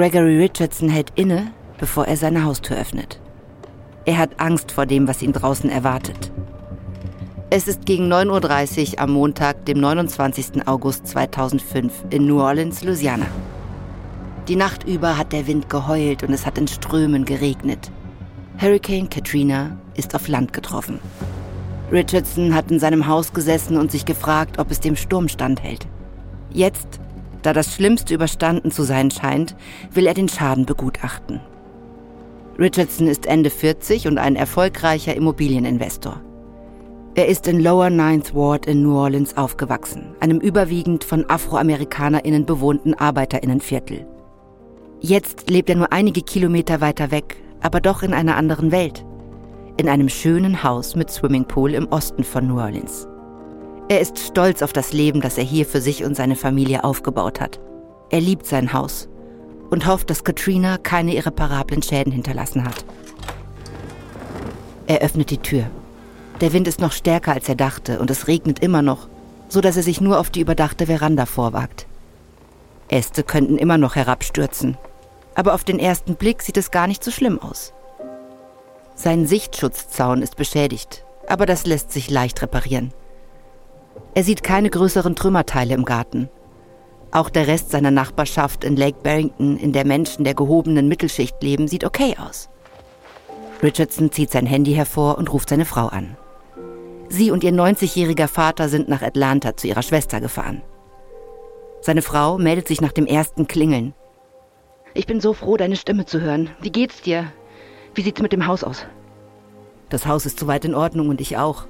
Gregory 0.00 0.38
Richardson 0.38 0.88
hält 0.88 1.12
inne, 1.14 1.52
bevor 1.76 2.06
er 2.06 2.16
seine 2.16 2.42
Haustür 2.44 2.78
öffnet. 2.78 3.20
Er 4.06 4.16
hat 4.16 4.40
Angst 4.40 4.72
vor 4.72 4.86
dem, 4.86 5.06
was 5.06 5.20
ihn 5.20 5.34
draußen 5.34 5.68
erwartet. 5.68 6.32
Es 7.50 7.68
ist 7.68 7.84
gegen 7.84 8.10
9.30 8.10 8.94
Uhr 8.94 9.00
am 9.00 9.12
Montag, 9.12 9.66
dem 9.66 9.78
29. 9.78 10.66
August 10.66 11.06
2005 11.06 12.06
in 12.08 12.26
New 12.26 12.40
Orleans, 12.40 12.82
Louisiana. 12.82 13.26
Die 14.48 14.56
Nacht 14.56 14.84
über 14.84 15.18
hat 15.18 15.34
der 15.34 15.46
Wind 15.46 15.68
geheult 15.68 16.22
und 16.22 16.32
es 16.32 16.46
hat 16.46 16.56
in 16.56 16.66
Strömen 16.66 17.26
geregnet. 17.26 17.90
Hurricane 18.56 19.10
Katrina 19.10 19.76
ist 19.96 20.14
auf 20.14 20.28
Land 20.28 20.54
getroffen. 20.54 20.98
Richardson 21.92 22.54
hat 22.54 22.70
in 22.70 22.80
seinem 22.80 23.06
Haus 23.06 23.34
gesessen 23.34 23.76
und 23.76 23.92
sich 23.92 24.06
gefragt, 24.06 24.58
ob 24.58 24.70
es 24.70 24.80
dem 24.80 24.96
Sturm 24.96 25.28
standhält. 25.28 25.86
Jetzt, 26.54 26.99
da 27.42 27.52
das 27.52 27.74
Schlimmste 27.74 28.14
überstanden 28.14 28.70
zu 28.70 28.82
sein 28.82 29.10
scheint, 29.10 29.56
will 29.92 30.06
er 30.06 30.14
den 30.14 30.28
Schaden 30.28 30.66
begutachten. 30.66 31.40
Richardson 32.58 33.06
ist 33.06 33.26
Ende 33.26 33.50
40 33.50 34.06
und 34.06 34.18
ein 34.18 34.36
erfolgreicher 34.36 35.14
Immobilieninvestor. 35.14 36.20
Er 37.14 37.26
ist 37.26 37.48
in 37.48 37.60
Lower 37.60 37.90
Ninth 37.90 38.34
Ward 38.34 38.66
in 38.66 38.82
New 38.82 38.96
Orleans 38.96 39.36
aufgewachsen, 39.36 40.14
einem 40.20 40.38
überwiegend 40.38 41.02
von 41.02 41.28
AfroamerikanerInnen 41.28 42.46
bewohnten 42.46 42.94
ArbeiterInnenviertel. 42.94 44.06
Jetzt 45.00 45.50
lebt 45.50 45.70
er 45.70 45.76
nur 45.76 45.92
einige 45.92 46.22
Kilometer 46.22 46.80
weiter 46.80 47.10
weg, 47.10 47.36
aber 47.60 47.80
doch 47.80 48.02
in 48.02 48.14
einer 48.14 48.36
anderen 48.36 48.70
Welt 48.70 49.04
in 49.80 49.88
einem 49.88 50.10
schönen 50.10 50.62
Haus 50.62 50.94
mit 50.94 51.10
Swimmingpool 51.10 51.72
im 51.72 51.88
Osten 51.88 52.22
von 52.22 52.46
New 52.46 52.60
Orleans. 52.60 53.08
Er 53.90 54.00
ist 54.00 54.20
stolz 54.20 54.62
auf 54.62 54.72
das 54.72 54.92
Leben, 54.92 55.20
das 55.20 55.36
er 55.36 55.42
hier 55.42 55.66
für 55.66 55.80
sich 55.80 56.04
und 56.04 56.14
seine 56.14 56.36
Familie 56.36 56.84
aufgebaut 56.84 57.40
hat. 57.40 57.58
Er 58.10 58.20
liebt 58.20 58.46
sein 58.46 58.72
Haus 58.72 59.08
und 59.68 59.84
hofft, 59.84 60.10
dass 60.10 60.22
Katrina 60.22 60.78
keine 60.78 61.16
irreparablen 61.16 61.82
Schäden 61.82 62.12
hinterlassen 62.12 62.64
hat. 62.64 62.84
Er 64.86 65.00
öffnet 65.00 65.30
die 65.30 65.38
Tür. 65.38 65.64
Der 66.40 66.52
Wind 66.52 66.68
ist 66.68 66.78
noch 66.78 66.92
stärker, 66.92 67.32
als 67.32 67.48
er 67.48 67.56
dachte, 67.56 67.98
und 67.98 68.12
es 68.12 68.28
regnet 68.28 68.60
immer 68.60 68.80
noch, 68.80 69.08
so 69.48 69.60
dass 69.60 69.76
er 69.76 69.82
sich 69.82 70.00
nur 70.00 70.20
auf 70.20 70.30
die 70.30 70.40
überdachte 70.40 70.86
Veranda 70.86 71.26
vorwagt. 71.26 71.88
Äste 72.90 73.24
könnten 73.24 73.58
immer 73.58 73.76
noch 73.76 73.96
herabstürzen, 73.96 74.78
aber 75.34 75.52
auf 75.52 75.64
den 75.64 75.80
ersten 75.80 76.14
Blick 76.14 76.42
sieht 76.42 76.58
es 76.58 76.70
gar 76.70 76.86
nicht 76.86 77.02
so 77.02 77.10
schlimm 77.10 77.40
aus. 77.40 77.72
Sein 78.94 79.26
Sichtschutzzaun 79.26 80.22
ist 80.22 80.36
beschädigt, 80.36 81.04
aber 81.26 81.44
das 81.44 81.66
lässt 81.66 81.90
sich 81.90 82.08
leicht 82.08 82.40
reparieren. 82.40 82.92
Er 84.14 84.24
sieht 84.24 84.42
keine 84.42 84.70
größeren 84.70 85.16
Trümmerteile 85.16 85.74
im 85.74 85.84
Garten. 85.84 86.28
Auch 87.12 87.30
der 87.30 87.46
Rest 87.46 87.70
seiner 87.70 87.90
Nachbarschaft 87.90 88.64
in 88.64 88.76
Lake 88.76 88.98
Barrington, 89.02 89.56
in 89.56 89.72
der 89.72 89.84
Menschen 89.84 90.24
der 90.24 90.34
gehobenen 90.34 90.88
Mittelschicht 90.88 91.42
leben, 91.42 91.66
sieht 91.66 91.84
okay 91.84 92.16
aus. 92.18 92.48
Richardson 93.62 94.12
zieht 94.12 94.30
sein 94.30 94.46
Handy 94.46 94.72
hervor 94.72 95.18
und 95.18 95.32
ruft 95.32 95.48
seine 95.48 95.64
Frau 95.64 95.86
an. 95.86 96.16
Sie 97.08 97.30
und 97.30 97.42
ihr 97.42 97.52
90-jähriger 97.52 98.28
Vater 98.28 98.68
sind 98.68 98.88
nach 98.88 99.02
Atlanta 99.02 99.56
zu 99.56 99.66
ihrer 99.66 99.82
Schwester 99.82 100.20
gefahren. 100.20 100.62
Seine 101.80 102.02
Frau 102.02 102.38
meldet 102.38 102.68
sich 102.68 102.80
nach 102.80 102.92
dem 102.92 103.06
ersten 103.06 103.48
Klingeln. 103.48 103.94
Ich 104.94 105.06
bin 105.06 105.20
so 105.20 105.32
froh, 105.32 105.56
deine 105.56 105.76
Stimme 105.76 106.06
zu 106.06 106.20
hören. 106.20 106.50
Wie 106.60 106.70
geht's 106.70 107.02
dir? 107.02 107.32
Wie 107.94 108.02
sieht's 108.02 108.22
mit 108.22 108.32
dem 108.32 108.46
Haus 108.46 108.62
aus? 108.62 108.86
Das 109.88 110.06
Haus 110.06 110.26
ist 110.26 110.38
soweit 110.38 110.64
in 110.64 110.74
Ordnung 110.74 111.08
und 111.08 111.20
ich 111.20 111.36
auch. 111.36 111.66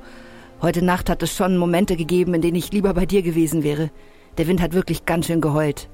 Heute 0.62 0.84
Nacht 0.84 1.08
hat 1.08 1.22
es 1.22 1.34
schon 1.34 1.56
Momente 1.56 1.96
gegeben, 1.96 2.34
in 2.34 2.42
denen 2.42 2.56
ich 2.56 2.72
lieber 2.72 2.92
bei 2.92 3.06
dir 3.06 3.22
gewesen 3.22 3.62
wäre. 3.62 3.90
Der 4.36 4.46
Wind 4.46 4.60
hat 4.60 4.74
wirklich 4.74 5.06
ganz 5.06 5.26
schön 5.26 5.40
geheult. 5.40 5.88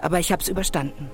Aber 0.00 0.18
ich 0.18 0.32
hab's 0.32 0.48
überstanden. 0.48 1.08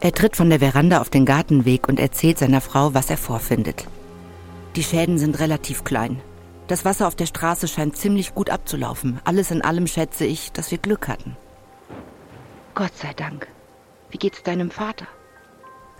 Er 0.00 0.12
tritt 0.12 0.36
von 0.36 0.50
der 0.50 0.60
Veranda 0.60 1.00
auf 1.00 1.10
den 1.10 1.24
Gartenweg 1.24 1.88
und 1.88 1.98
erzählt 1.98 2.38
seiner 2.38 2.60
Frau, 2.60 2.94
was 2.94 3.10
er 3.10 3.16
vorfindet. 3.16 3.86
Die 4.76 4.82
Schäden 4.82 5.18
sind 5.18 5.40
relativ 5.40 5.82
klein. 5.82 6.20
Das 6.66 6.84
Wasser 6.84 7.08
auf 7.08 7.16
der 7.16 7.26
Straße 7.26 7.68
scheint 7.68 7.96
ziemlich 7.96 8.34
gut 8.34 8.48
abzulaufen. 8.48 9.20
Alles 9.24 9.50
in 9.50 9.62
allem 9.62 9.86
schätze 9.86 10.24
ich, 10.24 10.52
dass 10.52 10.70
wir 10.70 10.78
Glück 10.78 11.08
hatten. 11.08 11.36
Gott 12.74 12.96
sei 12.96 13.12
Dank. 13.14 13.48
Wie 14.10 14.18
geht's 14.18 14.42
deinem 14.42 14.70
Vater? 14.70 15.06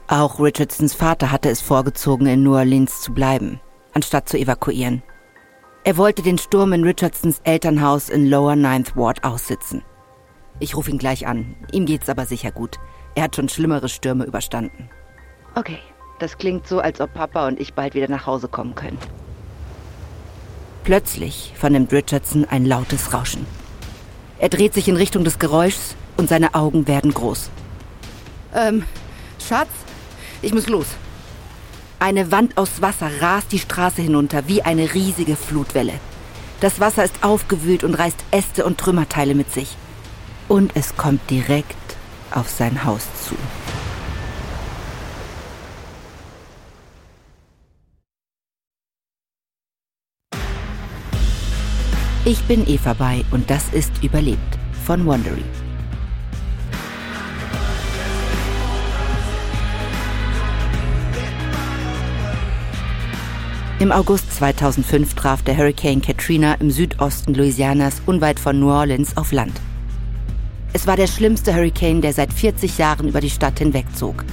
Auch 0.07 0.39
Richardsons 0.39 0.95
Vater 0.95 1.31
hatte 1.31 1.49
es 1.49 1.61
vorgezogen, 1.61 2.27
in 2.27 2.43
New 2.43 2.55
Orleans 2.55 3.01
zu 3.01 3.13
bleiben, 3.13 3.61
anstatt 3.95 4.29
zu 4.29 4.39
evakuieren. 4.39 5.03
Er 5.87 5.99
wollte 5.99 6.23
den 6.23 6.39
Sturm 6.39 6.73
in 6.73 6.83
Richardsons 6.83 7.43
Elternhaus 7.45 8.09
in 8.09 8.27
Lower 8.31 8.57
Ninth 8.57 8.97
Ward 8.97 9.23
aussitzen. 9.23 9.83
Ich 10.59 10.75
rufe 10.77 10.91
ihn 10.91 10.97
gleich 10.97 11.27
an. 11.27 11.57
Ihm 11.73 11.85
geht's 11.85 12.09
aber 12.09 12.25
sicher 12.25 12.51
gut. 12.51 12.79
Er 13.15 13.25
hat 13.25 13.37
schon 13.37 13.51
schlimmere 13.51 13.91
Stürme 13.91 14.25
überstanden. 14.25 14.89
Okay, 15.55 15.79
das 16.21 16.39
klingt 16.39 16.67
so, 16.67 16.81
als 16.81 17.03
ob 17.03 17.13
Papa 17.13 17.47
und 17.47 17.61
ich 17.61 17.75
bald 17.75 17.95
wieder 17.95 18.09
nach 18.09 18.25
Hause 18.25 18.49
kommen 18.49 18.75
können. 18.75 18.97
Plötzlich 20.85 21.53
vernimmt 21.55 21.93
Richardson 21.93 22.47
ein 22.47 22.65
lautes 22.65 23.13
Rauschen. 23.13 23.47
Er 24.39 24.49
dreht 24.49 24.73
sich 24.73 24.89
in 24.89 24.97
Richtung 24.97 25.23
des 25.23 25.39
Geräuschs 25.39 25.97
und 26.17 26.31
seine 26.31 26.55
Augen 26.55 26.89
werden 26.89 27.13
groß. 27.13 27.51
Ähm, 28.55 28.85
Schatz, 29.39 29.69
ich 30.41 30.55
muss 30.55 30.67
los. 30.67 30.87
Eine 32.05 32.31
Wand 32.31 32.59
aus 32.59 32.83
Wasser 32.83 33.09
rast 33.23 33.51
die 33.51 33.59
Straße 33.59 34.03
hinunter 34.03 34.47
wie 34.47 34.61
eine 34.61 34.93
riesige 34.93 35.37
Flutwelle. 35.37 35.95
Das 36.61 36.79
Wasser 36.79 37.03
ist 37.03 37.25
aufgewühlt 37.25 37.83
und 37.83 37.95
reißt 37.95 38.27
Äste 38.31 38.67
und 38.67 38.77
Trümmerteile 38.77 39.35
mit 39.35 39.51
sich. 39.51 39.75
Und 40.47 40.73
es 40.77 40.99
kommt 40.99 41.31
direkt 41.31 41.97
auf 42.31 42.51
sein 42.51 42.85
Haus 42.85 43.07
zu. 43.27 43.35
Ich 52.27 52.43
bin 52.43 52.69
Eva 52.69 52.93
Bay 52.93 53.25
und 53.31 53.49
das 53.49 53.71
ist 53.73 53.93
Überlebt 54.03 54.59
von 54.85 55.07
Wondery. 55.07 55.64
Im 63.85 63.93
August 63.93 64.33
2005 64.37 65.13
traf 65.13 65.43
der 65.43 65.59
Hurricane 65.59 66.01
Katrina 66.01 66.55
im 66.55 66.71
Südosten 66.71 67.35
Louisianas 67.35 68.01
unweit 68.07 68.41
von 68.41 68.59
New 68.59 68.71
Orleans 68.71 69.15
auf 69.19 69.31
Land. 69.31 69.61
Es 70.73 70.87
war 70.87 70.97
der 70.97 71.07
schlimmste 71.07 71.55
Hurricane, 71.55 72.01
der 72.01 72.15
seit 72.15 72.33
40 72.33 72.79
Jahren 72.79 73.09
über 73.09 73.21
die 73.21 73.29
Stadt 73.29 73.59
hinwegzog. 73.59 74.25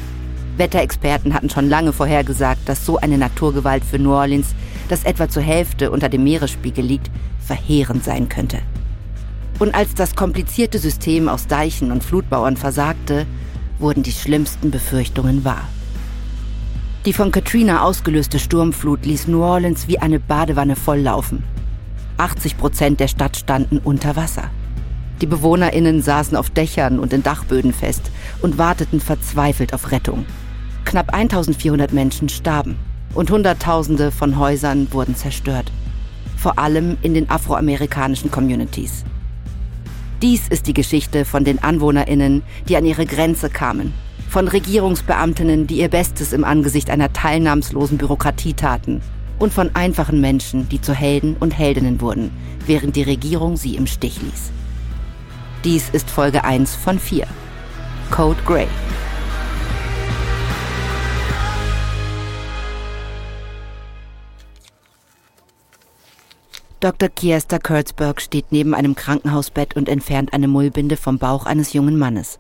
Wetterexperten 0.55 1.33
hatten 1.33 1.49
schon 1.49 1.67
lange 1.67 1.91
vorhergesagt, 1.91 2.61
dass 2.63 2.85
so 2.85 2.95
eine 2.95 3.17
Naturgewalt 3.17 3.83
für 3.83 3.99
New 3.99 4.13
Orleans, 4.13 4.55
das 4.87 5.03
etwa 5.03 5.27
zur 5.27 5.43
Hälfte 5.43 5.91
unter 5.91 6.07
dem 6.07 6.23
Meeresspiegel 6.23 6.85
liegt, 6.85 7.11
verheerend 7.45 8.05
sein 8.05 8.29
könnte. 8.29 8.59
Und 9.59 9.75
als 9.75 9.93
das 9.95 10.15
komplizierte 10.15 10.79
System 10.79 11.27
aus 11.27 11.47
Deichen 11.47 11.91
und 11.91 12.05
Flutbauern 12.05 12.55
versagte, 12.55 13.25
wurden 13.79 14.01
die 14.01 14.13
schlimmsten 14.13 14.71
Befürchtungen 14.71 15.43
wahr. 15.43 15.67
Die 17.05 17.13
von 17.13 17.31
Katrina 17.31 17.81
ausgelöste 17.81 18.37
Sturmflut 18.37 19.07
ließ 19.07 19.27
New 19.27 19.41
Orleans 19.41 19.87
wie 19.87 19.97
eine 19.97 20.19
Badewanne 20.19 20.75
volllaufen. 20.75 21.43
80 22.17 22.57
Prozent 22.59 22.99
der 22.99 23.07
Stadt 23.07 23.35
standen 23.35 23.79
unter 23.79 24.15
Wasser. 24.15 24.51
Die 25.19 25.25
BewohnerInnen 25.25 26.03
saßen 26.03 26.37
auf 26.37 26.51
Dächern 26.51 26.99
und 26.99 27.11
in 27.11 27.23
Dachböden 27.23 27.73
fest 27.73 28.11
und 28.43 28.59
warteten 28.59 28.99
verzweifelt 28.99 29.73
auf 29.73 29.91
Rettung. 29.91 30.27
Knapp 30.85 31.11
1400 31.11 31.91
Menschen 31.91 32.29
starben 32.29 32.75
und 33.15 33.31
Hunderttausende 33.31 34.11
von 34.11 34.37
Häusern 34.37 34.87
wurden 34.91 35.15
zerstört. 35.15 35.71
Vor 36.37 36.59
allem 36.59 36.97
in 37.01 37.15
den 37.15 37.31
afroamerikanischen 37.31 38.29
Communities. 38.29 39.05
Dies 40.21 40.47
ist 40.49 40.67
die 40.67 40.75
Geschichte 40.75 41.25
von 41.25 41.45
den 41.45 41.63
AnwohnerInnen, 41.63 42.43
die 42.69 42.77
an 42.77 42.85
ihre 42.85 43.07
Grenze 43.07 43.49
kamen 43.49 43.91
von 44.31 44.47
Regierungsbeamtinnen, 44.47 45.67
die 45.67 45.79
ihr 45.79 45.89
Bestes 45.89 46.31
im 46.31 46.45
Angesicht 46.45 46.89
einer 46.89 47.11
teilnahmslosen 47.11 47.97
Bürokratie 47.97 48.53
taten, 48.53 49.01
und 49.39 49.51
von 49.51 49.75
einfachen 49.75 50.21
Menschen, 50.21 50.69
die 50.69 50.79
zu 50.79 50.93
Helden 50.93 51.35
und 51.37 51.51
Heldinnen 51.51 51.99
wurden, 51.99 52.31
während 52.65 52.95
die 52.95 53.03
Regierung 53.03 53.57
sie 53.57 53.75
im 53.75 53.87
Stich 53.87 54.21
ließ. 54.21 54.51
Dies 55.65 55.89
ist 55.89 56.09
Folge 56.09 56.45
1 56.45 56.75
von 56.75 56.97
4. 56.97 57.27
Code 58.09 58.39
Grey. 58.45 58.67
Dr. 66.79 67.09
Kiesta 67.09 67.59
Kurtzberg 67.59 68.21
steht 68.21 68.45
neben 68.51 68.73
einem 68.73 68.95
Krankenhausbett 68.95 69.75
und 69.75 69.89
entfernt 69.89 70.31
eine 70.31 70.47
Mullbinde 70.47 70.95
vom 70.95 71.17
Bauch 71.17 71.45
eines 71.45 71.73
jungen 71.73 71.99
Mannes. 71.99 72.39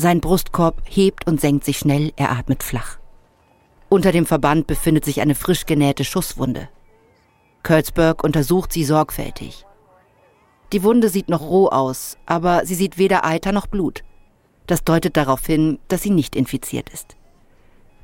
Sein 0.00 0.20
Brustkorb 0.20 0.82
hebt 0.88 1.26
und 1.26 1.40
senkt 1.40 1.64
sich 1.64 1.76
schnell, 1.76 2.12
er 2.14 2.30
atmet 2.30 2.62
flach. 2.62 2.98
Unter 3.88 4.12
dem 4.12 4.26
Verband 4.26 4.68
befindet 4.68 5.04
sich 5.04 5.20
eine 5.20 5.34
frisch 5.34 5.66
genähte 5.66 6.04
Schusswunde. 6.04 6.68
Kurtzberg 7.64 8.22
untersucht 8.22 8.72
sie 8.72 8.84
sorgfältig. 8.84 9.66
Die 10.72 10.84
Wunde 10.84 11.08
sieht 11.08 11.28
noch 11.28 11.40
roh 11.40 11.66
aus, 11.66 12.16
aber 12.26 12.64
sie 12.64 12.76
sieht 12.76 12.96
weder 12.96 13.24
Eiter 13.24 13.50
noch 13.50 13.66
Blut. 13.66 14.04
Das 14.68 14.84
deutet 14.84 15.16
darauf 15.16 15.44
hin, 15.44 15.80
dass 15.88 16.02
sie 16.02 16.10
nicht 16.10 16.36
infiziert 16.36 16.90
ist. 16.90 17.16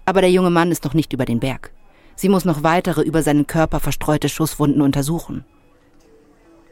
Aber 0.04 0.20
der 0.20 0.32
junge 0.32 0.50
Mann 0.50 0.72
ist 0.72 0.82
noch 0.82 0.94
nicht 0.94 1.12
über 1.12 1.26
den 1.26 1.38
Berg. 1.38 1.72
Sie 2.16 2.28
muss 2.28 2.44
noch 2.44 2.64
weitere 2.64 3.02
über 3.02 3.22
seinen 3.22 3.46
Körper 3.46 3.78
verstreute 3.78 4.28
Schusswunden 4.28 4.82
untersuchen. 4.82 5.44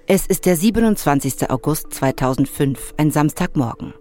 Es 0.08 0.26
ist 0.26 0.46
der 0.46 0.56
27. 0.56 1.48
August 1.48 1.94
2005, 1.94 2.94
ein 2.96 3.12
Samstagmorgen. 3.12 3.94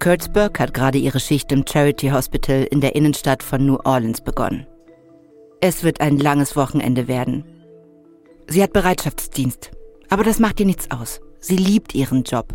Kurtzberg 0.00 0.58
hat 0.58 0.72
gerade 0.72 0.96
ihre 0.96 1.20
Schicht 1.20 1.52
im 1.52 1.66
Charity 1.66 2.08
Hospital 2.08 2.66
in 2.70 2.80
der 2.80 2.96
Innenstadt 2.96 3.42
von 3.42 3.66
New 3.66 3.76
Orleans 3.84 4.22
begonnen. 4.22 4.66
Es 5.60 5.84
wird 5.84 6.00
ein 6.00 6.16
langes 6.16 6.56
Wochenende 6.56 7.06
werden. 7.06 7.44
Sie 8.48 8.62
hat 8.62 8.72
Bereitschaftsdienst, 8.72 9.72
aber 10.08 10.24
das 10.24 10.38
macht 10.38 10.58
ihr 10.58 10.64
nichts 10.64 10.90
aus. 10.90 11.20
Sie 11.38 11.56
liebt 11.56 11.94
ihren 11.94 12.22
Job. 12.22 12.54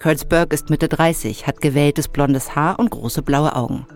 Kurtzberg 0.00 0.50
ist 0.54 0.70
Mitte 0.70 0.88
30, 0.88 1.46
hat 1.46 1.60
gewähltes 1.60 2.08
blondes 2.08 2.56
Haar 2.56 2.78
und 2.78 2.90
große 2.90 3.20
blaue 3.20 3.54
Augen. 3.54 3.86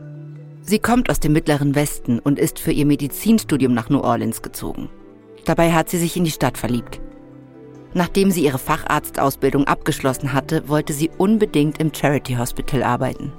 Sie 0.61 0.79
kommt 0.79 1.09
aus 1.09 1.19
dem 1.19 1.33
mittleren 1.33 1.75
Westen 1.75 2.19
und 2.19 2.39
ist 2.39 2.59
für 2.59 2.73
ihr 2.73 2.85
Medizinstudium 2.85 3.73
nach 3.73 3.89
New 3.89 4.01
Orleans 4.01 4.43
gezogen. 4.43 4.91
Dabei 5.47 5.73
hat 5.73 5.89
sie 5.89 5.99
sich 5.99 6.15
in 6.15 6.25
die 6.25 6.31
Stadt 6.31 6.59
verliebt. 6.59 7.01
Nachdem 7.93 8.31
sie 8.31 8.45
ihre 8.45 8.59
Facharztausbildung 8.59 9.67
abgeschlossen 9.67 10.33
hatte, 10.33 10.69
wollte 10.69 10.93
sie 10.93 11.11
unbedingt 11.19 11.79
im 11.81 11.93
Charity 11.93 12.35
Hospital 12.35 12.83
arbeiten. 12.83 13.33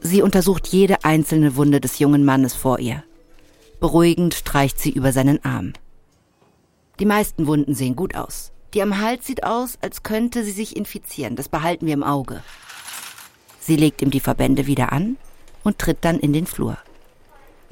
Sie 0.00 0.22
untersucht 0.22 0.66
jede 0.68 1.04
einzelne 1.04 1.56
Wunde 1.56 1.80
des 1.80 1.98
jungen 1.98 2.24
Mannes 2.24 2.54
vor 2.54 2.78
ihr. 2.78 3.04
Beruhigend 3.80 4.34
streicht 4.34 4.78
sie 4.78 4.90
über 4.90 5.12
seinen 5.12 5.44
Arm. 5.44 5.72
Die 7.00 7.06
meisten 7.06 7.46
Wunden 7.46 7.74
sehen 7.74 7.96
gut 7.96 8.14
aus. 8.14 8.52
Die 8.74 8.82
am 8.82 9.00
Hals 9.00 9.26
sieht 9.26 9.44
aus, 9.44 9.78
als 9.80 10.02
könnte 10.02 10.44
sie 10.44 10.50
sich 10.50 10.76
infizieren. 10.76 11.36
Das 11.36 11.48
behalten 11.48 11.86
wir 11.86 11.94
im 11.94 12.02
Auge. 12.02 12.42
Sie 13.60 13.76
legt 13.76 14.02
ihm 14.02 14.10
die 14.10 14.20
Verbände 14.20 14.66
wieder 14.66 14.92
an 14.92 15.16
und 15.62 15.78
tritt 15.78 15.98
dann 16.02 16.18
in 16.18 16.32
den 16.32 16.46
Flur. 16.46 16.76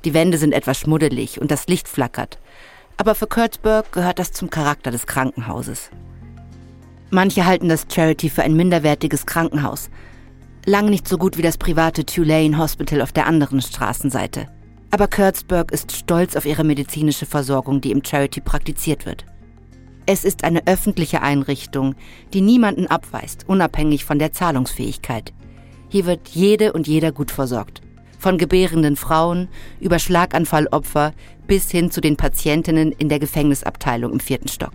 Die 0.05 0.15
Wände 0.15 0.39
sind 0.39 0.53
etwas 0.53 0.79
schmuddelig 0.79 1.41
und 1.41 1.51
das 1.51 1.67
Licht 1.67 1.87
flackert, 1.87 2.39
aber 2.97 3.15
für 3.15 3.27
Kurtzberg 3.27 3.93
gehört 3.93 4.19
das 4.19 4.33
zum 4.33 4.51
Charakter 4.51 4.91
des 4.91 5.07
Krankenhauses. 5.07 5.91
Manche 7.11 7.45
halten 7.45 7.69
das 7.69 7.87
Charity 7.93 8.31
für 8.31 8.43
ein 8.43 8.55
minderwertiges 8.55 9.27
Krankenhaus. 9.27 9.91
Lang 10.65 10.89
nicht 10.89 11.07
so 11.07 11.19
gut 11.19 11.37
wie 11.37 11.43
das 11.43 11.59
private 11.59 12.07
Tulane 12.07 12.57
Hospital 12.57 13.03
auf 13.03 13.13
der 13.13 13.27
anderen 13.27 13.61
Straßenseite. 13.61 14.49
Aber 14.91 15.09
Kurtzberg 15.09 15.73
ist 15.73 15.93
stolz 15.93 16.37
auf 16.37 16.47
ihre 16.47 16.65
medizinische 16.65 17.27
Versorgung, 17.27 17.81
die 17.81 17.91
im 17.91 18.05
Charity 18.05 18.41
praktiziert 18.41 19.07
wird. 19.07 19.25
Es 20.07 20.25
ist 20.25 20.45
eine 20.45 20.67
öffentliche 20.67 21.23
Einrichtung, 21.23 21.95
die 22.33 22.41
niemanden 22.41 22.87
abweist, 22.87 23.49
unabhängig 23.49 24.05
von 24.05 24.19
der 24.19 24.33
Zahlungsfähigkeit. 24.33 25.33
Hier 25.89 26.07
wird 26.07 26.29
jede 26.29 26.73
und 26.73 26.87
jeder 26.89 27.13
gut 27.13 27.31
versorgt 27.31 27.83
von 28.23 28.39
gebärenden 28.39 28.95
Frauen 28.95 29.49
über 29.81 29.99
Schlaganfallopfer 29.99 31.13
bis 31.53 31.71
hin 31.71 31.91
zu 31.91 32.01
den 32.01 32.17
Patientinnen 32.17 32.93
in 32.93 33.11
der 33.11 33.19
Gefängnisabteilung 33.19 34.11
im 34.11 34.21
vierten 34.21 34.49
Stock. 34.49 34.73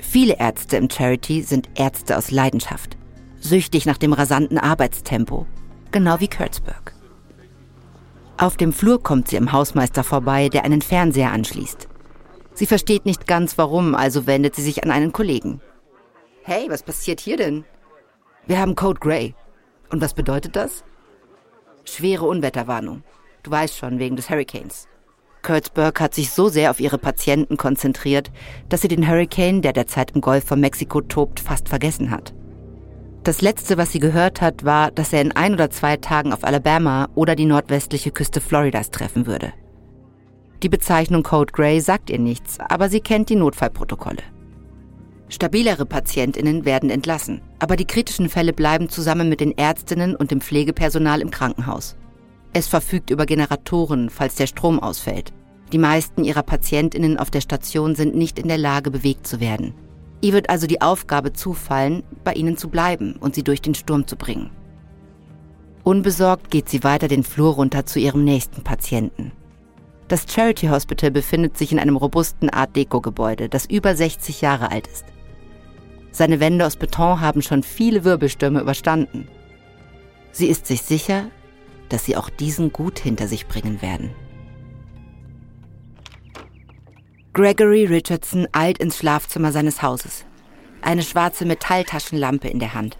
Viele 0.00 0.38
Ärzte 0.38 0.78
im 0.78 0.88
Charity 0.88 1.42
sind 1.42 1.68
Ärzte 1.74 2.16
aus 2.16 2.30
Leidenschaft, 2.30 2.96
süchtig 3.40 3.84
nach 3.84 3.98
dem 3.98 4.14
rasanten 4.14 4.56
Arbeitstempo, 4.56 5.46
genau 5.90 6.18
wie 6.18 6.28
Kurtzberg. 6.28 6.94
Auf 8.38 8.56
dem 8.56 8.72
Flur 8.72 9.02
kommt 9.02 9.28
sie 9.28 9.36
am 9.36 9.52
Hausmeister 9.52 10.02
vorbei, 10.02 10.48
der 10.48 10.64
einen 10.64 10.80
Fernseher 10.80 11.30
anschließt. 11.30 11.88
Sie 12.54 12.64
versteht 12.64 13.04
nicht 13.04 13.26
ganz 13.26 13.58
warum, 13.58 13.94
also 13.94 14.26
wendet 14.26 14.54
sie 14.54 14.62
sich 14.62 14.82
an 14.82 14.90
einen 14.90 15.12
Kollegen. 15.12 15.60
Hey, 16.42 16.70
was 16.70 16.84
passiert 16.84 17.20
hier 17.20 17.36
denn? 17.36 17.66
Wir 18.46 18.60
haben 18.60 18.76
Code 18.76 19.00
Grey. 19.00 19.34
Und 19.90 20.00
was 20.00 20.14
bedeutet 20.14 20.56
das? 20.56 20.84
Schwere 21.84 22.24
Unwetterwarnung. 22.24 23.02
Du 23.42 23.50
weißt 23.50 23.76
schon, 23.76 23.98
wegen 23.98 24.16
des 24.16 24.30
Hurricanes. 24.30 24.88
Kurtzberg 25.46 26.00
hat 26.00 26.12
sich 26.12 26.30
so 26.30 26.48
sehr 26.48 26.72
auf 26.72 26.80
ihre 26.80 26.98
Patienten 26.98 27.56
konzentriert, 27.56 28.32
dass 28.68 28.80
sie 28.80 28.88
den 28.88 29.08
Hurricane, 29.08 29.62
der 29.62 29.72
derzeit 29.72 30.10
im 30.10 30.20
Golf 30.20 30.44
von 30.44 30.60
Mexiko 30.60 31.00
tobt, 31.00 31.38
fast 31.38 31.68
vergessen 31.68 32.10
hat. 32.10 32.34
Das 33.22 33.42
letzte, 33.42 33.76
was 33.78 33.92
sie 33.92 34.00
gehört 34.00 34.40
hat, 34.40 34.64
war, 34.64 34.90
dass 34.90 35.12
er 35.12 35.20
in 35.20 35.32
ein 35.32 35.54
oder 35.54 35.70
zwei 35.70 35.96
Tagen 35.96 36.32
auf 36.32 36.42
Alabama 36.42 37.08
oder 37.14 37.36
die 37.36 37.44
nordwestliche 37.44 38.10
Küste 38.10 38.40
Floridas 38.40 38.90
treffen 38.90 39.26
würde. 39.26 39.52
Die 40.64 40.68
Bezeichnung 40.68 41.22
Code 41.22 41.52
Grey 41.52 41.80
sagt 41.80 42.10
ihr 42.10 42.18
nichts, 42.18 42.58
aber 42.58 42.88
sie 42.88 43.00
kennt 43.00 43.28
die 43.28 43.36
Notfallprotokolle. 43.36 44.22
Stabilere 45.28 45.86
Patientinnen 45.86 46.64
werden 46.64 46.90
entlassen, 46.90 47.40
aber 47.60 47.76
die 47.76 47.86
kritischen 47.86 48.28
Fälle 48.28 48.52
bleiben 48.52 48.88
zusammen 48.88 49.28
mit 49.28 49.40
den 49.40 49.56
Ärztinnen 49.56 50.16
und 50.16 50.32
dem 50.32 50.40
Pflegepersonal 50.40 51.20
im 51.20 51.30
Krankenhaus. 51.30 51.96
Es 52.58 52.68
verfügt 52.68 53.10
über 53.10 53.26
Generatoren, 53.26 54.08
falls 54.08 54.36
der 54.36 54.46
Strom 54.46 54.80
ausfällt. 54.80 55.34
Die 55.72 55.78
meisten 55.78 56.24
ihrer 56.24 56.42
Patientinnen 56.42 57.18
auf 57.18 57.30
der 57.30 57.42
Station 57.42 57.94
sind 57.94 58.14
nicht 58.14 58.38
in 58.38 58.48
der 58.48 58.56
Lage, 58.56 58.90
bewegt 58.90 59.26
zu 59.26 59.40
werden. 59.40 59.74
Ihr 60.22 60.32
wird 60.32 60.48
also 60.48 60.66
die 60.66 60.80
Aufgabe 60.80 61.34
zufallen, 61.34 62.02
bei 62.24 62.32
ihnen 62.32 62.56
zu 62.56 62.70
bleiben 62.70 63.16
und 63.20 63.34
sie 63.34 63.42
durch 63.42 63.60
den 63.60 63.74
Sturm 63.74 64.06
zu 64.06 64.16
bringen. 64.16 64.48
Unbesorgt 65.84 66.50
geht 66.50 66.70
sie 66.70 66.82
weiter 66.82 67.08
den 67.08 67.24
Flur 67.24 67.52
runter 67.52 67.84
zu 67.84 67.98
ihrem 67.98 68.24
nächsten 68.24 68.64
Patienten. 68.64 69.32
Das 70.08 70.24
Charity 70.26 70.68
Hospital 70.68 71.10
befindet 71.10 71.58
sich 71.58 71.72
in 71.72 71.78
einem 71.78 71.96
robusten 71.96 72.48
Art 72.48 72.74
Deco-Gebäude, 72.74 73.50
das 73.50 73.66
über 73.66 73.94
60 73.94 74.40
Jahre 74.40 74.70
alt 74.70 74.86
ist. 74.86 75.04
Seine 76.10 76.40
Wände 76.40 76.64
aus 76.64 76.76
Beton 76.76 77.20
haben 77.20 77.42
schon 77.42 77.62
viele 77.62 78.04
Wirbelstürme 78.04 78.62
überstanden. 78.62 79.28
Sie 80.32 80.46
ist 80.46 80.66
sich 80.66 80.80
sicher, 80.80 81.26
dass 81.88 82.04
sie 82.04 82.16
auch 82.16 82.30
diesen 82.30 82.72
gut 82.72 82.98
hinter 82.98 83.28
sich 83.28 83.46
bringen 83.46 83.82
werden. 83.82 84.10
Gregory 87.32 87.84
Richardson 87.84 88.48
eilt 88.52 88.78
ins 88.78 88.96
Schlafzimmer 88.96 89.52
seines 89.52 89.82
Hauses. 89.82 90.24
Eine 90.80 91.02
schwarze 91.02 91.44
Metalltaschenlampe 91.44 92.48
in 92.48 92.58
der 92.58 92.74
Hand. 92.74 92.96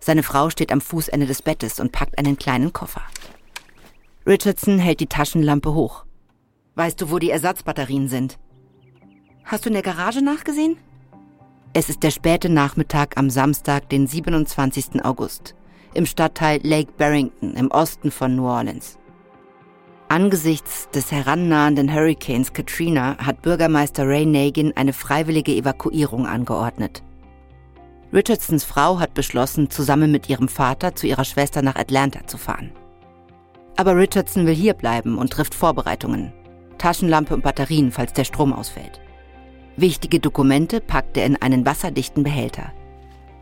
Seine 0.00 0.22
Frau 0.22 0.50
steht 0.50 0.72
am 0.72 0.80
Fußende 0.80 1.26
des 1.26 1.40
Bettes 1.40 1.78
und 1.78 1.92
packt 1.92 2.18
einen 2.18 2.36
kleinen 2.36 2.72
Koffer. 2.72 3.02
Richardson 4.26 4.78
hält 4.78 5.00
die 5.00 5.06
Taschenlampe 5.06 5.72
hoch. 5.72 6.04
Weißt 6.74 7.00
du, 7.00 7.10
wo 7.10 7.18
die 7.18 7.30
Ersatzbatterien 7.30 8.08
sind? 8.08 8.38
Hast 9.44 9.64
du 9.64 9.68
in 9.68 9.74
der 9.74 9.82
Garage 9.82 10.22
nachgesehen? 10.22 10.76
Es 11.74 11.88
ist 11.88 12.02
der 12.02 12.10
späte 12.10 12.48
Nachmittag 12.48 13.16
am 13.16 13.30
Samstag, 13.30 13.88
den 13.88 14.06
27. 14.06 15.04
August, 15.04 15.54
im 15.94 16.06
Stadtteil 16.06 16.60
Lake 16.62 16.92
Barrington 16.98 17.54
im 17.54 17.70
Osten 17.70 18.10
von 18.10 18.36
New 18.36 18.46
Orleans. 18.46 18.98
Angesichts 20.08 20.88
des 20.90 21.10
herannahenden 21.10 21.92
Hurricanes 21.92 22.52
Katrina 22.52 23.16
hat 23.18 23.42
Bürgermeister 23.42 24.06
Ray 24.06 24.26
Nagin 24.26 24.76
eine 24.76 24.92
freiwillige 24.92 25.52
Evakuierung 25.52 26.26
angeordnet. 26.26 27.02
Richardsons 28.12 28.62
Frau 28.62 29.00
hat 29.00 29.14
beschlossen, 29.14 29.70
zusammen 29.70 30.12
mit 30.12 30.28
ihrem 30.28 30.48
Vater 30.48 30.94
zu 30.94 31.06
ihrer 31.06 31.24
Schwester 31.24 31.62
nach 31.62 31.74
Atlanta 31.74 32.26
zu 32.26 32.38
fahren. 32.38 32.70
Aber 33.76 33.96
Richardson 33.96 34.46
will 34.46 34.54
hier 34.54 34.74
bleiben 34.74 35.18
und 35.18 35.32
trifft 35.32 35.54
Vorbereitungen. 35.54 36.32
Taschenlampe 36.78 37.34
und 37.34 37.42
Batterien, 37.42 37.90
falls 37.90 38.12
der 38.12 38.24
Strom 38.24 38.52
ausfällt. 38.52 39.00
Wichtige 39.76 40.20
Dokumente 40.20 40.80
packt 40.80 41.16
er 41.16 41.26
in 41.26 41.40
einen 41.42 41.66
wasserdichten 41.66 42.22
Behälter. 42.22 42.72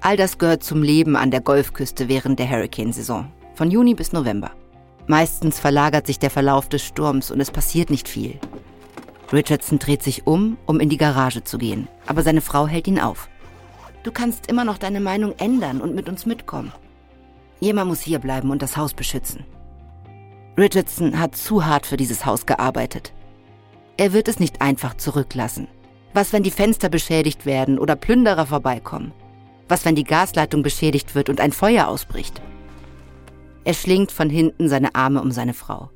All 0.04 0.16
das 0.16 0.37
gehört 0.38 0.64
zum 0.64 0.82
Leben 0.82 1.14
an 1.14 1.30
der 1.30 1.40
Golfküste 1.40 2.09
während 2.09 2.40
der 2.40 2.50
Hurricane-Saison, 2.50 3.30
von 3.54 3.71
Juni 3.71 3.94
bis 3.94 4.12
November. 4.12 4.50
Meistens 5.06 5.61
verlagert 5.61 6.09
sich 6.09 6.18
der 6.18 6.30
Verlauf 6.30 6.68
des 6.68 6.82
Sturms 6.82 7.30
und 7.30 7.40
es 7.40 7.52
passiert 7.52 7.88
nicht 7.88 8.09
viel. 8.09 8.40
Richardson 9.32 9.78
dreht 9.78 10.02
sich 10.02 10.26
um, 10.26 10.59
um 10.66 10.80
in 10.80 10.88
die 10.88 10.97
Garage 10.97 11.44
zu 11.44 11.56
gehen, 11.56 11.87
aber 12.04 12.23
seine 12.25 12.40
Frau 12.40 12.66
hält 12.66 12.88
ihn 12.88 12.99
auf. 12.99 13.28
Du 14.02 14.11
kannst 14.11 14.49
immer 14.49 14.64
noch 14.64 14.76
deine 14.76 15.00
Meinung 15.00 15.35
ändern 15.38 15.80
und 15.80 15.94
mit 15.94 16.09
uns 16.09 16.26
mitkommen. 16.26 16.73
Jemand 17.61 17.88
muss 17.88 18.00
hier 18.00 18.18
bleiben 18.18 18.50
und 18.50 18.61
das 18.61 18.76
Haus 18.76 18.94
beschützen. 18.94 19.44
Richardson 20.59 21.21
hat 21.21 21.37
zu 21.37 21.64
hart 21.64 21.87
für 21.87 21.97
dieses 21.97 22.26
Haus 22.26 22.44
gearbeitet. 22.44 23.12
Er 23.97 24.12
wird 24.12 24.26
es 24.26 24.40
nicht 24.40 24.61
einfach 24.62 24.94
zurücklassen. 24.97 25.68
Was, 26.12 26.32
wenn 26.32 26.42
die 26.42 26.50
Fenster 26.50 26.88
beschädigt 26.88 27.47
werden 27.47 27.78
oder 27.78 27.94
Plünderer 27.94 28.47
vorbeikommen? 28.47 29.12
Was, 29.73 29.87
wenn 29.87 29.95
die 29.95 30.05
Gasleitung 30.05 30.62
beschädigt 30.62 31.14
wird 31.14 31.31
und 31.31 31.41
ein 31.41 31.50
Feuer 31.50 31.88
ausbricht? 31.88 32.43
Er 33.64 33.73
schlingt 33.73 34.12
von 34.12 34.29
hinten 34.29 34.69
seine 34.69 34.95
Arme 34.95 35.23
um 35.23 35.31
seine 35.31 35.55
Frau. 35.55 35.88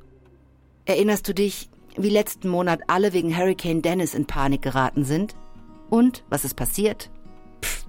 Erinnerst 0.85 1.27
du 1.27 1.35
dich, 1.35 1.69
wie 1.95 2.09
letzten 2.09 2.49
Monat 2.49 2.79
alle 2.87 3.13
wegen 3.13 3.37
Hurricane 3.37 3.83
Dennis 3.83 4.15
in 4.15 4.25
Panik 4.25 4.63
geraten 4.63 5.05
sind? 5.05 5.35
Und 5.91 6.23
was 6.27 6.43
ist 6.43 6.55
passiert? 6.55 7.11
Pff, 7.63 7.85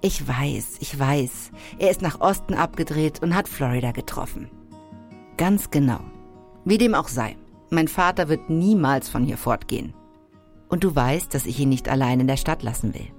ich 0.00 0.26
weiß, 0.26 0.78
ich 0.80 0.98
weiß. 0.98 1.52
Er 1.78 1.92
ist 1.92 2.02
nach 2.02 2.20
Osten 2.20 2.54
abgedreht 2.54 3.22
und 3.22 3.36
hat 3.36 3.46
Florida 3.46 3.92
getroffen. 3.92 4.50
Ganz 5.36 5.70
genau. 5.70 6.00
Wie 6.64 6.78
dem 6.78 6.96
auch 6.96 7.06
sei, 7.06 7.36
mein 7.70 7.86
Vater 7.86 8.28
wird 8.28 8.50
niemals 8.50 9.08
von 9.08 9.22
hier 9.22 9.38
fortgehen 9.38 9.94
und 10.68 10.82
du 10.82 10.96
weißt, 10.96 11.32
dass 11.32 11.46
ich 11.46 11.60
ihn 11.60 11.68
nicht 11.68 11.88
allein 11.88 12.18
in 12.18 12.26
der 12.26 12.38
Stadt 12.38 12.64
lassen 12.64 12.92
will. 12.92 13.12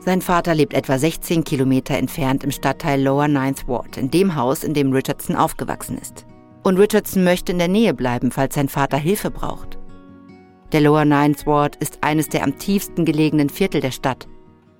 Sein 0.00 0.22
Vater 0.22 0.54
lebt 0.54 0.74
etwa 0.74 0.96
16 0.96 1.44
Kilometer 1.44 1.96
entfernt 1.96 2.44
im 2.44 2.50
Stadtteil 2.50 3.02
Lower 3.02 3.28
Ninth 3.28 3.66
Ward, 3.66 3.96
in 3.96 4.10
dem 4.10 4.36
Haus, 4.36 4.62
in 4.62 4.72
dem 4.72 4.92
Richardson 4.92 5.36
aufgewachsen 5.36 5.98
ist. 5.98 6.24
Und 6.62 6.78
Richardson 6.78 7.24
möchte 7.24 7.52
in 7.52 7.58
der 7.58 7.68
Nähe 7.68 7.94
bleiben, 7.94 8.30
falls 8.30 8.54
sein 8.54 8.68
Vater 8.68 8.96
Hilfe 8.96 9.30
braucht. 9.30 9.78
Der 10.72 10.80
Lower 10.80 11.04
Ninth 11.04 11.46
Ward 11.46 11.76
ist 11.76 11.98
eines 12.02 12.28
der 12.28 12.44
am 12.44 12.58
tiefsten 12.58 13.04
gelegenen 13.04 13.48
Viertel 13.48 13.80
der 13.80 13.90
Stadt. 13.90 14.28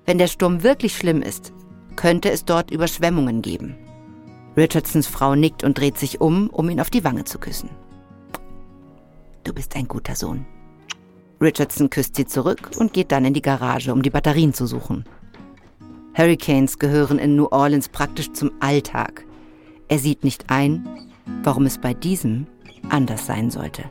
Wenn 0.05 0.17
der 0.17 0.27
Sturm 0.27 0.63
wirklich 0.63 0.95
schlimm 0.95 1.21
ist, 1.21 1.53
könnte 1.95 2.31
es 2.31 2.45
dort 2.45 2.71
Überschwemmungen 2.71 3.41
geben. 3.41 3.75
Richardsons 4.55 5.07
Frau 5.07 5.35
nickt 5.35 5.63
und 5.63 5.77
dreht 5.77 5.97
sich 5.97 6.21
um, 6.21 6.49
um 6.49 6.69
ihn 6.69 6.79
auf 6.79 6.89
die 6.89 7.03
Wange 7.03 7.25
zu 7.25 7.39
küssen. 7.39 7.69
Du 9.43 9.53
bist 9.53 9.75
ein 9.75 9.87
guter 9.87 10.15
Sohn. 10.15 10.45
Richardson 11.41 11.89
küsst 11.89 12.15
sie 12.15 12.25
zurück 12.25 12.71
und 12.77 12.91
geht 12.91 13.11
dann 13.11 13.25
in 13.25 13.33
die 13.33 13.41
Garage, 13.41 13.93
um 13.93 14.01
die 14.01 14.09
Batterien 14.09 14.53
zu 14.53 14.65
suchen. 14.65 15.05
Hurricanes 16.13 16.79
gehören 16.79 17.17
in 17.17 17.35
New 17.35 17.47
Orleans 17.51 17.87
praktisch 17.87 18.33
zum 18.33 18.51
Alltag. 18.59 19.25
Er 19.87 19.99
sieht 19.99 20.23
nicht 20.23 20.45
ein, 20.49 20.87
warum 21.43 21.65
es 21.65 21.77
bei 21.77 21.93
diesem 21.93 22.45
anders 22.89 23.25
sein 23.25 23.51
sollte. 23.51 23.83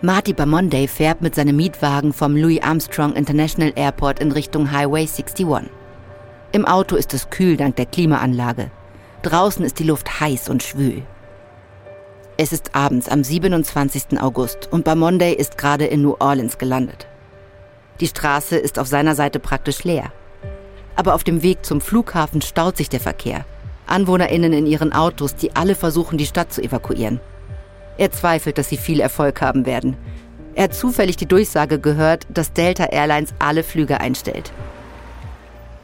Marty 0.00 0.32
Bamonday 0.32 0.86
fährt 0.86 1.22
mit 1.22 1.34
seinem 1.34 1.56
Mietwagen 1.56 2.12
vom 2.12 2.36
Louis 2.36 2.62
Armstrong 2.62 3.14
International 3.14 3.72
Airport 3.74 4.20
in 4.20 4.30
Richtung 4.30 4.70
Highway 4.70 5.00
61. 5.00 5.68
Im 6.52 6.64
Auto 6.64 6.94
ist 6.94 7.12
es 7.14 7.30
kühl 7.30 7.56
dank 7.56 7.74
der 7.74 7.86
Klimaanlage. 7.86 8.70
Draußen 9.22 9.64
ist 9.64 9.80
die 9.80 9.84
Luft 9.84 10.20
heiß 10.20 10.48
und 10.48 10.62
schwül. 10.62 11.02
Es 12.40 12.52
ist 12.52 12.76
abends 12.76 13.08
am 13.08 13.24
27. 13.24 14.20
August 14.20 14.68
und 14.70 14.84
Bamonday 14.84 15.34
ist 15.34 15.58
gerade 15.58 15.86
in 15.86 16.02
New 16.02 16.14
Orleans 16.20 16.56
gelandet. 16.56 17.08
Die 17.98 18.06
Straße 18.06 18.56
ist 18.56 18.78
auf 18.78 18.86
seiner 18.86 19.16
Seite 19.16 19.40
praktisch 19.40 19.82
leer. 19.82 20.12
Aber 20.94 21.16
auf 21.16 21.24
dem 21.24 21.42
Weg 21.42 21.66
zum 21.66 21.80
Flughafen 21.80 22.40
staut 22.40 22.76
sich 22.76 22.88
der 22.88 23.00
Verkehr. 23.00 23.44
AnwohnerInnen 23.88 24.52
in 24.52 24.66
ihren 24.66 24.92
Autos, 24.92 25.34
die 25.34 25.56
alle 25.56 25.74
versuchen, 25.74 26.16
die 26.16 26.26
Stadt 26.26 26.52
zu 26.52 26.62
evakuieren. 26.62 27.18
Er 27.96 28.12
zweifelt, 28.12 28.56
dass 28.56 28.68
sie 28.68 28.76
viel 28.76 29.00
Erfolg 29.00 29.40
haben 29.40 29.66
werden. 29.66 29.96
Er 30.54 30.64
hat 30.64 30.74
zufällig 30.74 31.16
die 31.16 31.26
Durchsage 31.26 31.80
gehört, 31.80 32.24
dass 32.28 32.52
Delta 32.52 32.84
Airlines 32.84 33.34
alle 33.40 33.64
Flüge 33.64 34.00
einstellt. 34.00 34.52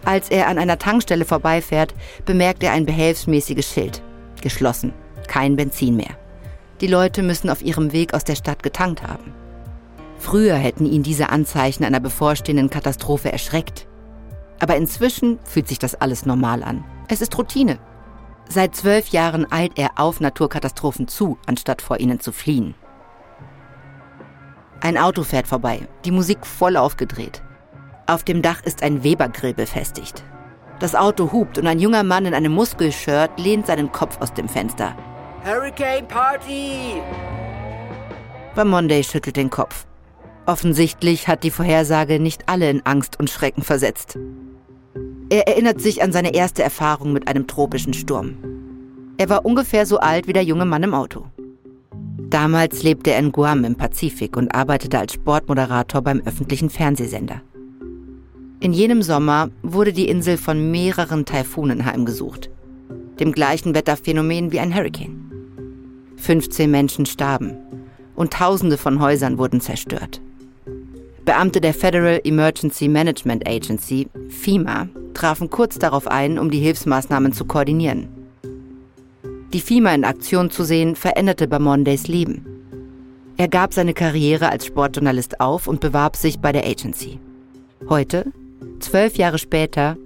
Als 0.05 0.29
er 0.29 0.47
an 0.47 0.59
einer 0.59 0.79
Tankstelle 0.79 1.25
vorbeifährt, 1.25 1.95
bemerkt 2.25 2.63
er 2.63 2.71
ein 2.71 2.87
behelfsmäßiges 2.87 3.69
Schild. 3.69 4.03
Geschlossen. 4.41 4.93
Kein 5.27 5.57
Benzin 5.57 5.97
mehr. 5.97 6.17
Die 6.81 6.87
Leute 6.87 7.23
müssen 7.23 7.51
auf 7.51 7.63
ihrem 7.63 7.93
Weg 7.93 8.15
aus 8.15 8.25
der 8.25 8.35
Stadt 8.35 8.63
getankt 8.63 9.03
haben. 9.03 9.33
Früher 10.19 10.57
hätten 10.57 10.87
ihn 10.87 11.03
diese 11.03 11.31
Anzeichen 11.31 11.85
einer 11.85 12.01
bevorstehenden 12.01 12.71
Katastrophe 12.71 13.31
erschreckt. 13.31 13.87
Aber 14.61 14.77
inzwischen 14.77 15.39
fühlt 15.45 15.69
sich 15.69 15.79
das 15.79 15.95
alles 15.95 16.27
normal 16.27 16.63
an. 16.63 16.85
Es 17.09 17.21
ist 17.21 17.37
Routine. 17.37 17.79
Seit 18.49 18.75
zwölf 18.75 19.09
Jahren 19.09 19.51
eilt 19.51 19.79
er 19.79 19.93
auf 19.97 20.21
Naturkatastrophen 20.21 21.09
zu, 21.09 21.39
anstatt 21.47 21.83
vor 21.83 22.01
ihnen 22.01 22.21
zu 22.21 22.33
fliehen. 22.33 22.75
Ein 24.81 24.99
Auto 24.99 25.23
fährt 25.23 25.47
vorbei, 25.47 25.89
die 26.05 26.11
Musik 26.11 26.47
voll 26.47 26.77
aufgedreht. 26.77 27.43
Auf 28.07 28.23
dem 28.23 28.43
Dach 28.43 28.63
ist 28.63 28.83
ein 28.83 29.03
Webergrill 29.03 29.55
befestigt. 29.55 30.23
Das 30.79 30.95
Auto 30.95 31.33
hupt 31.33 31.57
und 31.57 31.67
ein 31.67 31.79
junger 31.79 32.03
Mann 32.03 32.27
in 32.27 32.35
einem 32.35 32.53
Muskelshirt 32.53 33.39
lehnt 33.39 33.67
seinen 33.67 33.93
Kopf 33.93 34.21
aus 34.21 34.35
dem 34.35 34.49
Fenster. 34.49 34.95
Hurricane 35.47 36.09
Party! 36.09 37.03
Monday 38.57 39.05
schüttelt 39.05 39.37
den 39.37 39.51
Kopf. 39.51 39.85
Offensichtlich 40.47 41.29
hat 41.29 41.45
die 41.45 41.51
Vorhersage 41.51 42.19
nicht 42.19 42.49
alle 42.49 42.71
in 42.71 42.81
Angst 42.87 43.21
und 43.21 43.29
Schrecken 43.29 43.63
versetzt. 43.63 44.19
Er 45.29 45.47
erinnert 45.47 45.83
sich 45.83 46.03
an 46.03 46.13
seine 46.13 46.33
erste 46.33 46.63
Erfahrung 46.63 47.13
mit 47.13 47.29
einem 47.29 47.47
tropischen 47.47 47.93
Sturm. 47.93 48.39
Er 49.19 49.29
war 49.29 49.45
ungefähr 49.45 49.85
so 49.85 49.99
alt 49.99 50.27
wie 50.27 50.33
der 50.33 50.45
junge 50.45 50.65
Mann 50.65 50.83
im 50.83 50.95
Auto. 50.95 51.27
Damals 52.31 52.83
lebte 52.83 53.11
er 53.11 53.19
in 53.19 53.31
Guam 53.31 53.65
im 53.65 53.77
Pazifik 53.77 54.39
und 54.39 54.55
arbeitete 54.55 54.99
als 54.99 55.13
Sportmoderator 55.13 56.01
beim 56.01 56.23
öffentlichen 56.25 56.71
Fernsehsender. 56.71 57.43
In 58.61 58.73
jenem 58.73 59.03
Sommer 59.03 59.51
wurde 59.63 59.93
die 59.93 60.09
Insel 60.09 60.39
von 60.39 60.71
mehreren 60.71 61.27
Taifunen 61.27 61.85
heimgesucht, 61.85 62.49
dem 63.21 63.33
gleichen 63.33 63.75
Wetterphänomen 63.75 64.51
wie 64.51 64.61
ein 64.61 64.75
Hurricane. 64.75 65.24
15 66.25 66.71
Menschen 66.71 67.05
starben 67.05 67.55
und 68.17 68.33
Tausende 68.33 68.79
von 68.79 68.99
Häusern 68.99 69.37
wurden 69.37 69.61
zerstört. 69.61 70.23
Beamte 71.27 71.61
der 71.61 71.75
Federal 71.75 72.19
Emergency 72.25 72.89
Management 72.89 73.47
Agency, 73.47 74.09
FEMA, 74.31 74.89
trafen 75.13 75.51
kurz 75.51 75.79
darauf 75.79 76.09
ein, 76.09 76.39
um 76.39 76.51
die 76.51 76.61
Hilfsmaßnahmen 76.61 77.35
zu 77.35 77.45
koordinieren. 77.45 78.09
Die 79.53 79.61
FEMA 79.61 79.95
in 79.95 80.05
Aktion 80.05 80.51
zu 80.51 80.65
sehen, 80.65 80.97
veränderte 80.97 81.47
Bamondays 81.47 82.09
Leben. 82.09 82.47
Er 83.37 83.49
gab 83.49 83.75
seine 83.75 83.93
Karriere 83.93 84.49
als 84.49 84.65
Sportjournalist 84.65 85.41
auf 85.41 85.67
und 85.67 85.81
bewarb 85.81 86.17
sich 86.17 86.39
bei 86.39 86.53
der 86.53 86.67
Agency. 86.67 87.19
Heute, 87.89 88.33
zwölf 88.81 89.17
Jahre 89.17 89.39
später, 89.39 89.99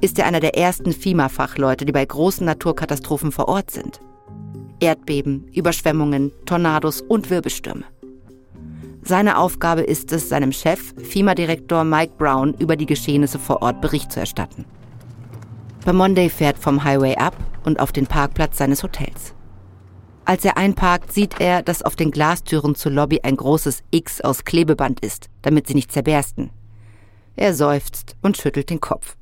ist 0.00 0.20
er 0.20 0.26
einer 0.26 0.40
der 0.40 0.56
ersten 0.56 0.92
FEMA-Fachleute, 0.92 1.84
die 1.84 1.92
bei 1.92 2.04
großen 2.04 2.46
Naturkatastrophen 2.46 3.32
vor 3.32 3.48
Ort 3.48 3.72
sind. 3.72 4.00
Erdbeben, 4.80 5.48
Überschwemmungen, 5.52 6.32
Tornados 6.46 7.00
und 7.00 7.30
Wirbelstürme. 7.30 7.84
Seine 9.06 9.36
Aufgabe 9.38 9.82
ist 9.82 10.12
es, 10.12 10.30
seinem 10.30 10.50
Chef, 10.50 10.94
FEMA-Direktor 10.96 11.84
Mike 11.84 12.14
Brown, 12.16 12.54
über 12.54 12.74
die 12.74 12.86
Geschehnisse 12.86 13.38
vor 13.38 13.60
Ort 13.60 13.82
Bericht 13.82 14.10
zu 14.10 14.20
erstatten. 14.20 14.64
Monday 15.86 16.30
fährt 16.30 16.58
vom 16.58 16.82
Highway 16.82 17.14
ab 17.16 17.36
und 17.64 17.80
auf 17.80 17.92
den 17.92 18.06
Parkplatz 18.06 18.56
seines 18.56 18.82
Hotels. 18.82 19.34
Als 20.24 20.42
er 20.46 20.56
einparkt, 20.56 21.12
sieht 21.12 21.38
er, 21.38 21.62
dass 21.62 21.82
auf 21.82 21.96
den 21.96 22.10
Glastüren 22.10 22.74
zur 22.74 22.92
Lobby 22.92 23.20
ein 23.22 23.36
großes 23.36 23.82
X 23.90 24.22
aus 24.22 24.44
Klebeband 24.44 25.00
ist, 25.00 25.28
damit 25.42 25.66
sie 25.66 25.74
nicht 25.74 25.92
zerbersten. 25.92 26.48
Er 27.36 27.52
seufzt 27.52 28.16
und 28.22 28.38
schüttelt 28.38 28.70
den 28.70 28.80
Kopf. 28.80 29.16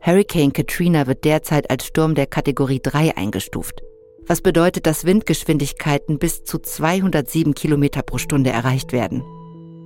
Hurricane 0.00 0.52
Katrina 0.52 1.06
wird 1.06 1.24
derzeit 1.24 1.70
als 1.70 1.86
Sturm 1.86 2.16
der 2.16 2.26
Kategorie 2.26 2.80
3 2.82 3.16
eingestuft 3.16 3.82
was 4.26 4.40
bedeutet, 4.40 4.86
dass 4.86 5.04
Windgeschwindigkeiten 5.04 6.18
bis 6.18 6.44
zu 6.44 6.58
207 6.58 7.54
Kilometer 7.54 8.02
pro 8.02 8.18
Stunde 8.18 8.50
erreicht 8.50 8.92
werden. 8.92 9.22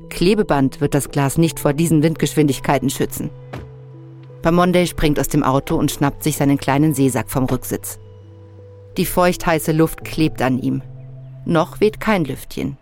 Klebeband 0.09 0.81
wird 0.81 0.95
das 0.95 1.11
Glas 1.11 1.39
nicht 1.39 1.61
vor 1.61 1.73
diesen 1.73 2.03
Windgeschwindigkeiten 2.03 2.91
schützen. 2.91 3.31
Pamonde 4.43 4.87
springt 4.87 5.19
aus 5.19 5.29
dem 5.29 5.43
Auto 5.43 5.77
und 5.77 5.91
schnappt 5.91 6.23
sich 6.23 6.37
seinen 6.37 6.59
kleinen 6.59 6.95
Seesack 6.95 7.31
vom 7.31 7.45
Rücksitz. 7.45 7.99
Die 8.97 9.05
feuchtheiße 9.05 9.73
Luft 9.73 10.05
klebt 10.05 10.41
an 10.43 10.59
ihm. 10.59 10.83
Noch 11.45 11.81
weht 11.81 12.01
kein 12.01 12.25
Lüftchen. 12.25 12.77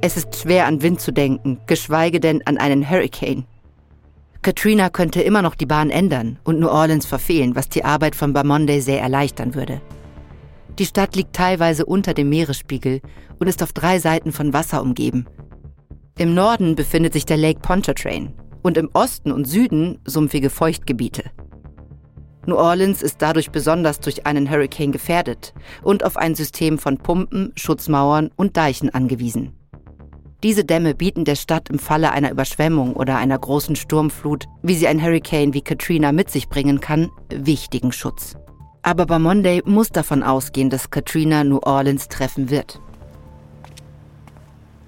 Es 0.00 0.16
ist 0.16 0.36
schwer 0.36 0.66
an 0.66 0.82
Wind 0.82 1.00
zu 1.00 1.12
denken, 1.12 1.58
geschweige 1.66 2.20
denn 2.20 2.46
an 2.46 2.58
einen 2.58 2.88
Hurricane. 2.88 3.44
Katrina 4.42 4.90
könnte 4.90 5.22
immer 5.22 5.40
noch 5.40 5.54
die 5.54 5.66
Bahn 5.66 5.88
ändern 5.88 6.38
und 6.44 6.60
New 6.60 6.68
Orleans 6.68 7.06
verfehlen, 7.06 7.56
was 7.56 7.70
die 7.70 7.84
Arbeit 7.84 8.14
von 8.14 8.34
Bamonde 8.34 8.82
sehr 8.82 9.00
erleichtern 9.00 9.54
würde. 9.54 9.80
Die 10.78 10.86
Stadt 10.86 11.14
liegt 11.14 11.34
teilweise 11.34 11.86
unter 11.86 12.14
dem 12.14 12.28
Meeresspiegel 12.28 13.00
und 13.38 13.46
ist 13.46 13.62
auf 13.62 13.72
drei 13.72 13.98
Seiten 13.98 14.32
von 14.32 14.52
Wasser 14.52 14.82
umgeben. 14.82 15.26
Im 16.18 16.34
Norden 16.34 16.74
befindet 16.74 17.12
sich 17.12 17.26
der 17.26 17.36
Lake 17.36 17.60
Pontchartrain 17.60 18.34
und 18.62 18.76
im 18.76 18.90
Osten 18.92 19.30
und 19.30 19.46
Süden 19.46 19.98
sumpfige 20.04 20.50
Feuchtgebiete. 20.50 21.24
New 22.46 22.56
Orleans 22.56 23.02
ist 23.02 23.22
dadurch 23.22 23.50
besonders 23.50 24.00
durch 24.00 24.26
einen 24.26 24.50
Hurricane 24.50 24.92
gefährdet 24.92 25.54
und 25.82 26.04
auf 26.04 26.16
ein 26.16 26.34
System 26.34 26.78
von 26.78 26.98
Pumpen, 26.98 27.52
Schutzmauern 27.56 28.30
und 28.36 28.56
Deichen 28.56 28.90
angewiesen. 28.90 29.52
Diese 30.42 30.64
Dämme 30.64 30.94
bieten 30.94 31.24
der 31.24 31.36
Stadt 31.36 31.70
im 31.70 31.78
Falle 31.78 32.12
einer 32.12 32.30
Überschwemmung 32.30 32.96
oder 32.96 33.16
einer 33.16 33.38
großen 33.38 33.76
Sturmflut, 33.76 34.44
wie 34.62 34.74
sie 34.74 34.86
ein 34.86 35.02
Hurricane 35.02 35.54
wie 35.54 35.62
Katrina 35.62 36.12
mit 36.12 36.30
sich 36.30 36.48
bringen 36.50 36.80
kann, 36.80 37.10
wichtigen 37.32 37.92
Schutz. 37.92 38.36
Aber 38.84 39.06
Bamonday 39.06 39.62
muss 39.64 39.88
davon 39.88 40.22
ausgehen, 40.22 40.68
dass 40.68 40.90
Katrina 40.90 41.42
New 41.42 41.58
Orleans 41.62 42.06
treffen 42.08 42.50
wird. 42.50 42.78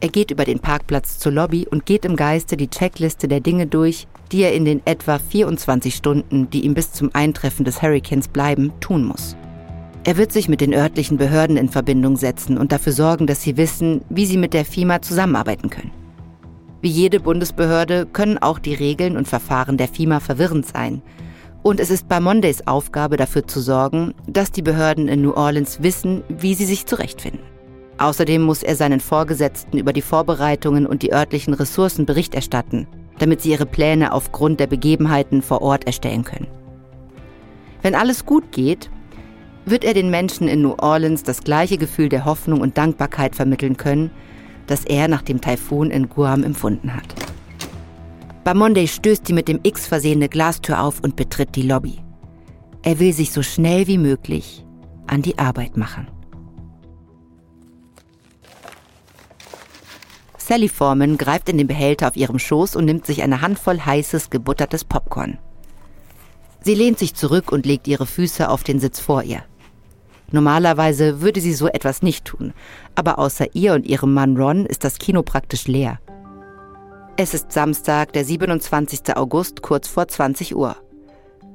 Er 0.01 0.11
geht 0.11 0.31
über 0.31 0.45
den 0.45 0.59
Parkplatz 0.59 1.19
zur 1.19 1.33
Lobby 1.33 1.67
und 1.67 1.87
geht 1.87 2.05
im 2.05 2.15
Geiste 2.15 2.59
die 2.59 2.69
Checkliste 2.69 3.27
der 3.27 3.41
Dinge 3.41 3.67
durch, 3.67 4.07
die 4.33 4.43
er 4.43 4.53
in 4.53 4.67
den 4.67 4.83
etwa 4.85 5.19
24 5.19 5.95
Stunden, 5.95 6.51
die 6.51 6.67
ihm 6.67 6.75
bis 6.75 6.93
zum 6.93 7.09
Eintreffen 7.15 7.65
des 7.65 7.81
Hurricanes 7.81 8.29
bleiben, 8.29 8.71
tun 8.81 9.03
muss. 9.03 9.35
Er 10.05 10.19
wird 10.19 10.31
sich 10.31 10.51
mit 10.51 10.61
den 10.61 10.75
örtlichen 10.75 11.17
Behörden 11.17 11.57
in 11.57 11.71
Verbindung 11.71 12.17
setzen 12.17 12.59
und 12.59 12.73
dafür 12.73 12.93
sorgen, 12.93 13.27
dass 13.27 13.43
sie 13.43 13.57
wissen, 13.57 14.03
wie 14.11 14.27
sie 14.27 14.37
mit 14.37 14.53
der 14.53 14.67
FIMA 14.67 15.01
zusammenarbeiten 15.01 15.71
können. 15.71 15.91
Wie 16.83 16.91
jede 16.91 17.19
Bundesbehörde 17.19 18.05
können 18.05 18.37
auch 18.37 18.59
die 18.59 18.75
Regeln 18.75 19.17
und 19.17 19.27
Verfahren 19.27 19.79
der 19.79 19.89
FIMA 19.89 20.21
verwirrend 20.21 20.67
sein, 20.67 21.01
und 21.67 21.81
es 21.81 21.91
ist 21.91 22.07
bei 22.07 22.21
Mondays 22.21 22.65
Aufgabe 22.69 23.17
dafür 23.17 23.45
zu 23.45 23.59
sorgen, 23.59 24.15
dass 24.29 24.53
die 24.53 24.63
Behörden 24.63 25.09
in 25.09 25.21
New 25.21 25.33
Orleans 25.33 25.83
wissen, 25.83 26.23
wie 26.29 26.55
sie 26.55 26.65
sich 26.65 26.87
zurechtfinden. 26.87 27.41
Außerdem 27.99 28.41
muss 28.41 28.63
er 28.63 28.77
seinen 28.77 29.01
Vorgesetzten 29.01 29.77
über 29.77 29.93
die 29.93 30.01
Vorbereitungen 30.01 30.87
und 30.87 31.03
die 31.03 31.13
örtlichen 31.13 31.55
Ressourcen 31.55 32.07
Bericht 32.07 32.37
erstatten, 32.37 32.87
damit 33.19 33.41
sie 33.41 33.51
ihre 33.51 33.67
Pläne 33.67 34.13
aufgrund 34.13 34.61
der 34.61 34.69
Begebenheiten 34.69 35.43
vor 35.43 35.61
Ort 35.61 35.89
erstellen 35.89 36.23
können. 36.23 36.47
Wenn 37.83 37.97
alles 37.97 38.25
gut 38.25 38.53
geht, 38.53 38.89
wird 39.65 39.83
er 39.83 39.95
den 39.95 40.09
Menschen 40.09 40.47
in 40.47 40.63
New 40.63 40.77
Orleans 40.79 41.25
das 41.25 41.43
gleiche 41.43 41.79
Gefühl 41.79 42.09
der 42.09 42.27
Hoffnung 42.27 42.61
und 42.61 42.79
Dankbarkeit 42.79 43.35
vermitteln 43.35 43.77
können, 43.77 44.13
das 44.69 44.85
er 44.85 45.09
nach 45.09 45.23
dem 45.23 45.41
Taifun 45.41 45.91
in 45.91 46.09
Guam 46.09 46.45
empfunden 46.45 46.95
hat. 46.95 47.26
Bamonde 48.47 48.87
stößt 48.87 49.27
die 49.27 49.33
mit 49.33 49.49
dem 49.49 49.59
X 49.65 49.89
versehene 49.89 50.29
Glastür 50.29 50.81
auf 50.81 51.01
und 51.01 51.17
betritt 51.17 51.57
die 51.57 51.63
Lobby. 51.63 51.99
Er 52.85 53.01
will 53.01 53.13
sich 53.13 53.33
so 53.33 53.43
schnell 53.43 53.89
wie 53.89 53.99
möglich 53.99 54.65
an 55.09 55.21
die 55.21 55.37
Arbeit 55.37 55.77
machen. 55.77 56.07
Sally 60.39 60.69
Foreman 60.69 61.19
greift 61.19 61.49
in 61.49 61.59
den 61.59 61.67
Behälter 61.67 62.07
auf 62.07 62.17
ihrem 62.17 62.39
Schoß 62.39 62.77
und 62.77 62.85
nimmt 62.85 63.05
sich 63.05 63.25
eine 63.25 63.41
Handvoll 63.41 63.81
heißes, 63.81 64.31
gebuttertes 64.31 64.85
Popcorn. 64.85 65.39
Sie 66.61 66.77
lehnt 66.77 67.01
sich 67.01 67.17
zurück 67.17 67.51
und 67.51 67.67
legt 67.67 67.89
ihre 67.89 68.07
Füße 68.07 68.49
auf 68.49 68.63
den 68.63 68.79
Sitz 68.79 69.01
vor 69.01 69.25
ihr. 69.25 69.43
Normalerweise 70.31 71.21
würde 71.21 71.41
sie 71.41 71.55
so 71.55 71.67
etwas 71.67 72.01
nicht 72.01 72.25
tun, 72.25 72.53
aber 72.95 73.19
außer 73.19 73.57
ihr 73.57 73.75
und 73.75 73.89
ihrem 73.89 74.15
Mann 74.15 74.37
Ron 74.37 74.67
ist 74.67 74.85
das 74.85 74.99
Kino 74.99 75.25
praktisch 75.25 75.67
leer. 75.67 75.99
Es 77.19 77.33
ist 77.33 77.51
Samstag, 77.51 78.13
der 78.13 78.27
27. 78.27 79.17
August, 79.17 79.63
kurz 79.63 79.89
vor 79.89 80.07
20 80.07 80.55
Uhr. 80.55 80.77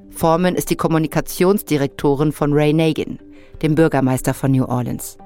Foreman 0.09 0.55
ist 0.55 0.71
die 0.71 0.75
Kommunikationsdirektorin 0.75 2.31
von 2.31 2.51
Ray 2.51 2.73
Nagin, 2.73 3.19
dem 3.61 3.75
Bürgermeister 3.75 4.33
von 4.33 4.51
New 4.53 4.65
Orleans. 4.65 5.19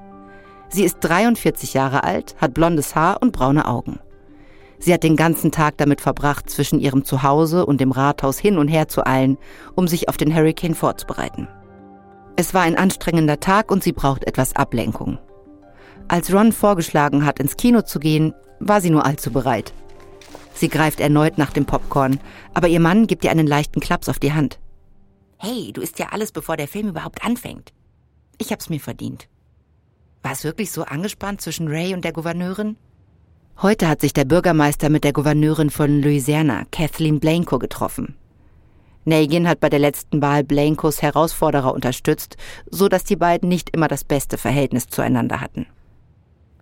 Sie 0.68 0.84
ist 0.84 0.98
43 1.00 1.72
Jahre 1.72 2.04
alt, 2.04 2.36
hat 2.38 2.52
blondes 2.52 2.94
Haar 2.94 3.22
und 3.22 3.32
braune 3.32 3.66
Augen. 3.66 3.98
Sie 4.78 4.92
hat 4.92 5.04
den 5.04 5.16
ganzen 5.16 5.52
Tag 5.52 5.78
damit 5.78 6.02
verbracht, 6.02 6.50
zwischen 6.50 6.80
ihrem 6.80 7.06
Zuhause 7.06 7.64
und 7.64 7.80
dem 7.80 7.92
Rathaus 7.92 8.38
hin 8.38 8.58
und 8.58 8.68
her 8.68 8.88
zu 8.88 9.06
eilen, 9.06 9.38
um 9.74 9.88
sich 9.88 10.10
auf 10.10 10.18
den 10.18 10.34
Hurricane 10.34 10.74
vorzubereiten. 10.74 11.48
Es 12.36 12.52
war 12.52 12.60
ein 12.60 12.76
anstrengender 12.76 13.40
Tag 13.40 13.70
und 13.70 13.82
sie 13.82 13.92
braucht 13.92 14.24
etwas 14.24 14.54
Ablenkung. 14.54 15.18
Als 16.08 16.30
Ron 16.30 16.52
vorgeschlagen 16.52 17.24
hat, 17.24 17.40
ins 17.40 17.56
Kino 17.56 17.80
zu 17.80 17.98
gehen, 18.00 18.34
war 18.60 18.82
sie 18.82 18.90
nur 18.90 19.06
allzu 19.06 19.30
bereit. 19.30 19.72
Sie 20.56 20.68
greift 20.68 21.00
erneut 21.00 21.36
nach 21.36 21.52
dem 21.52 21.66
Popcorn, 21.66 22.18
aber 22.54 22.68
ihr 22.68 22.80
Mann 22.80 23.06
gibt 23.06 23.24
ihr 23.24 23.30
einen 23.30 23.46
leichten 23.46 23.80
Klaps 23.80 24.08
auf 24.08 24.18
die 24.18 24.32
Hand. 24.32 24.58
Hey, 25.36 25.70
du 25.72 25.82
isst 25.82 25.98
ja 25.98 26.08
alles, 26.12 26.32
bevor 26.32 26.56
der 26.56 26.66
Film 26.66 26.88
überhaupt 26.88 27.22
anfängt. 27.22 27.74
Ich 28.38 28.52
hab's 28.52 28.70
mir 28.70 28.80
verdient. 28.80 29.28
War 30.22 30.32
es 30.32 30.44
wirklich 30.44 30.72
so 30.72 30.82
angespannt 30.82 31.42
zwischen 31.42 31.68
Ray 31.68 31.92
und 31.92 32.04
der 32.04 32.12
Gouverneurin? 32.12 32.76
Heute 33.60 33.86
hat 33.86 34.00
sich 34.00 34.14
der 34.14 34.24
Bürgermeister 34.24 34.88
mit 34.88 35.04
der 35.04 35.12
Gouverneurin 35.12 35.68
von 35.68 36.00
Louisiana, 36.00 36.64
Kathleen 36.72 37.20
Blanco, 37.20 37.58
getroffen. 37.58 38.16
Nagin 39.04 39.46
hat 39.46 39.60
bei 39.60 39.68
der 39.68 39.78
letzten 39.78 40.20
Wahl 40.22 40.42
Blancos 40.42 41.00
Herausforderer 41.00 41.72
unterstützt, 41.72 42.36
so 42.70 42.88
dass 42.88 43.04
die 43.04 43.16
beiden 43.16 43.48
nicht 43.48 43.70
immer 43.70 43.88
das 43.88 44.04
beste 44.04 44.38
Verhältnis 44.38 44.88
zueinander 44.88 45.40
hatten. 45.40 45.66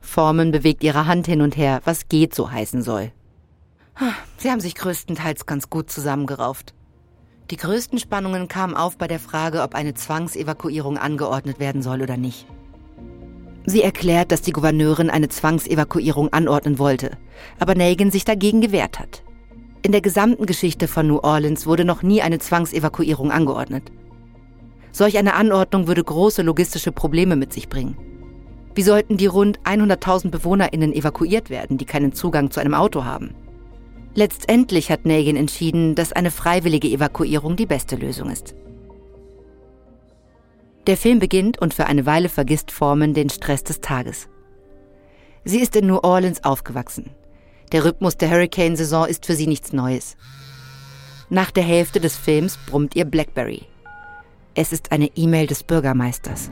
Formen 0.01 0.51
bewegt 0.51 0.85
ihre 0.85 1.07
Hand 1.07 1.27
hin 1.27 1.41
und 1.41 1.57
her, 1.57 1.81
was 1.85 2.09
geht 2.09 2.35
so 2.35 2.51
heißen 2.51 2.83
soll. 2.83 3.13
Sie 4.37 4.51
haben 4.51 4.61
sich 4.61 4.75
größtenteils 4.75 5.47
ganz 5.47 5.71
gut 5.71 5.91
zusammengerauft. 5.91 6.75
Die 7.51 7.57
größten 7.57 7.99
Spannungen 7.99 8.49
kamen 8.49 8.75
auf 8.75 8.99
bei 8.99 9.07
der 9.07 9.21
Frage, 9.21 9.63
ob 9.63 9.75
eine 9.75 9.95
Zwangsevakuierung 9.95 10.99
angeordnet 10.99 11.61
werden 11.61 11.83
soll 11.83 12.03
oder 12.03 12.17
nicht. 12.17 12.47
Sie 13.67 13.83
erklärt, 13.83 14.33
dass 14.33 14.43
die 14.43 14.53
Gouverneurin 14.53 15.11
eine 15.11 15.29
Zwangsevakuierung 15.29 16.33
anordnen 16.33 16.79
wollte, 16.79 17.17
aber 17.59 17.75
Nagin 17.75 18.11
sich 18.11 18.25
dagegen 18.25 18.61
gewehrt 18.61 18.99
hat. 18.99 19.23
In 19.83 19.93
der 19.93 20.01
gesamten 20.01 20.47
Geschichte 20.47 20.89
von 20.89 21.07
New 21.07 21.19
Orleans 21.19 21.67
wurde 21.67 21.85
noch 21.85 22.03
nie 22.03 22.23
eine 22.23 22.39
Zwangsevakuierung 22.39 23.31
angeordnet. 23.31 23.93
Solch 24.93 25.19
eine 25.19 25.35
Anordnung 25.35 25.87
würde 25.87 26.05
große 26.05 26.43
logistische 26.43 26.93
Probleme 26.93 27.37
mit 27.37 27.53
sich 27.53 27.69
bringen. 27.69 27.97
Wie 28.75 28.83
sollten 28.83 29.17
die 29.17 29.27
rund 29.27 29.61
100.000 29.61 30.31
BewohnerInnen 30.31 30.93
evakuiert 30.93 31.51
werden, 31.51 31.79
die 31.79 31.85
keinen 31.85 32.13
Zugang 32.13 32.51
zu 32.51 32.61
einem 32.61 32.75
Auto 32.75 33.05
haben? 33.05 33.35
Letztendlich 34.15 34.91
hat 34.91 35.07
Nagin 35.07 35.37
entschieden, 35.37 35.95
dass 35.97 36.13
eine 36.13 36.31
freiwillige 36.31 36.89
Evakuierung 36.89 37.57
die 37.57 37.67
beste 37.67 37.97
Lösung 37.97 38.31
ist. 38.31 38.55
Der 40.87 40.97
Film 40.97 41.19
beginnt 41.19 41.59
und 41.59 41.75
für 41.75 41.87
eine 41.87 42.07
Weile 42.07 42.29
vergisst 42.29 42.71
Foreman 42.71 43.15
den 43.15 43.31
Stress 43.31 43.65
des 43.65 43.81
Tages. 43.81 44.29
Sie 45.45 45.61
ist 45.61 45.75
in 45.77 45.87
New 45.87 45.99
Orleans 46.03 46.45
aufgewachsen. 46.45 47.11
Der 47.73 47.85
Rhythmus 47.85 48.17
der 48.17 48.31
Hurricane-Saison 48.31 49.07
ist 49.07 49.27
für 49.27 49.35
sie 49.35 49.47
nichts 49.47 49.73
Neues. 49.73 50.17
Nach 51.29 51.51
der 51.51 51.65
Hälfte 51.65 52.01
des 52.01 52.17
Films 52.17 52.59
brummt 52.67 52.95
ihr 52.95 53.07
Blackberry. 53.07 53.63
Es 54.55 54.73
ist 54.73 54.93
eine 54.93 55.11
E-Mail 55.17 55.49
des 55.49 55.65
Bürgermeisters. 55.65 56.51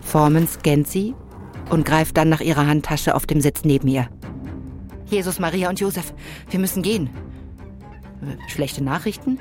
Foreman 0.00 0.48
scannt 0.48 0.88
sie 0.88 1.14
und 1.68 1.84
greift 1.84 2.16
dann 2.16 2.28
nach 2.28 2.40
ihrer 2.40 2.66
Handtasche 2.66 3.14
auf 3.14 3.26
dem 3.26 3.40
Sitz 3.40 3.64
neben 3.64 3.88
ihr. 3.88 4.08
Jesus, 5.12 5.38
Maria 5.38 5.68
und 5.68 5.78
Josef, 5.78 6.14
wir 6.48 6.58
müssen 6.58 6.82
gehen. 6.82 7.10
Schlechte 8.48 8.82
Nachrichten? 8.82 9.38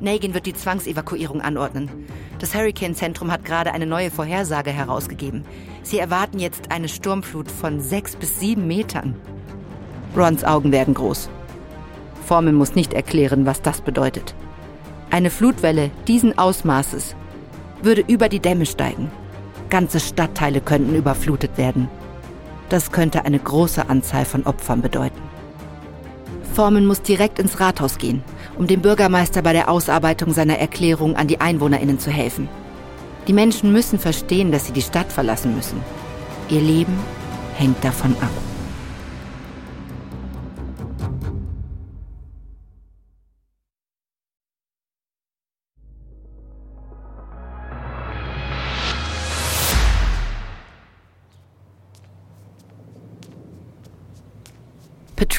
Nagin 0.00 0.34
wird 0.34 0.44
die 0.44 0.52
Zwangsevakuierung 0.52 1.40
anordnen. 1.40 1.88
Das 2.38 2.54
Hurricane-Zentrum 2.54 3.32
hat 3.32 3.44
gerade 3.46 3.72
eine 3.72 3.86
neue 3.86 4.10
Vorhersage 4.10 4.70
herausgegeben. 4.70 5.44
Sie 5.82 5.98
erwarten 5.98 6.38
jetzt 6.38 6.70
eine 6.70 6.88
Sturmflut 6.88 7.50
von 7.50 7.80
sechs 7.80 8.16
bis 8.16 8.38
sieben 8.38 8.66
Metern. 8.66 9.14
Rons 10.14 10.44
Augen 10.44 10.72
werden 10.72 10.92
groß. 10.92 11.30
Forman 12.26 12.54
muss 12.54 12.74
nicht 12.74 12.92
erklären, 12.92 13.46
was 13.46 13.62
das 13.62 13.80
bedeutet. 13.80 14.34
Eine 15.10 15.30
Flutwelle 15.30 15.90
diesen 16.06 16.36
Ausmaßes 16.36 17.16
würde 17.80 18.04
über 18.06 18.28
die 18.28 18.40
Dämme 18.40 18.66
steigen. 18.66 19.10
Ganze 19.70 20.00
Stadtteile 20.00 20.60
könnten 20.60 20.94
überflutet 20.94 21.56
werden. 21.56 21.88
Das 22.68 22.92
könnte 22.92 23.24
eine 23.24 23.38
große 23.38 23.88
Anzahl 23.88 24.24
von 24.24 24.44
Opfern 24.44 24.82
bedeuten. 24.82 25.20
Forman 26.54 26.86
muss 26.86 27.02
direkt 27.02 27.38
ins 27.38 27.60
Rathaus 27.60 27.98
gehen, 27.98 28.22
um 28.58 28.66
dem 28.66 28.82
Bürgermeister 28.82 29.42
bei 29.42 29.52
der 29.52 29.70
Ausarbeitung 29.70 30.32
seiner 30.32 30.58
Erklärung 30.58 31.16
an 31.16 31.28
die 31.28 31.40
Einwohnerinnen 31.40 31.98
zu 31.98 32.10
helfen. 32.10 32.48
Die 33.26 33.32
Menschen 33.32 33.72
müssen 33.72 33.98
verstehen, 33.98 34.52
dass 34.52 34.66
sie 34.66 34.72
die 34.72 34.82
Stadt 34.82 35.12
verlassen 35.12 35.54
müssen. 35.54 35.80
Ihr 36.48 36.60
Leben 36.60 36.98
hängt 37.56 37.82
davon 37.84 38.12
ab. 38.20 38.51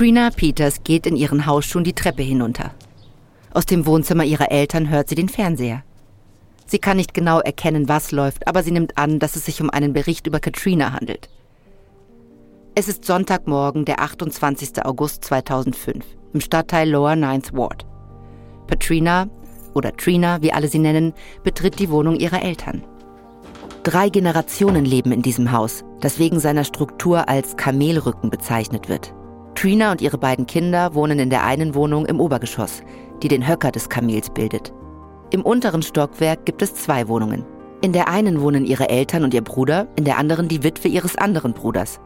Katrina 0.03 0.31
Peters 0.31 0.83
geht 0.83 1.07
in 1.07 1.15
ihren 1.15 1.45
Hausschuhen 1.45 1.85
die 1.85 1.93
Treppe 1.93 2.23
hinunter. 2.23 2.71
Aus 3.53 3.65
dem 3.65 3.85
Wohnzimmer 3.85 4.25
ihrer 4.25 4.51
Eltern 4.51 4.89
hört 4.89 5.07
sie 5.07 5.15
den 5.15 5.29
Fernseher. 5.29 5.81
Sie 6.65 6.77
kann 6.77 6.97
nicht 6.97 7.13
genau 7.13 7.39
erkennen, 7.39 7.87
was 7.87 8.11
läuft, 8.11 8.45
aber 8.45 8.63
sie 8.63 8.71
nimmt 8.71 8.97
an, 8.97 9.19
dass 9.19 9.37
es 9.37 9.45
sich 9.45 9.61
um 9.61 9.69
einen 9.69 9.93
Bericht 9.93 10.27
über 10.27 10.41
Katrina 10.41 10.91
handelt. 10.91 11.29
Es 12.75 12.89
ist 12.89 13.05
Sonntagmorgen, 13.05 13.85
der 13.85 14.01
28. 14.01 14.83
August 14.83 15.23
2005, 15.23 16.03
im 16.33 16.41
Stadtteil 16.41 16.89
Lower 16.89 17.15
Ninth 17.15 17.53
Ward. 17.53 17.85
Patrina, 18.67 19.29
oder 19.73 19.95
Trina, 19.95 20.41
wie 20.41 20.51
alle 20.51 20.67
sie 20.67 20.79
nennen, 20.79 21.13
betritt 21.45 21.79
die 21.79 21.89
Wohnung 21.89 22.17
ihrer 22.17 22.43
Eltern. 22.43 22.83
Drei 23.83 24.09
Generationen 24.09 24.83
leben 24.83 25.13
in 25.13 25.21
diesem 25.21 25.53
Haus, 25.53 25.85
das 26.01 26.19
wegen 26.19 26.41
seiner 26.41 26.65
Struktur 26.65 27.29
als 27.29 27.55
Kamelrücken 27.55 28.29
bezeichnet 28.29 28.89
wird. 28.89 29.13
Trina 29.63 29.93
und 29.93 30.01
ihre 30.01 30.17
beiden 30.17 30.45
Kinder 30.45 30.93
wohnen 30.93 31.19
in 31.19 31.29
der 31.29 31.45
einen 31.45 31.73
Wohnung 31.73 32.05
im 32.05 32.19
Obergeschoss, 32.19 32.81
die 33.21 33.29
den 33.29 33.47
Höcker 33.47 33.71
des 33.71 33.87
Kamels 33.87 34.29
bildet. 34.29 34.73
Im 35.31 35.41
unteren 35.41 35.81
Stockwerk 35.81 36.45
gibt 36.45 36.61
es 36.61 36.75
zwei 36.75 37.07
Wohnungen. 37.07 37.45
In 37.81 37.93
der 37.93 38.09
einen 38.09 38.41
wohnen 38.41 38.65
ihre 38.65 38.89
Eltern 38.89 39.23
und 39.23 39.33
ihr 39.33 39.41
Bruder, 39.41 39.87
in 39.95 40.03
der 40.03 40.17
anderen 40.17 40.49
die 40.49 40.63
Witwe 40.63 40.89
ihres 40.89 41.15
anderen 41.15 41.53
Bruders. 41.53 42.01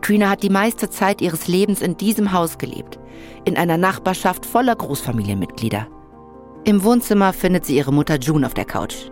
Trina 0.00 0.30
hat 0.30 0.42
die 0.42 0.48
meiste 0.48 0.88
Zeit 0.88 1.20
ihres 1.20 1.48
Lebens 1.48 1.82
in 1.82 1.98
diesem 1.98 2.32
Haus 2.32 2.56
gelebt, 2.56 2.98
in 3.44 3.58
einer 3.58 3.76
Nachbarschaft 3.76 4.46
voller 4.46 4.74
Großfamilienmitglieder. 4.74 5.86
Im 6.64 6.82
Wohnzimmer 6.82 7.34
findet 7.34 7.66
sie 7.66 7.76
ihre 7.76 7.92
Mutter 7.92 8.18
June 8.18 8.46
auf 8.46 8.54
der 8.54 8.64
Couch. 8.64 9.10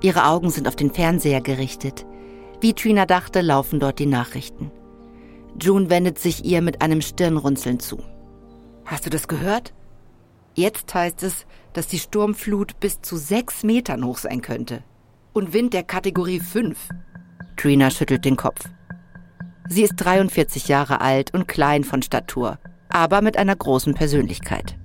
Ihre 0.00 0.26
Augen 0.26 0.50
sind 0.50 0.68
auf 0.68 0.76
den 0.76 0.92
Fernseher 0.92 1.40
gerichtet. 1.40 2.06
Wie 2.60 2.72
Trina 2.72 3.04
dachte, 3.04 3.40
laufen 3.40 3.80
dort 3.80 3.98
die 3.98 4.06
Nachrichten. 4.06 4.70
June 5.58 5.90
wendet 5.90 6.18
sich 6.18 6.44
ihr 6.44 6.62
mit 6.62 6.82
einem 6.82 7.00
Stirnrunzeln 7.00 7.80
zu. 7.80 8.02
Hast 8.84 9.06
du 9.06 9.10
das 9.10 9.28
gehört? 9.28 9.72
Jetzt 10.54 10.92
heißt 10.92 11.22
es, 11.22 11.46
dass 11.72 11.86
die 11.86 11.98
Sturmflut 11.98 12.80
bis 12.80 13.00
zu 13.00 13.16
sechs 13.16 13.62
Metern 13.62 14.04
hoch 14.04 14.18
sein 14.18 14.42
könnte. 14.42 14.82
Und 15.32 15.52
Wind 15.52 15.74
der 15.74 15.84
Kategorie 15.84 16.40
5. 16.40 16.76
Trina 17.56 17.90
schüttelt 17.90 18.24
den 18.24 18.36
Kopf. 18.36 18.68
Sie 19.68 19.82
ist 19.82 19.94
43 19.96 20.66
Jahre 20.66 21.00
alt 21.00 21.32
und 21.32 21.46
klein 21.46 21.84
von 21.84 22.02
Statur, 22.02 22.58
aber 22.88 23.22
mit 23.22 23.36
einer 23.36 23.54
großen 23.54 23.94
Persönlichkeit. 23.94 24.79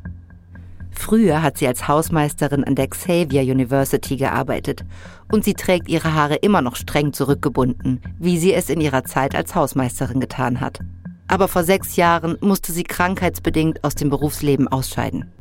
Früher 0.96 1.44
hat 1.44 1.58
sie 1.58 1.68
als 1.68 1.88
Hausmeisterin 1.88 2.64
an 2.64 2.76
der 2.76 2.88
Xavier 2.88 3.44
University 3.44 4.16
gearbeitet 4.16 4.84
und 5.32 5.44
sie 5.44 5.54
trägt 5.54 5.88
ihre 5.88 6.14
Haare 6.14 6.36
immer 6.36 6.62
noch 6.62 6.76
streng 6.76 7.14
zurückgebunden, 7.14 8.02
wie 8.18 8.40
sie 8.40 8.54
es 8.54 8.70
in 8.70 8.82
ihrer 8.82 9.04
Zeit 9.04 9.36
als 9.36 9.54
Hausmeisterin 9.54 10.20
getan 10.20 10.62
hat. 10.62 10.80
Aber 11.28 11.48
vor 11.48 11.64
sechs 11.64 11.96
Jahren 11.96 12.38
musste 12.42 12.72
sie 12.72 12.84
krankheitsbedingt 12.84 13.84
aus 13.84 13.96
dem 13.96 14.10
Berufsleben 14.10 14.68
ausscheiden. 14.68 15.32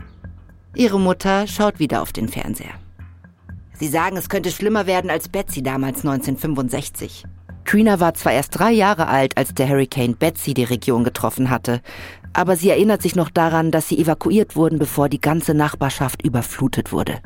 Ihre 0.75 0.99
Mutter 0.99 1.47
schaut 1.47 1.79
wieder 1.79 2.03
auf 2.03 2.13
den 2.13 2.29
Fernseher. 2.29 2.75
Sie 3.75 3.89
sagen, 3.89 4.17
es 4.17 4.29
könnte 4.29 4.51
schlimmer 4.51 4.87
werden 4.87 5.11
als 5.11 5.29
Betsy 5.29 5.63
damals 5.63 5.99
1965. 5.99 7.25
Trina 7.65 7.99
war 7.99 8.15
zwar 8.15 8.33
erst 8.33 8.59
drei 8.59 8.73
Jahre 8.73 9.09
alt, 9.09 9.37
als 9.37 9.55
der 9.55 9.69
Hurricane 9.69 10.15
Betsy 10.17 10.55
die 10.55 10.65
Region 10.65 11.05
getroffen 11.05 11.51
hatte, 11.51 11.81
aber 12.35 12.57
sie 12.57 12.71
erinnert 12.71 13.01
sich 13.01 13.17
noch 13.17 13.31
daran, 13.31 13.71
dass 13.71 13.89
sie 13.89 13.99
evakuiert 13.99 14.57
wurden, 14.57 14.79
bevor 14.79 15.09
die 15.09 15.21
ganze 15.21 15.55
Nachbarschaft 15.55 16.23
überflutet 16.23 16.93
wurde. 16.93 17.21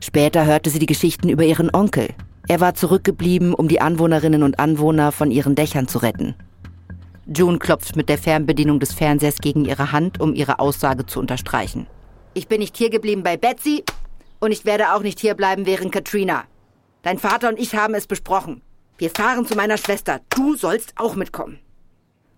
Später 0.00 0.46
hörte 0.46 0.70
sie 0.70 0.78
die 0.78 0.86
Geschichten 0.86 1.28
über 1.28 1.44
ihren 1.44 1.74
Onkel. 1.74 2.08
Er 2.46 2.60
war 2.60 2.74
zurückgeblieben, 2.74 3.54
um 3.54 3.68
die 3.68 3.80
Anwohnerinnen 3.80 4.42
und 4.42 4.58
Anwohner 4.58 5.12
von 5.12 5.30
ihren 5.30 5.54
Dächern 5.54 5.88
zu 5.88 5.98
retten. 5.98 6.34
June 7.26 7.58
klopft 7.58 7.96
mit 7.96 8.08
der 8.08 8.18
Fernbedienung 8.18 8.80
des 8.80 8.92
Fernsehers 8.92 9.38
gegen 9.38 9.64
ihre 9.64 9.92
Hand, 9.92 10.20
um 10.20 10.34
ihre 10.34 10.58
Aussage 10.58 11.06
zu 11.06 11.20
unterstreichen. 11.20 11.86
Ich 12.34 12.48
bin 12.48 12.60
nicht 12.60 12.76
hier 12.76 12.90
geblieben 12.90 13.22
bei 13.22 13.36
Betsy 13.36 13.82
und 14.40 14.52
ich 14.52 14.64
werde 14.64 14.92
auch 14.94 15.02
nicht 15.02 15.20
hier 15.20 15.34
bleiben 15.34 15.66
während 15.66 15.90
Katrina. 15.90 16.44
Dein 17.02 17.18
Vater 17.18 17.48
und 17.48 17.58
ich 17.58 17.74
haben 17.74 17.94
es 17.94 18.06
besprochen. 18.06 18.60
Wir 18.98 19.10
fahren 19.10 19.46
zu 19.46 19.56
meiner 19.56 19.78
Schwester. 19.78 20.20
Du 20.28 20.54
sollst 20.54 20.92
auch 20.96 21.16
mitkommen. 21.16 21.58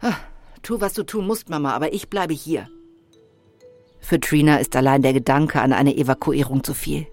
Ach. 0.01 0.19
Tu, 0.67 0.81
was 0.81 0.95
du 0.95 1.05
tun 1.05 1.29
musst, 1.29 1.49
Mama, 1.49 1.75
aber 1.75 1.93
ich 1.93 2.09
bleibe 2.09 2.35
hier. 2.35 2.69
Für 4.01 4.19
Trina 4.19 4.57
ist 4.57 4.75
allein 4.75 5.01
der 5.01 5.13
Gedanke 5.13 5.61
an 5.61 5.73
eine 5.73 5.97
Evakuierung 5.97 6.65
zu 6.65 6.75
viel. 6.75 7.07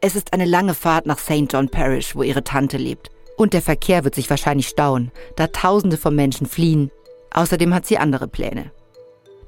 Es 0.00 0.16
ist 0.16 0.32
eine 0.32 0.44
lange 0.44 0.74
Fahrt 0.74 1.06
nach 1.06 1.20
St. 1.20 1.46
John 1.52 1.68
Parish, 1.68 2.16
wo 2.16 2.24
ihre 2.24 2.42
Tante 2.42 2.76
lebt. 2.76 3.12
Und 3.36 3.52
der 3.52 3.62
Verkehr 3.62 4.02
wird 4.02 4.16
sich 4.16 4.28
wahrscheinlich 4.28 4.66
stauen, 4.66 5.12
da 5.36 5.46
Tausende 5.46 5.96
von 5.96 6.16
Menschen 6.16 6.48
fliehen. 6.48 6.90
Außerdem 7.32 7.72
hat 7.72 7.86
sie 7.86 7.98
andere 7.98 8.26
Pläne. 8.26 8.72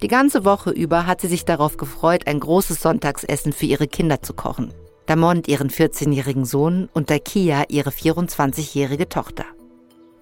Die 0.03 0.09
ganze 0.09 0.45
Woche 0.45 0.71
über 0.71 1.07
hat 1.07 1.21
sie 1.21 1.29
sich 1.29 1.45
darauf 1.45 1.79
gefreut, 1.79 2.29
ein 2.29 2.39
großes 2.39 2.81
Sonntagsessen 2.81 3.53
für 3.53 3.67
ihre 3.67 3.89
Kinder 3.89 4.23
zu 4.23 4.35
kochen. 4.35 4.73
Damont 5.07 5.49
ihren 5.49 5.71
14-jährigen 5.71 6.45
Sohn 6.45 6.89
und 6.95 7.11
Dakia 7.11 7.65
ihre 7.71 7.91
24-jährige 7.91 9.09
Tochter. 9.09 9.47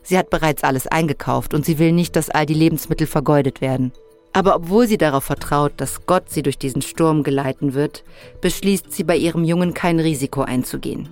Sie 0.05 0.19
hat 0.19 0.31
bereits 0.31 0.63
alles 0.63 0.87
eingekauft 0.87 1.55
und 1.55 1.65
sie 1.65 1.79
will 1.79 1.93
nicht, 1.93 2.15
dass 2.15 2.31
all 2.31 2.47
die 2.47 2.55
Lebensmittel 2.55 3.07
vergeudet 3.07 3.61
werden. 3.61 3.93
Aber 4.35 4.55
obwohl 4.57 4.87
sie 4.87 4.99
darauf 4.99 5.25
vertraut, 5.25 5.73
dass 5.79 6.07
Gott 6.07 6.29
sie 6.29 6.43
durch 6.43 6.59
diesen 6.59 6.83
Sturm 6.83 7.23
geleiten 7.23 7.73
wird, 7.73 8.05
beschließt 8.41 8.93
sie 8.93 9.05
bei 9.05 9.17
ihrem 9.17 9.45
Jungen 9.45 9.75
kein 9.75 9.99
Risiko 9.99 10.43
einzugehen. 10.43 11.09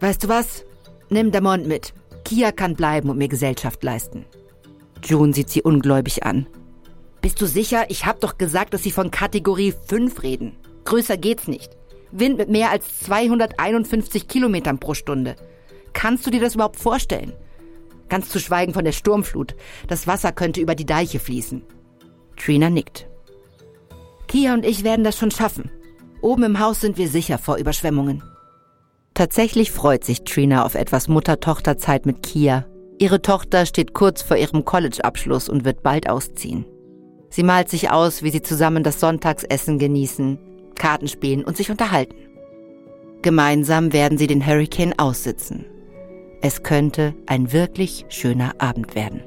Weißt 0.00 0.24
du 0.24 0.28
was? 0.28 0.64
Nimm 1.08 1.30
Damont 1.30 1.66
mit. 1.66 1.94
Kia 2.24 2.50
kann 2.50 2.74
bleiben 2.74 3.08
und 3.08 3.18
mir 3.18 3.28
Gesellschaft 3.28 3.84
leisten. 3.84 4.24
June 5.04 5.32
sieht 5.32 5.50
sie 5.50 5.62
ungläubig 5.62 6.24
an. 6.24 6.46
Bist 7.20 7.40
du 7.40 7.46
sicher? 7.46 7.84
Ich 7.88 8.06
hab 8.06 8.20
doch 8.20 8.38
gesagt, 8.38 8.74
dass 8.74 8.82
sie 8.82 8.90
von 8.90 9.10
Kategorie 9.10 9.72
5 9.86 10.22
reden. 10.22 10.56
Größer 10.84 11.16
geht's 11.16 11.46
nicht. 11.46 11.76
Wind 12.10 12.38
mit 12.38 12.48
mehr 12.48 12.70
als 12.70 13.00
251 13.00 14.26
Kilometern 14.26 14.78
pro 14.78 14.94
Stunde. 14.94 15.36
Kannst 15.92 16.26
du 16.26 16.30
dir 16.30 16.40
das 16.40 16.54
überhaupt 16.54 16.76
vorstellen? 16.76 17.32
Ganz 18.08 18.28
zu 18.28 18.38
schweigen 18.38 18.72
von 18.72 18.84
der 18.84 18.92
Sturmflut. 18.92 19.56
Das 19.88 20.06
Wasser 20.06 20.32
könnte 20.32 20.60
über 20.60 20.74
die 20.74 20.86
Deiche 20.86 21.18
fließen. 21.18 21.62
Trina 22.36 22.70
nickt. 22.70 23.08
Kia 24.28 24.54
und 24.54 24.64
ich 24.64 24.84
werden 24.84 25.04
das 25.04 25.16
schon 25.16 25.30
schaffen. 25.30 25.70
Oben 26.20 26.44
im 26.44 26.60
Haus 26.60 26.80
sind 26.80 26.98
wir 26.98 27.08
sicher 27.08 27.38
vor 27.38 27.56
Überschwemmungen. 27.56 28.22
Tatsächlich 29.14 29.70
freut 29.70 30.04
sich 30.04 30.24
Trina 30.24 30.64
auf 30.64 30.74
etwas 30.74 31.08
Mutter-Tochter-Zeit 31.08 32.04
mit 32.04 32.22
Kia. 32.22 32.66
Ihre 32.98 33.22
Tochter 33.22 33.66
steht 33.66 33.94
kurz 33.94 34.22
vor 34.22 34.36
ihrem 34.36 34.64
College-Abschluss 34.64 35.48
und 35.48 35.64
wird 35.64 35.82
bald 35.82 36.08
ausziehen. 36.08 36.66
Sie 37.30 37.42
malt 37.42 37.68
sich 37.68 37.90
aus, 37.90 38.22
wie 38.22 38.30
sie 38.30 38.42
zusammen 38.42 38.82
das 38.82 39.00
Sonntagsessen 39.00 39.78
genießen, 39.78 40.38
Karten 40.74 41.08
spielen 41.08 41.44
und 41.44 41.56
sich 41.56 41.70
unterhalten. 41.70 42.16
Gemeinsam 43.22 43.92
werden 43.92 44.18
sie 44.18 44.26
den 44.26 44.46
Hurricane 44.46 44.98
aussitzen. 44.98 45.66
Es 46.42 46.62
könnte 46.62 47.14
ein 47.26 47.52
wirklich 47.52 48.04
schöner 48.08 48.54
Abend 48.58 48.94
werden. 48.94 49.22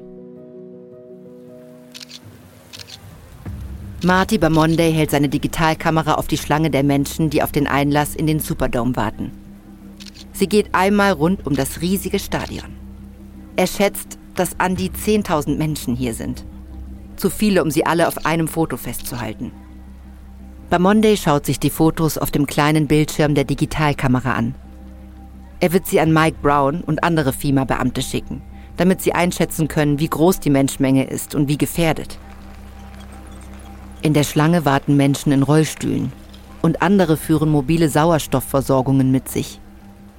Marty 4.02 4.38
Bamonday 4.38 4.92
hält 4.92 5.10
seine 5.10 5.28
Digitalkamera 5.28 6.14
auf 6.14 6.26
die 6.26 6.38
Schlange 6.38 6.70
der 6.70 6.82
Menschen, 6.82 7.28
die 7.28 7.42
auf 7.42 7.52
den 7.52 7.66
Einlass 7.66 8.14
in 8.14 8.26
den 8.26 8.40
Superdome 8.40 8.96
warten. 8.96 9.32
Sie 10.32 10.48
geht 10.48 10.74
einmal 10.74 11.12
rund 11.12 11.46
um 11.46 11.54
das 11.54 11.82
riesige 11.82 12.18
Stadion. 12.18 12.76
Er 13.56 13.66
schätzt, 13.66 14.18
dass 14.36 14.58
an 14.58 14.74
die 14.74 14.88
10.000 14.88 15.56
Menschen 15.58 15.94
hier 15.94 16.14
sind. 16.14 16.46
Zu 17.16 17.28
viele, 17.28 17.62
um 17.62 17.70
sie 17.70 17.84
alle 17.84 18.08
auf 18.08 18.24
einem 18.24 18.48
Foto 18.48 18.78
festzuhalten. 18.78 19.52
Bamonday 20.70 21.18
schaut 21.18 21.44
sich 21.44 21.60
die 21.60 21.68
Fotos 21.68 22.16
auf 22.16 22.30
dem 22.30 22.46
kleinen 22.46 22.86
Bildschirm 22.86 23.34
der 23.34 23.44
Digitalkamera 23.44 24.32
an. 24.32 24.54
Er 25.60 25.72
wird 25.72 25.86
sie 25.86 26.00
an 26.00 26.12
Mike 26.12 26.38
Brown 26.42 26.80
und 26.80 27.04
andere 27.04 27.32
FEMA-Beamte 27.32 28.02
schicken, 28.02 28.40
damit 28.76 29.02
sie 29.02 29.12
einschätzen 29.12 29.68
können, 29.68 30.00
wie 30.00 30.08
groß 30.08 30.40
die 30.40 30.50
Menschmenge 30.50 31.04
ist 31.04 31.34
und 31.34 31.48
wie 31.48 31.58
gefährdet. 31.58 32.18
In 34.02 34.14
der 34.14 34.24
Schlange 34.24 34.64
warten 34.64 34.96
Menschen 34.96 35.32
in 35.32 35.42
Rollstühlen 35.42 36.12
und 36.62 36.80
andere 36.80 37.18
führen 37.18 37.50
mobile 37.50 37.90
Sauerstoffversorgungen 37.90 39.10
mit 39.12 39.28
sich. 39.28 39.60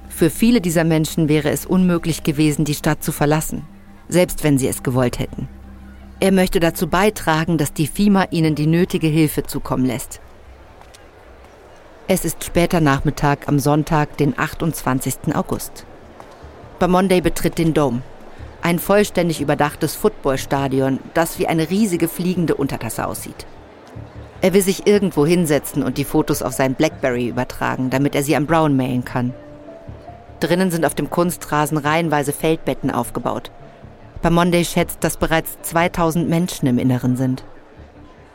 Für 0.08 0.30
viele 0.30 0.60
dieser 0.60 0.84
Menschen 0.84 1.28
wäre 1.28 1.50
es 1.50 1.66
unmöglich 1.66 2.22
gewesen, 2.22 2.64
die 2.64 2.74
Stadt 2.74 3.02
zu 3.02 3.10
verlassen, 3.10 3.62
selbst 4.08 4.44
wenn 4.44 4.58
sie 4.58 4.68
es 4.68 4.84
gewollt 4.84 5.18
hätten. 5.18 5.48
Er 6.20 6.30
möchte 6.30 6.60
dazu 6.60 6.86
beitragen, 6.86 7.58
dass 7.58 7.72
die 7.72 7.88
FIMA 7.88 8.26
ihnen 8.30 8.54
die 8.54 8.68
nötige 8.68 9.08
Hilfe 9.08 9.42
zukommen 9.42 9.86
lässt. 9.86 10.20
Es 12.08 12.24
ist 12.24 12.42
später 12.42 12.80
Nachmittag 12.80 13.46
am 13.46 13.60
Sonntag, 13.60 14.16
den 14.16 14.36
28. 14.36 15.36
August. 15.36 15.86
Bamonday 16.80 17.20
betritt 17.20 17.58
den 17.58 17.74
Dome, 17.74 18.02
ein 18.60 18.80
vollständig 18.80 19.40
überdachtes 19.40 19.94
Footballstadion, 19.94 20.98
das 21.14 21.38
wie 21.38 21.46
eine 21.46 21.70
riesige 21.70 22.08
fliegende 22.08 22.56
Untertasse 22.56 23.06
aussieht. 23.06 23.46
Er 24.40 24.52
will 24.52 24.62
sich 24.62 24.88
irgendwo 24.88 25.24
hinsetzen 25.24 25.84
und 25.84 25.96
die 25.96 26.04
Fotos 26.04 26.42
auf 26.42 26.52
sein 26.52 26.74
Blackberry 26.74 27.28
übertragen, 27.28 27.88
damit 27.88 28.16
er 28.16 28.24
sie 28.24 28.34
an 28.34 28.46
Brown 28.46 28.76
mailen 28.76 29.04
kann. 29.04 29.32
Drinnen 30.40 30.72
sind 30.72 30.84
auf 30.84 30.96
dem 30.96 31.08
Kunstrasen 31.08 31.78
reihenweise 31.78 32.32
Feldbetten 32.32 32.90
aufgebaut. 32.90 33.52
Bamonday 34.22 34.64
schätzt, 34.64 35.04
dass 35.04 35.16
bereits 35.16 35.56
2000 35.62 36.28
Menschen 36.28 36.66
im 36.66 36.78
Inneren 36.78 37.16
sind. 37.16 37.44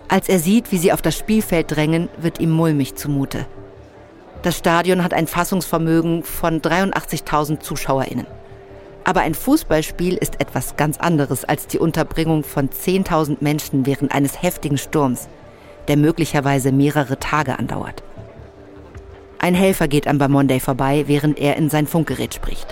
Als 0.09 0.29
er 0.29 0.39
sieht, 0.39 0.71
wie 0.71 0.77
sie 0.77 0.93
auf 0.93 1.01
das 1.01 1.17
Spielfeld 1.17 1.75
drängen, 1.75 2.07
wird 2.17 2.39
ihm 2.39 2.51
mulmig 2.51 2.95
zumute. 2.95 3.45
Das 4.41 4.57
Stadion 4.57 5.03
hat 5.03 5.13
ein 5.13 5.27
Fassungsvermögen 5.27 6.23
von 6.23 6.61
83.000 6.61 7.59
ZuschauerInnen. 7.59 8.27
Aber 9.03 9.21
ein 9.21 9.33
Fußballspiel 9.33 10.15
ist 10.15 10.39
etwas 10.39 10.75
ganz 10.75 10.97
anderes 10.97 11.43
als 11.43 11.67
die 11.67 11.79
Unterbringung 11.79 12.43
von 12.43 12.69
10.000 12.69 13.37
Menschen 13.41 13.85
während 13.85 14.13
eines 14.13 14.41
heftigen 14.41 14.77
Sturms, 14.77 15.27
der 15.87 15.97
möglicherweise 15.97 16.71
mehrere 16.71 17.19
Tage 17.19 17.57
andauert. 17.57 18.03
Ein 19.39 19.53
Helfer 19.53 19.87
geht 19.87 20.07
an 20.07 20.17
Bamonday 20.17 20.59
vorbei, 20.59 21.05
während 21.07 21.39
er 21.39 21.57
in 21.57 21.69
sein 21.69 21.87
Funkgerät 21.87 22.33
spricht. 22.33 22.67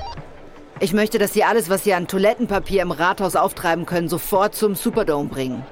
Ich 0.79 0.93
möchte, 0.93 1.19
dass 1.19 1.33
Sie 1.33 1.43
alles, 1.43 1.69
was 1.69 1.83
Sie 1.83 1.93
an 1.93 2.07
Toilettenpapier 2.07 2.81
im 2.81 2.91
Rathaus 2.91 3.35
auftreiben 3.35 3.85
können, 3.85 4.09
sofort 4.09 4.55
zum 4.55 4.75
Superdome 4.75 5.29
bringen. 5.29 5.63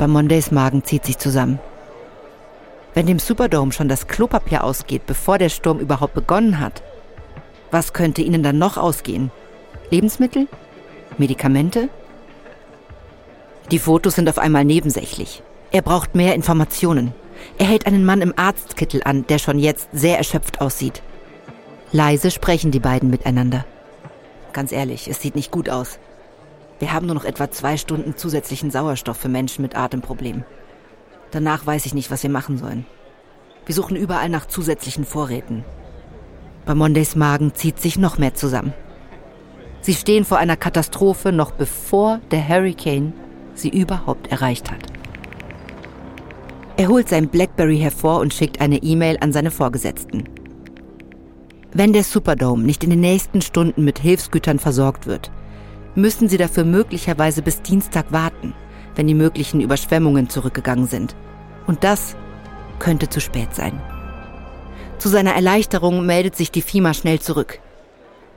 Bamondays 0.00 0.50
Magen 0.50 0.82
zieht 0.82 1.04
sich 1.04 1.18
zusammen. 1.18 1.58
Wenn 2.94 3.04
dem 3.04 3.18
Superdome 3.18 3.70
schon 3.70 3.86
das 3.86 4.06
Klopapier 4.06 4.64
ausgeht, 4.64 5.02
bevor 5.06 5.36
der 5.36 5.50
Sturm 5.50 5.78
überhaupt 5.78 6.14
begonnen 6.14 6.58
hat, 6.58 6.82
was 7.70 7.92
könnte 7.92 8.22
ihnen 8.22 8.42
dann 8.42 8.56
noch 8.56 8.78
ausgehen? 8.78 9.30
Lebensmittel? 9.90 10.48
Medikamente? 11.18 11.90
Die 13.70 13.78
Fotos 13.78 14.14
sind 14.14 14.30
auf 14.30 14.38
einmal 14.38 14.64
nebensächlich. 14.64 15.42
Er 15.70 15.82
braucht 15.82 16.14
mehr 16.14 16.34
Informationen. 16.34 17.12
Er 17.58 17.66
hält 17.66 17.86
einen 17.86 18.06
Mann 18.06 18.22
im 18.22 18.32
Arztkittel 18.36 19.02
an, 19.04 19.26
der 19.26 19.38
schon 19.38 19.58
jetzt 19.58 19.90
sehr 19.92 20.16
erschöpft 20.16 20.62
aussieht. 20.62 21.02
Leise 21.92 22.30
sprechen 22.30 22.70
die 22.70 22.80
beiden 22.80 23.10
miteinander. 23.10 23.66
Ganz 24.54 24.72
ehrlich, 24.72 25.08
es 25.08 25.20
sieht 25.20 25.36
nicht 25.36 25.50
gut 25.50 25.68
aus. 25.68 25.98
Wir 26.80 26.94
haben 26.94 27.06
nur 27.06 27.14
noch 27.14 27.26
etwa 27.26 27.50
zwei 27.50 27.76
Stunden 27.76 28.16
zusätzlichen 28.16 28.70
Sauerstoff 28.70 29.18
für 29.18 29.28
Menschen 29.28 29.62
mit 29.62 29.76
Atemproblemen. 29.76 30.44
Danach 31.30 31.66
weiß 31.66 31.86
ich 31.86 31.94
nicht, 31.94 32.10
was 32.10 32.22
wir 32.22 32.30
machen 32.30 32.56
sollen. 32.58 32.86
Wir 33.66 33.74
suchen 33.74 33.96
überall 33.96 34.30
nach 34.30 34.46
zusätzlichen 34.46 35.04
Vorräten. 35.04 35.62
Bei 36.64 36.74
Mondays 36.74 37.16
Magen 37.16 37.54
zieht 37.54 37.78
sich 37.78 37.98
noch 37.98 38.16
mehr 38.16 38.34
zusammen. 38.34 38.72
Sie 39.82 39.94
stehen 39.94 40.24
vor 40.24 40.38
einer 40.38 40.56
Katastrophe 40.56 41.32
noch 41.32 41.52
bevor 41.52 42.20
der 42.30 42.48
Hurricane 42.48 43.12
sie 43.54 43.68
überhaupt 43.68 44.28
erreicht 44.32 44.70
hat. 44.70 44.80
Er 46.78 46.88
holt 46.88 47.10
sein 47.10 47.28
Blackberry 47.28 47.78
hervor 47.78 48.20
und 48.20 48.32
schickt 48.32 48.62
eine 48.62 48.78
E-Mail 48.78 49.18
an 49.20 49.34
seine 49.34 49.50
Vorgesetzten. 49.50 50.24
Wenn 51.74 51.92
der 51.92 52.04
Superdome 52.04 52.62
nicht 52.62 52.82
in 52.84 52.90
den 52.90 53.00
nächsten 53.00 53.42
Stunden 53.42 53.84
mit 53.84 53.98
Hilfsgütern 53.98 54.58
versorgt 54.58 55.06
wird, 55.06 55.30
müssen 55.94 56.28
sie 56.28 56.36
dafür 56.36 56.64
möglicherweise 56.64 57.42
bis 57.42 57.62
Dienstag 57.62 58.12
warten, 58.12 58.54
wenn 58.94 59.06
die 59.06 59.14
möglichen 59.14 59.60
Überschwemmungen 59.60 60.28
zurückgegangen 60.28 60.86
sind. 60.86 61.16
Und 61.66 61.84
das 61.84 62.16
könnte 62.78 63.08
zu 63.08 63.20
spät 63.20 63.54
sein. 63.54 63.80
Zu 64.98 65.08
seiner 65.08 65.32
Erleichterung 65.32 66.04
meldet 66.04 66.36
sich 66.36 66.50
die 66.50 66.62
FIMA 66.62 66.94
schnell 66.94 67.20
zurück. 67.20 67.60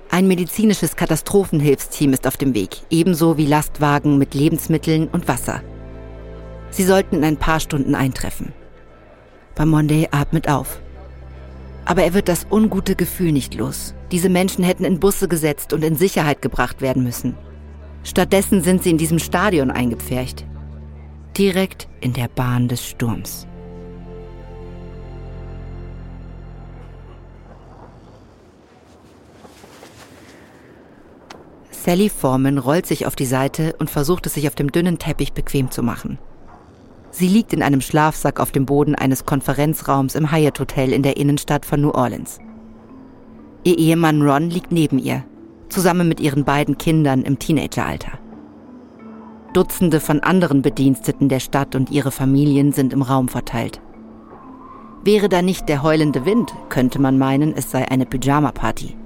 Ein 0.10 0.28
medizinisches 0.28 0.96
Katastrophenhilfsteam 0.96 2.13
ist 2.13 2.28
auf 2.28 2.38
dem 2.38 2.54
Weg, 2.54 2.78
ebenso 2.89 3.38
wie 3.38 3.48
Lastwagen 3.48 4.18
mit 4.18 4.34
Lebensmitteln 4.34 5.08
und 5.08 5.28
Wasser. 5.28 5.62
Sie 6.70 6.84
sollten 6.84 7.18
in 7.18 7.24
ein 7.24 7.38
paar 7.38 7.60
Stunden 7.60 7.96
eintreffen. 7.96 8.54
Bamonde 9.56 10.08
atmet 10.12 10.50
auf. 10.50 10.82
Aber 11.86 12.04
er 12.04 12.13
wird 12.13 12.30
das 12.30 12.48
ungute 12.50 12.96
Gefühl 12.96 13.32
nicht 13.32 13.56
los. 13.56 13.93
Diese 14.12 14.30
Menschen 14.30 14.63
hätten 14.63 14.86
in 14.86 15.00
Busse 15.00 15.28
gesetzt 15.28 15.74
und 15.74 15.84
in 15.84 15.96
Sicherheit 15.96 16.41
gebracht 16.41 16.82
werden 16.82 17.04
müssen. 17.04 17.36
Stattdessen 18.04 18.62
sind 18.62 18.84
sie 18.84 18.91
in 18.91 18.98
diesem 18.98 19.19
Stadion 19.19 19.72
eingepfercht. 19.72 20.46
Direkt 21.38 21.88
in 22.00 22.13
der 22.13 22.28
Bahn 22.28 22.67
des 22.67 22.86
Sturms. 22.86 23.48
Sally 31.72 32.08
Foreman 32.08 32.60
rollt 32.60 32.86
sich 32.86 33.06
auf 33.06 33.15
die 33.17 33.26
Seite 33.26 33.76
und 33.78 33.89
versucht 33.89 34.26
es 34.26 34.36
sich 34.36 34.48
auf 34.48 34.56
dem 34.56 34.72
dünnen 34.72 35.00
Teppich 35.00 35.34
bequem 35.34 35.69
zu 35.69 35.84
machen. 35.84 36.17
Sie 37.13 37.28
liegt 37.28 37.54
in 37.54 37.62
einem 37.62 37.80
Schlafsack 37.80 38.39
auf 38.39 38.52
dem 38.52 38.65
Boden 38.65 38.95
eines 38.95 39.23
Konferenzraums 39.23 40.15
im 40.15 40.32
Hyatt 40.32 40.60
Hotel 40.60 40.91
in 40.91 41.04
der 41.04 41.15
Innenstadt 41.15 41.63
von 41.63 41.80
New 41.80 41.91
Orleans. 41.91 42.39
Ihr 43.63 43.78
Ehemann 43.78 44.23
Ron 44.23 44.49
liegt 44.49 44.71
neben 44.71 44.97
ihr, 44.97 45.23
zusammen 45.69 46.08
mit 46.08 46.19
ihren 46.19 46.43
beiden 46.43 46.80
Kindern 46.80 47.21
im 47.21 47.38
Teenageralter. 47.38 48.13
Dutzende 49.54 49.99
von 49.99 50.21
anderen 50.21 50.63
Bediensteten 50.63 51.30
der 51.30 51.39
Stadt 51.39 51.76
und 51.76 51.91
ihre 51.91 52.10
Familien 52.10 52.71
sind 52.71 52.93
im 52.93 53.04
Raum 53.04 53.28
verteilt. 53.28 53.80
Wäre 55.04 55.30
da 55.30 55.43
nicht 55.43 55.69
der 55.69 55.84
heulende 55.84 56.26
Wind, 56.26 56.52
könnte 56.69 56.99
man 56.99 57.19
meinen, 57.19 57.54
es 57.56 57.69
sei 57.69 57.88
eine 57.91 58.08
Pyjama-Party. 58.08 58.97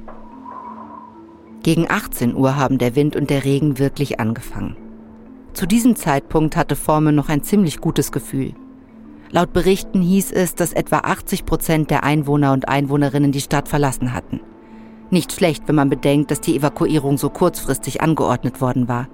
Gegen 1.61 1.91
18 1.91 2.37
Uhr 2.37 2.55
haben 2.55 2.77
der 2.77 2.95
Wind 2.95 3.17
und 3.17 3.29
der 3.29 3.43
Regen 3.43 3.79
wirklich 3.79 4.21
angefangen. 4.21 4.77
Zu 5.57 5.65
diesem 5.65 5.95
Zeitpunkt 5.95 6.55
hatte 6.55 6.75
Forman 6.75 7.15
noch 7.15 7.29
ein 7.29 7.41
ziemlich 7.41 7.81
gutes 7.81 8.11
Gefühl. 8.11 8.53
Laut 9.31 9.53
Berichten 9.53 10.03
hieß 10.03 10.31
es, 10.31 10.53
dass 10.53 10.71
etwa 10.71 10.99
80 10.99 11.47
Prozent 11.47 11.89
der 11.89 12.03
Einwohner 12.03 12.53
und 12.53 12.69
Einwohnerinnen 12.69 13.31
die 13.31 13.41
Stadt 13.41 13.67
verlassen 13.67 14.13
hatten. 14.13 14.39
Nicht 15.09 15.33
schlecht, 15.33 15.63
wenn 15.65 15.73
man 15.73 15.89
bedenkt, 15.89 16.29
dass 16.29 16.41
die 16.41 16.55
Evakuierung 16.55 17.17
so 17.17 17.31
kurzfristig 17.31 18.01
angeordnet 18.01 18.61
worden 18.61 18.87
war. 18.87 19.07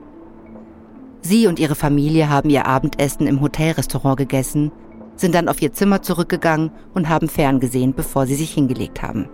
Sie 1.21 1.47
und 1.47 1.59
ihre 1.59 1.75
Familie 1.75 2.29
haben 2.29 2.49
ihr 2.49 2.65
Abendessen 2.65 3.25
im 3.25 3.39
Hotelrestaurant 3.39 4.17
gegessen, 4.17 4.73
sind 5.15 5.35
dann 5.35 5.47
auf 5.47 5.61
ihr 5.61 5.71
Zimmer 5.71 6.01
zurückgegangen 6.01 6.71
und 6.93 7.07
haben 7.07 7.29
ferngesehen, 7.29 7.93
bevor 7.93 8.25
sie 8.25 8.35
sich 8.35 8.51
hingelegt 8.51 9.01
haben. 9.01 9.29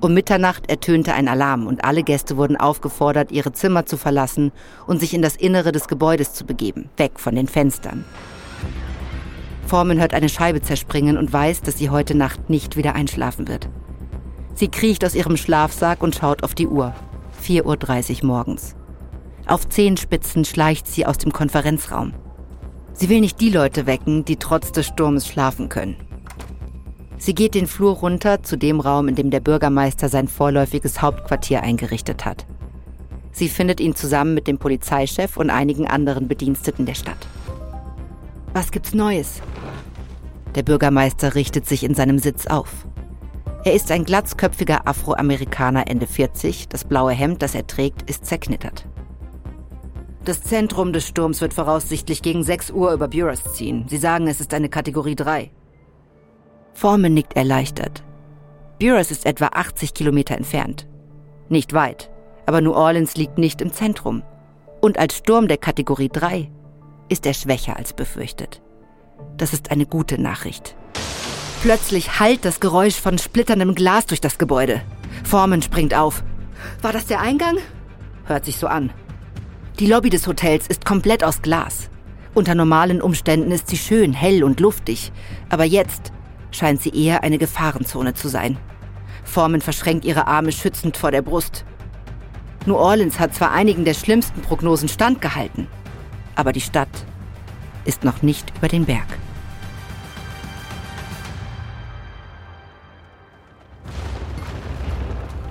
Um 0.00 0.14
Mitternacht 0.14 0.70
ertönte 0.70 1.12
ein 1.12 1.28
Alarm 1.28 1.66
und 1.66 1.84
alle 1.84 2.02
Gäste 2.02 2.38
wurden 2.38 2.56
aufgefordert, 2.56 3.32
ihre 3.32 3.52
Zimmer 3.52 3.84
zu 3.84 3.98
verlassen 3.98 4.50
und 4.86 4.98
sich 4.98 5.12
in 5.12 5.20
das 5.20 5.36
Innere 5.36 5.72
des 5.72 5.88
Gebäudes 5.88 6.32
zu 6.32 6.46
begeben, 6.46 6.88
weg 6.96 7.20
von 7.20 7.34
den 7.34 7.46
Fenstern. 7.46 8.06
Forman 9.66 10.00
hört 10.00 10.14
eine 10.14 10.30
Scheibe 10.30 10.62
zerspringen 10.62 11.18
und 11.18 11.32
weiß, 11.32 11.60
dass 11.60 11.76
sie 11.76 11.90
heute 11.90 12.16
Nacht 12.16 12.48
nicht 12.48 12.76
wieder 12.76 12.94
einschlafen 12.94 13.46
wird. 13.46 13.68
Sie 14.54 14.68
kriecht 14.68 15.04
aus 15.04 15.14
ihrem 15.14 15.36
Schlafsack 15.36 16.02
und 16.02 16.16
schaut 16.16 16.42
auf 16.44 16.54
die 16.54 16.66
Uhr. 16.66 16.94
4.30 17.46 18.22
Uhr 18.22 18.26
morgens. 18.26 18.74
Auf 19.46 19.68
Zehenspitzen 19.68 20.44
schleicht 20.44 20.86
sie 20.86 21.04
aus 21.04 21.18
dem 21.18 21.32
Konferenzraum. 21.32 22.14
Sie 22.94 23.08
will 23.08 23.20
nicht 23.20 23.40
die 23.40 23.50
Leute 23.50 23.86
wecken, 23.86 24.24
die 24.24 24.36
trotz 24.36 24.72
des 24.72 24.86
Sturmes 24.86 25.26
schlafen 25.26 25.68
können. 25.68 25.96
Sie 27.20 27.34
geht 27.34 27.54
den 27.54 27.66
Flur 27.66 27.96
runter 27.96 28.42
zu 28.42 28.56
dem 28.56 28.80
Raum, 28.80 29.06
in 29.06 29.14
dem 29.14 29.30
der 29.30 29.40
Bürgermeister 29.40 30.08
sein 30.08 30.26
vorläufiges 30.26 31.02
Hauptquartier 31.02 31.62
eingerichtet 31.62 32.24
hat. 32.24 32.46
Sie 33.30 33.50
findet 33.50 33.78
ihn 33.78 33.94
zusammen 33.94 34.32
mit 34.32 34.46
dem 34.46 34.56
Polizeichef 34.56 35.36
und 35.36 35.50
einigen 35.50 35.86
anderen 35.86 36.28
Bediensteten 36.28 36.86
der 36.86 36.94
Stadt. 36.94 37.28
Was 38.54 38.72
gibt's 38.72 38.94
Neues? 38.94 39.42
Der 40.54 40.62
Bürgermeister 40.62 41.34
richtet 41.34 41.66
sich 41.66 41.84
in 41.84 41.94
seinem 41.94 42.18
Sitz 42.18 42.46
auf. 42.46 42.86
Er 43.64 43.74
ist 43.74 43.92
ein 43.92 44.06
glatzköpfiger 44.06 44.88
Afroamerikaner 44.88 45.88
Ende 45.88 46.06
40. 46.06 46.68
Das 46.68 46.84
blaue 46.84 47.12
Hemd, 47.12 47.42
das 47.42 47.54
er 47.54 47.66
trägt, 47.66 48.08
ist 48.08 48.24
zerknittert. 48.24 48.86
Das 50.24 50.42
Zentrum 50.42 50.94
des 50.94 51.06
Sturms 51.06 51.42
wird 51.42 51.52
voraussichtlich 51.52 52.22
gegen 52.22 52.44
6 52.44 52.70
Uhr 52.70 52.94
über 52.94 53.08
Buras 53.08 53.52
ziehen. 53.52 53.84
Sie 53.88 53.98
sagen, 53.98 54.26
es 54.26 54.40
ist 54.40 54.54
eine 54.54 54.70
Kategorie 54.70 55.16
3. 55.16 55.50
Foreman 56.74 57.14
nickt 57.14 57.36
erleichtert. 57.36 58.02
Buras 58.78 59.10
ist 59.10 59.26
etwa 59.26 59.48
80 59.48 59.94
Kilometer 59.94 60.36
entfernt. 60.36 60.86
Nicht 61.48 61.72
weit, 61.72 62.10
aber 62.46 62.60
New 62.60 62.72
Orleans 62.72 63.16
liegt 63.16 63.38
nicht 63.38 63.60
im 63.60 63.72
Zentrum. 63.72 64.22
Und 64.80 64.98
als 64.98 65.16
Sturm 65.18 65.48
der 65.48 65.58
Kategorie 65.58 66.08
3 66.08 66.50
ist 67.08 67.26
er 67.26 67.34
schwächer 67.34 67.76
als 67.76 67.92
befürchtet. 67.92 68.62
Das 69.36 69.52
ist 69.52 69.70
eine 69.70 69.84
gute 69.84 70.20
Nachricht. 70.20 70.76
Plötzlich 71.62 72.18
hallt 72.18 72.46
das 72.46 72.60
Geräusch 72.60 72.98
von 72.98 73.18
splitterndem 73.18 73.74
Glas 73.74 74.06
durch 74.06 74.20
das 74.20 74.38
Gebäude. 74.38 74.80
Foreman 75.24 75.60
springt 75.60 75.94
auf. 75.94 76.22
War 76.80 76.92
das 76.92 77.06
der 77.06 77.20
Eingang? 77.20 77.58
Hört 78.24 78.46
sich 78.46 78.56
so 78.56 78.66
an. 78.66 78.90
Die 79.78 79.86
Lobby 79.86 80.08
des 80.08 80.26
Hotels 80.26 80.66
ist 80.68 80.86
komplett 80.86 81.22
aus 81.22 81.42
Glas. 81.42 81.90
Unter 82.32 82.54
normalen 82.54 83.02
Umständen 83.02 83.50
ist 83.50 83.68
sie 83.68 83.76
schön, 83.76 84.12
hell 84.12 84.44
und 84.44 84.60
luftig. 84.60 85.12
Aber 85.50 85.64
jetzt 85.64 86.12
scheint 86.50 86.82
sie 86.82 86.90
eher 86.90 87.22
eine 87.22 87.38
Gefahrenzone 87.38 88.14
zu 88.14 88.28
sein. 88.28 88.58
Formen 89.24 89.60
verschränkt 89.60 90.04
ihre 90.04 90.26
Arme 90.26 90.52
schützend 90.52 90.96
vor 90.96 91.10
der 91.10 91.22
Brust. 91.22 91.64
New 92.66 92.76
Orleans 92.76 93.18
hat 93.18 93.34
zwar 93.34 93.52
einigen 93.52 93.84
der 93.84 93.94
schlimmsten 93.94 94.42
Prognosen 94.42 94.88
standgehalten, 94.88 95.66
aber 96.34 96.52
die 96.52 96.60
Stadt 96.60 96.88
ist 97.84 98.04
noch 98.04 98.22
nicht 98.22 98.52
über 98.56 98.68
den 98.68 98.84
Berg. 98.84 99.06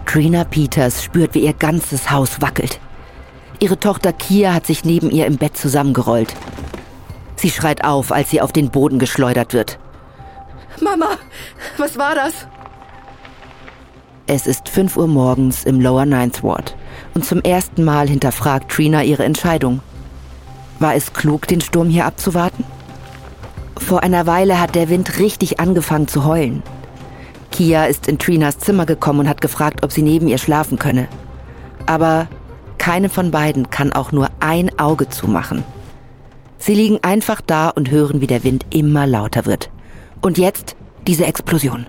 Trina 0.06 0.44
Peters 0.44 1.04
spürt, 1.04 1.36
wie 1.36 1.46
ihr 1.46 1.54
ganzes 1.54 2.10
Haus 2.10 2.42
wackelt. 2.42 2.80
Ihre 3.60 3.80
Tochter 3.80 4.12
Kia 4.12 4.54
hat 4.54 4.66
sich 4.66 4.84
neben 4.84 5.12
ihr 5.12 5.28
im 5.28 5.38
Bett 5.38 5.56
zusammengerollt. 5.56 6.34
Sie 7.36 7.52
schreit 7.52 7.84
auf, 7.84 8.12
als 8.12 8.32
sie 8.32 8.42
auf 8.42 8.52
den 8.52 8.72
Boden 8.72 9.00
geschleudert 9.00 9.54
wird. 9.54 9.78
Mama, 10.82 11.18
was 11.78 11.98
war 11.98 12.16
das? 12.16 12.48
Es 14.28 14.46
ist 14.46 14.70
5 14.70 14.96
Uhr 14.98 15.08
morgens 15.08 15.64
im 15.64 15.82
Lower 15.82 16.06
Ninth 16.06 16.44
Ward 16.44 16.76
und 17.16 17.26
zum 17.26 17.42
ersten 17.42 17.84
Mal 17.84 18.08
hinterfragt 18.08 18.72
Trina 18.72 19.04
ihre 19.04 19.26
Entscheidung. 19.26 19.82
War 20.80 20.96
es 20.96 21.14
klug, 21.14 21.48
den 21.48 21.62
Sturm 21.62 21.90
hier 21.90 22.06
abzuwarten? 22.06 22.64
Vor 23.78 24.04
einer 24.04 24.28
Weile 24.28 24.62
hat 24.62 24.76
der 24.76 24.90
Wind 24.90 25.20
richtig 25.20 25.60
angefangen 25.60 26.08
zu 26.08 26.26
heulen. 26.26 26.62
Kia 27.52 27.86
ist 27.86 28.08
in 28.08 28.20
Trinas 28.20 28.60
Zimmer 28.60 28.86
gekommen 28.86 29.22
und 29.22 29.30
hat 29.30 29.42
gefragt, 29.42 29.84
ob 29.84 29.92
sie 29.92 30.04
neben 30.04 30.28
ihr 30.28 30.38
schlafen 30.38 30.78
könne. 30.78 31.08
Aber 31.88 32.28
keine 32.78 33.10
von 33.10 33.32
beiden 33.32 33.70
kann 33.70 33.92
auch 33.92 34.12
nur 34.12 34.30
ein 34.40 34.78
Auge 34.78 35.10
zumachen. 35.10 35.64
Sie 36.60 36.76
liegen 36.76 37.00
einfach 37.02 37.42
da 37.42 37.70
und 37.70 37.90
hören, 37.90 38.22
wie 38.22 38.28
der 38.28 38.44
Wind 38.44 38.66
immer 38.70 39.08
lauter 39.08 39.46
wird. 39.46 39.70
Und 40.22 40.38
jetzt 40.38 40.76
diese 41.08 41.26
Explosion. 41.26 41.88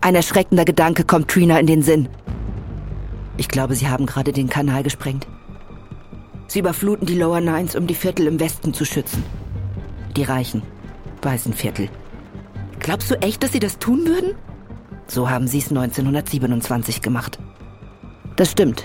Ein 0.00 0.14
erschreckender 0.14 0.64
Gedanke 0.64 1.04
kommt 1.04 1.28
Trina 1.28 1.58
in 1.58 1.66
den 1.66 1.82
Sinn. 1.82 2.08
Ich 3.38 3.48
glaube, 3.48 3.74
sie 3.74 3.88
haben 3.88 4.06
gerade 4.06 4.32
den 4.32 4.48
Kanal 4.48 4.82
gesprengt. 4.82 5.26
Sie 6.46 6.60
überfluten 6.60 7.06
die 7.06 7.18
Lower 7.18 7.40
Nines, 7.40 7.74
um 7.74 7.86
die 7.86 7.94
Viertel 7.94 8.26
im 8.26 8.38
Westen 8.38 8.72
zu 8.72 8.84
schützen. 8.84 9.24
Die 10.16 10.22
reichen, 10.22 10.62
weißen 11.22 11.52
Viertel. 11.52 11.88
Glaubst 12.80 13.10
du 13.10 13.20
echt, 13.20 13.42
dass 13.42 13.52
sie 13.52 13.60
das 13.60 13.78
tun 13.78 14.06
würden? 14.06 14.34
So 15.06 15.28
haben 15.28 15.48
sie 15.48 15.58
es 15.58 15.70
1927 15.70 17.02
gemacht. 17.02 17.38
Das 18.36 18.50
stimmt. 18.50 18.84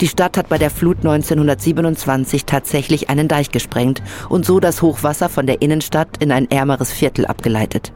Die 0.00 0.08
Stadt 0.08 0.36
hat 0.36 0.48
bei 0.48 0.58
der 0.58 0.70
Flut 0.70 0.98
1927 0.98 2.46
tatsächlich 2.46 3.10
einen 3.10 3.28
Deich 3.28 3.50
gesprengt 3.50 4.02
und 4.28 4.44
so 4.44 4.58
das 4.58 4.82
Hochwasser 4.82 5.28
von 5.28 5.46
der 5.46 5.62
Innenstadt 5.62 6.16
in 6.18 6.32
ein 6.32 6.50
ärmeres 6.50 6.90
Viertel 6.90 7.26
abgeleitet. 7.26 7.92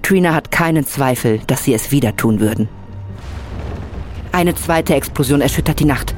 Trina 0.00 0.34
hat 0.34 0.50
keinen 0.50 0.86
Zweifel, 0.86 1.40
dass 1.46 1.64
sie 1.64 1.74
es 1.74 1.90
wieder 1.90 2.16
tun 2.16 2.40
würden. 2.40 2.68
Eine 4.32 4.54
zweite 4.54 4.94
Explosion 4.94 5.42
erschüttert 5.42 5.80
die 5.80 5.84
Nacht. 5.84 6.14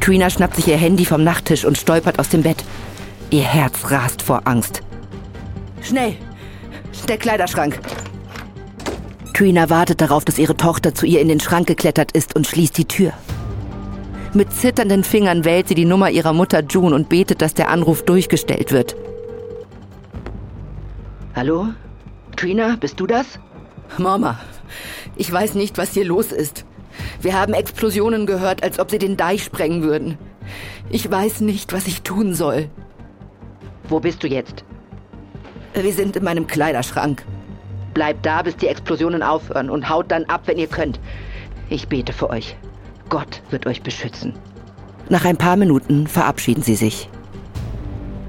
Trina 0.00 0.30
schnappt 0.30 0.56
sich 0.56 0.68
ihr 0.68 0.76
Handy 0.78 1.04
vom 1.04 1.22
Nachttisch 1.22 1.64
und 1.64 1.76
stolpert 1.76 2.18
aus 2.18 2.30
dem 2.30 2.42
Bett. 2.42 2.64
Ihr 3.30 3.42
Herz 3.42 3.90
rast 3.90 4.22
vor 4.22 4.42
Angst. 4.44 4.82
Schnell! 5.82 6.16
Der 7.08 7.18
Kleiderschrank! 7.18 7.78
Trina 9.34 9.68
wartet 9.68 10.00
darauf, 10.00 10.24
dass 10.24 10.38
ihre 10.38 10.56
Tochter 10.56 10.94
zu 10.94 11.04
ihr 11.04 11.20
in 11.20 11.28
den 11.28 11.40
Schrank 11.40 11.66
geklettert 11.66 12.12
ist 12.12 12.34
und 12.34 12.46
schließt 12.46 12.78
die 12.78 12.86
Tür. 12.86 13.12
Mit 14.34 14.52
zitternden 14.52 15.04
Fingern 15.04 15.44
wählt 15.44 15.68
sie 15.68 15.74
die 15.74 15.84
Nummer 15.84 16.10
ihrer 16.10 16.32
Mutter 16.32 16.62
June 16.62 16.94
und 16.94 17.08
betet, 17.08 17.40
dass 17.40 17.54
der 17.54 17.70
Anruf 17.70 18.04
durchgestellt 18.04 18.72
wird. 18.72 18.96
Hallo? 21.34 21.68
Trina, 22.36 22.76
bist 22.78 23.00
du 23.00 23.06
das? 23.06 23.38
Mama, 23.98 24.38
ich 25.16 25.32
weiß 25.32 25.54
nicht, 25.54 25.78
was 25.78 25.92
hier 25.92 26.04
los 26.04 26.32
ist. 26.32 26.64
Wir 27.20 27.38
haben 27.38 27.54
Explosionen 27.54 28.26
gehört, 28.26 28.62
als 28.62 28.78
ob 28.78 28.90
sie 28.90 28.98
den 28.98 29.16
Deich 29.16 29.44
sprengen 29.44 29.82
würden. 29.82 30.18
Ich 30.90 31.10
weiß 31.10 31.40
nicht, 31.40 31.72
was 31.72 31.86
ich 31.86 32.02
tun 32.02 32.34
soll. 32.34 32.68
Wo 33.88 34.00
bist 34.00 34.22
du 34.22 34.28
jetzt? 34.28 34.64
Wir 35.74 35.92
sind 35.92 36.16
in 36.16 36.24
meinem 36.24 36.46
Kleiderschrank. 36.46 37.24
Bleibt 37.94 38.26
da, 38.26 38.42
bis 38.42 38.56
die 38.56 38.68
Explosionen 38.68 39.22
aufhören 39.22 39.70
und 39.70 39.88
haut 39.88 40.10
dann 40.10 40.24
ab, 40.24 40.42
wenn 40.46 40.58
ihr 40.58 40.68
könnt. 40.68 41.00
Ich 41.68 41.88
bete 41.88 42.12
für 42.12 42.30
euch. 42.30 42.56
Gott 43.08 43.42
wird 43.50 43.66
euch 43.66 43.82
beschützen. 43.82 44.34
Nach 45.08 45.24
ein 45.24 45.36
paar 45.36 45.56
Minuten 45.56 46.06
verabschieden 46.06 46.62
sie 46.62 46.74
sich. 46.74 47.08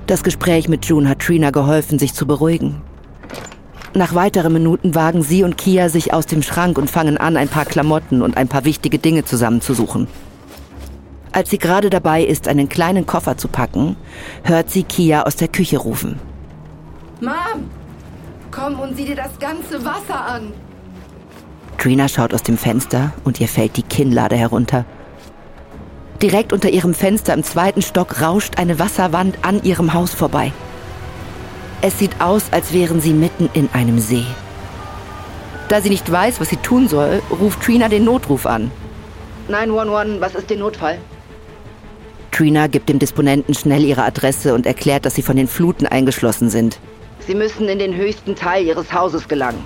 Das 0.05 0.23
Gespräch 0.23 0.69
mit 0.69 0.85
June 0.85 1.09
hat 1.09 1.19
Trina 1.19 1.49
geholfen, 1.51 1.99
sich 1.99 2.13
zu 2.13 2.27
beruhigen. 2.27 2.81
Nach 3.93 4.13
weiteren 4.13 4.53
Minuten 4.53 4.93
wagen 4.93 5.23
sie 5.23 5.43
und 5.43 5.57
Kia 5.57 5.89
sich 5.89 6.13
aus 6.13 6.27
dem 6.27 6.43
Schrank 6.43 6.77
und 6.77 6.89
fangen 6.89 7.17
an, 7.17 7.35
ein 7.35 7.47
paar 7.47 7.65
Klamotten 7.65 8.21
und 8.21 8.37
ein 8.37 8.47
paar 8.47 8.63
wichtige 8.63 8.99
Dinge 8.99 9.25
zusammenzusuchen. 9.25 10.07
Als 11.31 11.49
sie 11.49 11.57
gerade 11.57 11.89
dabei 11.89 12.23
ist, 12.23 12.47
einen 12.47 12.69
kleinen 12.69 13.05
Koffer 13.05 13.37
zu 13.37 13.47
packen, 13.47 13.95
hört 14.43 14.69
sie 14.69 14.83
Kia 14.83 15.23
aus 15.23 15.35
der 15.35 15.47
Küche 15.47 15.77
rufen. 15.77 16.19
Mom, 17.21 17.69
komm 18.51 18.79
und 18.79 18.95
sieh 18.95 19.05
dir 19.05 19.15
das 19.15 19.37
ganze 19.39 19.83
Wasser 19.83 20.25
an. 20.25 20.53
Trina 21.77 22.07
schaut 22.07 22.33
aus 22.33 22.43
dem 22.43 22.57
Fenster 22.57 23.13
und 23.23 23.39
ihr 23.39 23.47
fällt 23.47 23.77
die 23.77 23.83
Kinnlade 23.83 24.35
herunter. 24.35 24.85
Direkt 26.21 26.51
unter 26.51 26.69
ihrem 26.69 26.93
Fenster 26.93 27.33
im 27.33 27.43
zweiten 27.43 27.81
Stock 27.81 28.21
rauscht 28.21 28.57
eine 28.57 28.79
Wasserwand 28.79 29.37
an 29.43 29.63
ihrem 29.63 29.93
Haus 29.93 30.13
vorbei. 30.13 30.51
Es 31.81 31.99
sieht 31.99 32.19
aus, 32.19 32.45
als 32.51 32.73
wären 32.73 32.99
sie 33.01 33.13
mitten 33.13 33.49
in 33.53 33.69
einem 33.73 33.99
See. 33.99 34.25
Da 35.69 35.81
sie 35.81 35.89
nicht 35.89 36.11
weiß, 36.11 36.39
was 36.39 36.49
sie 36.49 36.57
tun 36.57 36.87
soll, 36.87 37.21
ruft 37.29 37.61
Trina 37.61 37.87
den 37.87 38.05
Notruf 38.05 38.47
an. 38.47 38.71
911, 39.49 40.19
was 40.19 40.33
ist 40.33 40.49
der 40.49 40.57
Notfall? 40.57 40.97
Trina 42.31 42.67
gibt 42.67 42.89
dem 42.89 42.99
Disponenten 42.99 43.53
schnell 43.53 43.83
ihre 43.83 44.03
Adresse 44.03 44.53
und 44.53 44.65
erklärt, 44.65 45.05
dass 45.05 45.15
sie 45.15 45.21
von 45.21 45.35
den 45.35 45.47
Fluten 45.47 45.85
eingeschlossen 45.85 46.49
sind. 46.49 46.79
Sie 47.19 47.35
müssen 47.35 47.67
in 47.67 47.79
den 47.79 47.95
höchsten 47.95 48.35
Teil 48.35 48.65
ihres 48.65 48.91
Hauses 48.91 49.27
gelangen. 49.27 49.63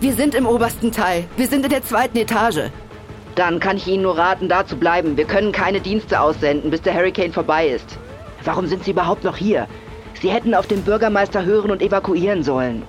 Wir 0.00 0.14
sind 0.14 0.34
im 0.34 0.46
obersten 0.46 0.92
Teil. 0.92 1.24
Wir 1.36 1.46
sind 1.46 1.62
in 1.62 1.70
der 1.70 1.84
zweiten 1.84 2.16
Etage. 2.16 2.70
Dann 3.34 3.60
kann 3.60 3.76
ich 3.76 3.86
Ihnen 3.86 4.02
nur 4.04 4.16
raten, 4.16 4.48
da 4.48 4.66
zu 4.66 4.76
bleiben. 4.76 5.18
Wir 5.18 5.26
können 5.26 5.52
keine 5.52 5.78
Dienste 5.78 6.22
aussenden, 6.22 6.70
bis 6.70 6.80
der 6.80 6.94
Hurricane 6.94 7.34
vorbei 7.34 7.68
ist. 7.68 7.98
Warum 8.44 8.66
sind 8.66 8.84
Sie 8.84 8.92
überhaupt 8.92 9.24
noch 9.24 9.36
hier? 9.36 9.66
Sie 10.22 10.30
hätten 10.30 10.54
auf 10.54 10.66
den 10.66 10.82
Bürgermeister 10.82 11.44
hören 11.44 11.70
und 11.70 11.82
evakuieren 11.82 12.42
sollen. 12.42 12.82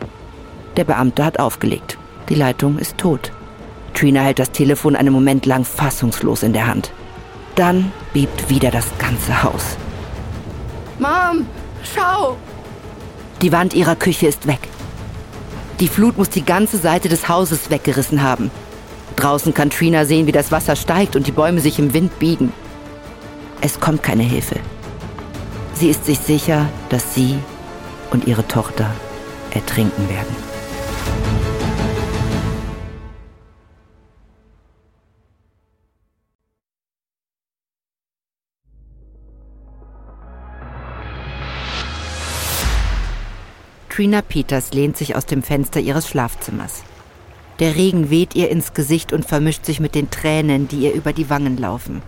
Der 0.77 0.85
Beamte 0.85 1.25
hat 1.25 1.37
aufgelegt. 1.37 1.97
Die 2.29 2.35
Leitung 2.35 2.77
ist 2.77 2.97
tot. 2.97 3.33
Trina 3.93 4.21
hält 4.21 4.39
das 4.39 4.51
Telefon 4.51 4.95
einen 4.95 5.11
Moment 5.11 5.45
lang 5.45 5.65
fassungslos 5.65 6.43
in 6.43 6.53
der 6.53 6.67
Hand. 6.67 6.93
Dann 7.55 7.91
bebt 8.13 8.49
wieder 8.49 8.71
das 8.71 8.87
ganze 8.99 9.43
Haus. 9.43 9.75
Mom, 10.97 11.45
schau! 11.83 12.37
Die 13.41 13.51
Wand 13.51 13.73
ihrer 13.73 13.97
Küche 13.97 14.27
ist 14.27 14.47
weg. 14.47 14.59
Die 15.81 15.87
Flut 15.87 16.15
muss 16.15 16.29
die 16.29 16.45
ganze 16.45 16.77
Seite 16.77 17.09
des 17.09 17.27
Hauses 17.27 17.71
weggerissen 17.71 18.21
haben. 18.21 18.51
Draußen 19.15 19.51
kann 19.51 19.71
Trina 19.71 20.05
sehen, 20.05 20.27
wie 20.27 20.31
das 20.31 20.51
Wasser 20.51 20.75
steigt 20.75 21.15
und 21.15 21.25
die 21.25 21.31
Bäume 21.31 21.59
sich 21.59 21.79
im 21.79 21.95
Wind 21.95 22.19
biegen. 22.19 22.53
Es 23.61 23.79
kommt 23.79 24.03
keine 24.03 24.21
Hilfe. 24.21 24.57
Sie 25.73 25.89
ist 25.89 26.05
sich 26.05 26.19
sicher, 26.19 26.69
dass 26.89 27.15
sie 27.15 27.35
und 28.11 28.27
ihre 28.27 28.47
Tochter 28.47 28.91
ertrinken 29.55 30.07
werden. 30.07 30.50
Trina 43.91 44.21
Peters 44.21 44.71
lehnt 44.71 44.95
sich 44.95 45.17
aus 45.17 45.25
dem 45.25 45.43
Fenster 45.43 45.81
ihres 45.81 46.07
Schlafzimmers. 46.07 46.83
Der 47.59 47.75
Regen 47.75 48.09
weht 48.09 48.35
ihr 48.35 48.49
ins 48.49 48.73
Gesicht 48.73 49.11
und 49.11 49.25
vermischt 49.25 49.65
sich 49.65 49.81
mit 49.81 49.95
den 49.95 50.09
Tränen, 50.09 50.69
die 50.69 50.77
ihr 50.77 50.93
über 50.93 51.11
die 51.11 51.29
Wangen 51.29 51.57
laufen. 51.57 52.01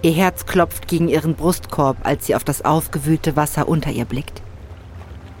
Ihr 0.00 0.12
Herz 0.12 0.46
klopft 0.46 0.88
gegen 0.88 1.08
ihren 1.08 1.34
Brustkorb, 1.34 1.98
als 2.04 2.24
sie 2.24 2.34
auf 2.34 2.42
das 2.42 2.64
aufgewühlte 2.64 3.36
Wasser 3.36 3.68
unter 3.68 3.90
ihr 3.90 4.06
blickt. 4.06 4.40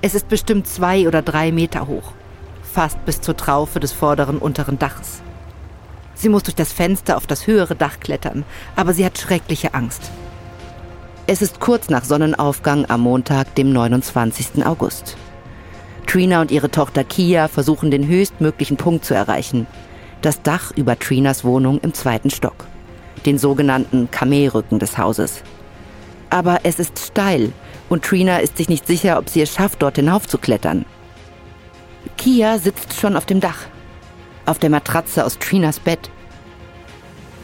Es 0.02 0.14
ist 0.14 0.28
bestimmt 0.28 0.66
zwei 0.68 1.08
oder 1.08 1.22
drei 1.22 1.50
Meter 1.50 1.86
hoch, 1.86 2.12
fast 2.62 3.02
bis 3.06 3.22
zur 3.22 3.36
Traufe 3.36 3.80
des 3.80 3.92
vorderen 3.92 4.36
unteren 4.36 4.78
Daches. 4.78 5.22
Sie 6.14 6.28
muss 6.28 6.42
durch 6.42 6.56
das 6.56 6.74
Fenster 6.74 7.16
auf 7.16 7.26
das 7.26 7.46
höhere 7.46 7.74
Dach 7.74 8.00
klettern, 8.00 8.44
aber 8.76 8.92
sie 8.92 9.04
hat 9.06 9.16
schreckliche 9.16 9.72
Angst. 9.72 10.10
Es 11.26 11.40
ist 11.40 11.58
kurz 11.58 11.88
nach 11.88 12.04
Sonnenaufgang 12.04 12.84
am 12.90 13.00
Montag, 13.00 13.54
dem 13.54 13.72
29. 13.72 14.66
August. 14.66 15.16
Trina 16.08 16.40
und 16.40 16.50
ihre 16.50 16.70
Tochter 16.70 17.04
Kia 17.04 17.46
versuchen 17.48 17.90
den 17.90 18.06
höchstmöglichen 18.06 18.76
Punkt 18.76 19.04
zu 19.04 19.14
erreichen, 19.14 19.66
das 20.22 20.42
Dach 20.42 20.72
über 20.74 20.98
Trinas 20.98 21.44
Wohnung 21.44 21.78
im 21.80 21.94
zweiten 21.94 22.30
Stock 22.30 22.66
den 23.24 23.38
sogenannten 23.38 24.10
Kamelrücken 24.10 24.78
des 24.78 24.98
Hauses. 24.98 25.42
Aber 26.30 26.60
es 26.62 26.78
ist 26.78 26.98
steil 26.98 27.52
und 27.88 28.04
Trina 28.04 28.38
ist 28.38 28.56
sich 28.56 28.68
nicht 28.68 28.86
sicher, 28.86 29.18
ob 29.18 29.28
sie 29.28 29.42
es 29.42 29.52
schafft, 29.52 29.82
dort 29.82 29.96
hinaufzuklettern. 29.96 30.84
Kia 32.16 32.58
sitzt 32.58 32.94
schon 32.94 33.16
auf 33.16 33.26
dem 33.26 33.40
Dach, 33.40 33.66
auf 34.46 34.58
der 34.58 34.70
Matratze 34.70 35.24
aus 35.24 35.38
Trinas 35.38 35.78
Bett. 35.78 36.10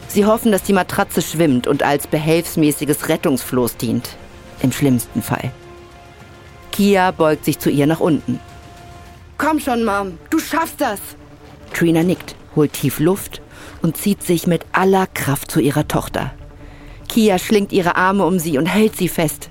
Sie 0.07 0.25
hoffen, 0.25 0.51
dass 0.51 0.63
die 0.63 0.73
Matratze 0.73 1.21
schwimmt 1.21 1.67
und 1.67 1.83
als 1.83 2.07
behelfsmäßiges 2.07 3.09
Rettungsfloß 3.09 3.77
dient, 3.77 4.09
im 4.61 4.71
schlimmsten 4.71 5.21
Fall. 5.21 5.51
Kia 6.71 7.11
beugt 7.11 7.45
sich 7.45 7.59
zu 7.59 7.69
ihr 7.69 7.87
nach 7.87 7.99
unten. 7.99 8.39
Komm 9.37 9.59
schon, 9.59 9.83
Mom, 9.83 10.17
du 10.29 10.39
schaffst 10.39 10.79
das. 10.79 10.99
Trina 11.73 12.03
nickt, 12.03 12.35
holt 12.55 12.73
tief 12.73 12.99
Luft 12.99 13.41
und 13.81 13.97
zieht 13.97 14.23
sich 14.23 14.47
mit 14.47 14.65
aller 14.71 15.07
Kraft 15.07 15.51
zu 15.51 15.59
ihrer 15.59 15.87
Tochter. 15.87 16.31
Kia 17.09 17.37
schlingt 17.37 17.71
ihre 17.71 17.95
Arme 17.95 18.25
um 18.25 18.39
sie 18.39 18.57
und 18.57 18.65
hält 18.65 18.95
sie 18.95 19.09
fest. 19.09 19.49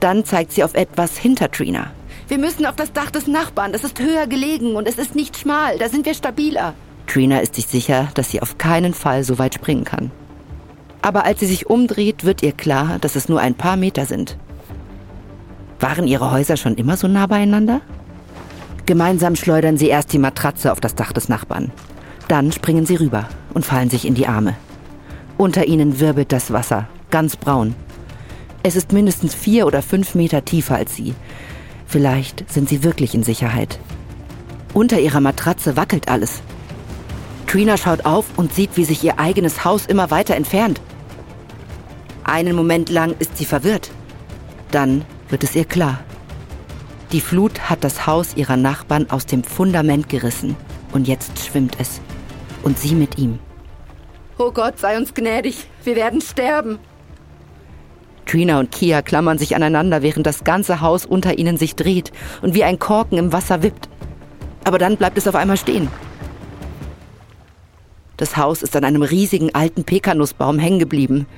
Dann 0.00 0.24
zeigt 0.24 0.52
sie 0.52 0.64
auf 0.64 0.74
etwas 0.74 1.16
hinter 1.16 1.50
Trina. 1.50 1.90
Wir 2.28 2.38
müssen 2.38 2.66
auf 2.66 2.76
das 2.76 2.92
Dach 2.92 3.10
des 3.10 3.26
Nachbarn. 3.26 3.72
Das 3.72 3.84
ist 3.84 4.00
höher 4.00 4.26
gelegen 4.26 4.76
und 4.76 4.88
es 4.88 4.96
ist 4.96 5.14
nicht 5.14 5.36
schmal. 5.36 5.78
Da 5.78 5.88
sind 5.88 6.06
wir 6.06 6.14
stabiler. 6.14 6.74
Trina 7.06 7.40
ist 7.40 7.54
sich 7.54 7.66
sicher, 7.66 8.08
dass 8.14 8.30
sie 8.30 8.40
auf 8.40 8.56
keinen 8.58 8.94
Fall 8.94 9.24
so 9.24 9.38
weit 9.38 9.54
springen 9.54 9.84
kann. 9.84 10.10
Aber 11.02 11.24
als 11.24 11.40
sie 11.40 11.46
sich 11.46 11.68
umdreht, 11.68 12.24
wird 12.24 12.42
ihr 12.42 12.52
klar, 12.52 12.98
dass 12.98 13.14
es 13.14 13.28
nur 13.28 13.40
ein 13.40 13.54
paar 13.54 13.76
Meter 13.76 14.06
sind. 14.06 14.38
Waren 15.80 16.06
ihre 16.06 16.30
Häuser 16.30 16.56
schon 16.56 16.76
immer 16.76 16.96
so 16.96 17.08
nah 17.08 17.26
beieinander? 17.26 17.82
Gemeinsam 18.86 19.34
schleudern 19.34 19.78
sie 19.78 19.88
erst 19.88 20.12
die 20.12 20.18
Matratze 20.18 20.70
auf 20.70 20.80
das 20.80 20.94
Dach 20.94 21.12
des 21.12 21.28
Nachbarn. 21.28 21.72
Dann 22.28 22.52
springen 22.52 22.84
sie 22.84 22.96
rüber 22.96 23.28
und 23.54 23.64
fallen 23.64 23.90
sich 23.90 24.06
in 24.06 24.14
die 24.14 24.26
Arme. 24.26 24.56
Unter 25.38 25.66
ihnen 25.66 26.00
wirbelt 26.00 26.32
das 26.32 26.52
Wasser, 26.52 26.88
ganz 27.10 27.36
braun. 27.36 27.74
Es 28.62 28.76
ist 28.76 28.92
mindestens 28.92 29.34
vier 29.34 29.66
oder 29.66 29.82
fünf 29.82 30.14
Meter 30.14 30.44
tiefer 30.44 30.76
als 30.76 30.96
sie. 30.96 31.14
Vielleicht 31.86 32.50
sind 32.50 32.68
sie 32.68 32.82
wirklich 32.82 33.14
in 33.14 33.22
Sicherheit. 33.22 33.78
Unter 34.74 35.00
ihrer 35.00 35.20
Matratze 35.20 35.76
wackelt 35.76 36.08
alles. 36.08 36.42
Trina 37.46 37.76
schaut 37.76 38.04
auf 38.04 38.26
und 38.36 38.52
sieht, 38.52 38.76
wie 38.76 38.84
sich 38.84 39.04
ihr 39.04 39.18
eigenes 39.18 39.64
Haus 39.64 39.86
immer 39.86 40.10
weiter 40.10 40.34
entfernt. 40.34 40.80
Einen 42.24 42.56
Moment 42.56 42.90
lang 42.90 43.14
ist 43.18 43.36
sie 43.36 43.44
verwirrt. 43.44 43.90
Dann 44.70 45.04
wird 45.28 45.44
es 45.44 45.54
ihr 45.54 45.64
klar. 45.64 46.00
Die 47.14 47.20
Flut 47.20 47.70
hat 47.70 47.84
das 47.84 48.08
Haus 48.08 48.34
ihrer 48.34 48.56
Nachbarn 48.56 49.08
aus 49.08 49.24
dem 49.24 49.44
Fundament 49.44 50.08
gerissen 50.08 50.56
und 50.92 51.06
jetzt 51.06 51.38
schwimmt 51.38 51.76
es 51.78 52.00
und 52.64 52.76
sie 52.76 52.96
mit 52.96 53.18
ihm. 53.18 53.38
Oh 54.36 54.50
Gott, 54.50 54.80
sei 54.80 54.98
uns 54.98 55.14
gnädig, 55.14 55.68
wir 55.84 55.94
werden 55.94 56.20
sterben. 56.20 56.80
Trina 58.26 58.58
und 58.58 58.72
Kia 58.72 59.00
klammern 59.00 59.38
sich 59.38 59.54
aneinander, 59.54 60.02
während 60.02 60.26
das 60.26 60.42
ganze 60.42 60.80
Haus 60.80 61.06
unter 61.06 61.38
ihnen 61.38 61.56
sich 61.56 61.76
dreht 61.76 62.10
und 62.42 62.52
wie 62.54 62.64
ein 62.64 62.80
Korken 62.80 63.16
im 63.16 63.32
Wasser 63.32 63.62
wippt. 63.62 63.88
Aber 64.64 64.78
dann 64.78 64.96
bleibt 64.96 65.16
es 65.16 65.28
auf 65.28 65.36
einmal 65.36 65.56
stehen. 65.56 65.86
Das 68.16 68.36
Haus 68.36 68.64
ist 68.64 68.74
an 68.74 68.84
einem 68.84 69.02
riesigen 69.02 69.54
alten 69.54 69.84
Pekanussbaum 69.84 70.58
hängen 70.58 70.80
geblieben. 70.80 71.28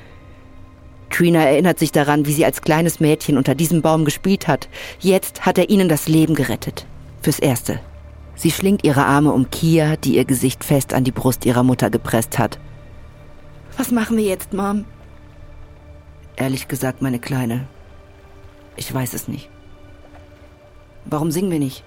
Trina 1.11 1.41
erinnert 1.41 1.79
sich 1.79 1.93
daran, 1.93 2.27
wie 2.27 2.33
sie 2.33 2.45
als 2.45 2.63
kleines 2.63 3.01
Mädchen 3.01 3.37
unter 3.37 3.55
diesem 3.55 3.83
Baum 3.83 4.05
gespielt 4.05 4.49
hat. 4.49 4.69
Jetzt 5.01 5.47
hat 5.47 5.59
er 5.59 5.71
ihnen 5.71 5.89
das 5.89 6.09
Leben 6.09 6.35
gerettet. 6.35 6.87
Fürs 7.23 7.39
Erste. 7.39 7.81
Sie 8.35 8.51
schlingt 8.51 8.85
ihre 8.85 9.05
Arme 9.05 9.33
um 9.33 9.51
Kia, 9.51 9.97
die 9.97 10.17
ihr 10.17 10.25
Gesicht 10.25 10.63
fest 10.63 10.93
an 10.93 11.05
die 11.05 11.13
Brust 11.13 11.47
ihrer 11.47 11.63
Mutter 11.63 11.91
gepresst 11.91 12.39
hat. 12.39 12.59
Was 13.77 13.91
machen 13.91 14.17
wir 14.17 14.25
jetzt, 14.25 14.53
Mom? 14.53 14.85
Ehrlich 16.37 16.69
gesagt, 16.69 17.01
meine 17.01 17.19
Kleine. 17.19 17.67
Ich 18.77 18.93
weiß 18.93 19.15
es 19.15 19.27
nicht. 19.27 19.49
Warum 21.07 21.31
singen 21.31 21.51
wir 21.51 21.59
nicht? 21.59 21.83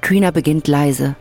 Trina 0.00 0.30
beginnt 0.30 0.68
leise. 0.68 1.16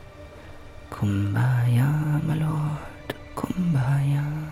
Kumbaya, 0.89 2.21
my 2.25 2.35
lord, 2.39 3.15
Kumbaya. 3.35 4.42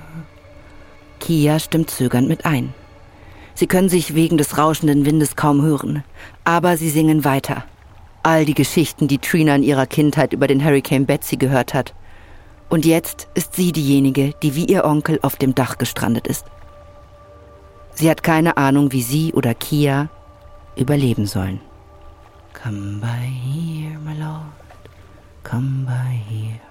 Kia 1.31 1.59
stimmt 1.59 1.89
zögernd 1.89 2.27
mit 2.27 2.45
ein. 2.45 2.73
Sie 3.53 3.65
können 3.65 3.87
sich 3.87 4.15
wegen 4.15 4.37
des 4.37 4.57
rauschenden 4.57 5.05
Windes 5.05 5.37
kaum 5.37 5.61
hören, 5.61 6.03
aber 6.43 6.75
sie 6.75 6.89
singen 6.89 7.23
weiter. 7.23 7.63
All 8.21 8.43
die 8.43 8.53
Geschichten, 8.53 9.07
die 9.07 9.17
Trina 9.17 9.55
in 9.55 9.63
ihrer 9.63 9.85
Kindheit 9.85 10.33
über 10.33 10.47
den 10.47 10.61
Hurricane 10.61 11.05
Betsy 11.05 11.37
gehört 11.37 11.73
hat. 11.73 11.93
Und 12.67 12.85
jetzt 12.85 13.29
ist 13.33 13.55
sie 13.55 13.71
diejenige, 13.71 14.33
die 14.43 14.55
wie 14.55 14.65
ihr 14.65 14.83
Onkel 14.83 15.19
auf 15.21 15.37
dem 15.37 15.55
Dach 15.55 15.77
gestrandet 15.77 16.27
ist. 16.27 16.47
Sie 17.93 18.09
hat 18.09 18.23
keine 18.23 18.57
Ahnung, 18.57 18.91
wie 18.91 19.01
sie 19.01 19.31
oder 19.31 19.53
Kia 19.53 20.09
überleben 20.75 21.27
sollen. 21.27 21.61
Come 22.61 22.99
by 22.99 23.25
here, 23.25 23.97
my 23.99 24.19
lord. 24.19 24.51
Come 25.45 25.85
by 25.85 26.13
here. 26.29 26.70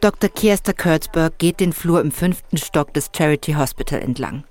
Dr. 0.00 0.30
Kirster 0.30 0.72
Kurtzberg 0.72 1.38
geht 1.38 1.60
den 1.60 1.74
Flur 1.74 2.00
im 2.00 2.10
fünften 2.10 2.56
Stock 2.56 2.94
des 2.94 3.10
Charity 3.14 3.52
Hospital 3.52 4.00
entlang. 4.00 4.44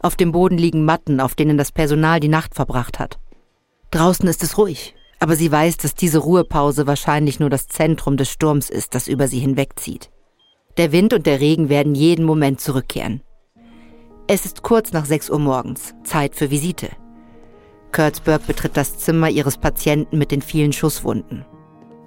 Auf 0.00 0.14
dem 0.14 0.30
Boden 0.30 0.58
liegen 0.58 0.84
Matten, 0.84 1.20
auf 1.20 1.34
denen 1.34 1.56
das 1.56 1.72
Personal 1.72 2.20
die 2.20 2.28
Nacht 2.28 2.54
verbracht 2.54 2.98
hat. 2.98 3.18
Draußen 3.92 4.28
ist 4.28 4.42
es 4.42 4.58
ruhig, 4.58 4.94
aber 5.20 5.36
sie 5.36 5.50
weiß, 5.50 5.78
dass 5.78 5.94
diese 5.94 6.18
Ruhepause 6.18 6.86
wahrscheinlich 6.86 7.40
nur 7.40 7.48
das 7.48 7.68
Zentrum 7.68 8.18
des 8.18 8.28
Sturms 8.30 8.68
ist, 8.68 8.94
das 8.94 9.08
über 9.08 9.26
sie 9.26 9.38
hinwegzieht. 9.38 10.10
Der 10.76 10.92
Wind 10.92 11.14
und 11.14 11.24
der 11.24 11.40
Regen 11.40 11.70
werden 11.70 11.94
jeden 11.94 12.26
Moment 12.26 12.60
zurückkehren. 12.60 13.22
Es 14.26 14.44
ist 14.44 14.62
kurz 14.62 14.92
nach 14.92 15.06
6 15.06 15.30
Uhr 15.30 15.38
morgens, 15.38 15.94
Zeit 16.04 16.36
für 16.36 16.50
Visite. 16.50 16.90
Kurtzberg 17.90 18.46
betritt 18.46 18.76
das 18.76 18.98
Zimmer 18.98 19.30
ihres 19.30 19.56
Patienten 19.56 20.18
mit 20.18 20.30
den 20.30 20.42
vielen 20.42 20.74
Schusswunden. 20.74 21.46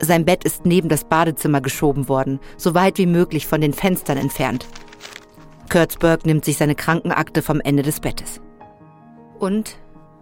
Sein 0.03 0.25
Bett 0.25 0.43
ist 0.43 0.65
neben 0.65 0.89
das 0.89 1.03
Badezimmer 1.03 1.61
geschoben 1.61 2.09
worden, 2.09 2.39
so 2.57 2.73
weit 2.73 2.97
wie 2.97 3.05
möglich 3.05 3.45
von 3.45 3.61
den 3.61 3.71
Fenstern 3.71 4.17
entfernt. 4.17 4.67
Kurtzberg 5.71 6.25
nimmt 6.25 6.43
sich 6.43 6.57
seine 6.57 6.75
Krankenakte 6.75 7.43
vom 7.43 7.61
Ende 7.61 7.83
des 7.83 7.99
Bettes. 7.99 8.41
Und, 9.39 9.77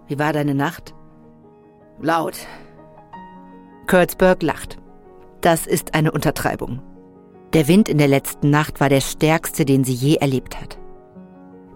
wie 0.08 0.20
war 0.20 0.34
deine 0.34 0.54
Nacht? 0.54 0.94
Laut. 2.02 2.36
Kurtzberg 3.88 4.44
lacht. 4.44 4.78
Das 5.42 5.66
ist 5.66 5.94
eine 5.94 6.12
Untertreibung. 6.12 6.82
Der 7.54 7.68
Wind 7.68 7.88
in 7.90 7.98
der 7.98 8.10
letzten 8.10 8.50
Nacht 8.50 8.80
war 8.82 8.90
der 8.90 9.02
stärkste, 9.02 9.66
den 9.66 9.86
sie 9.86 9.94
je 9.94 10.16
erlebt 10.16 10.60
hat. 10.60 10.78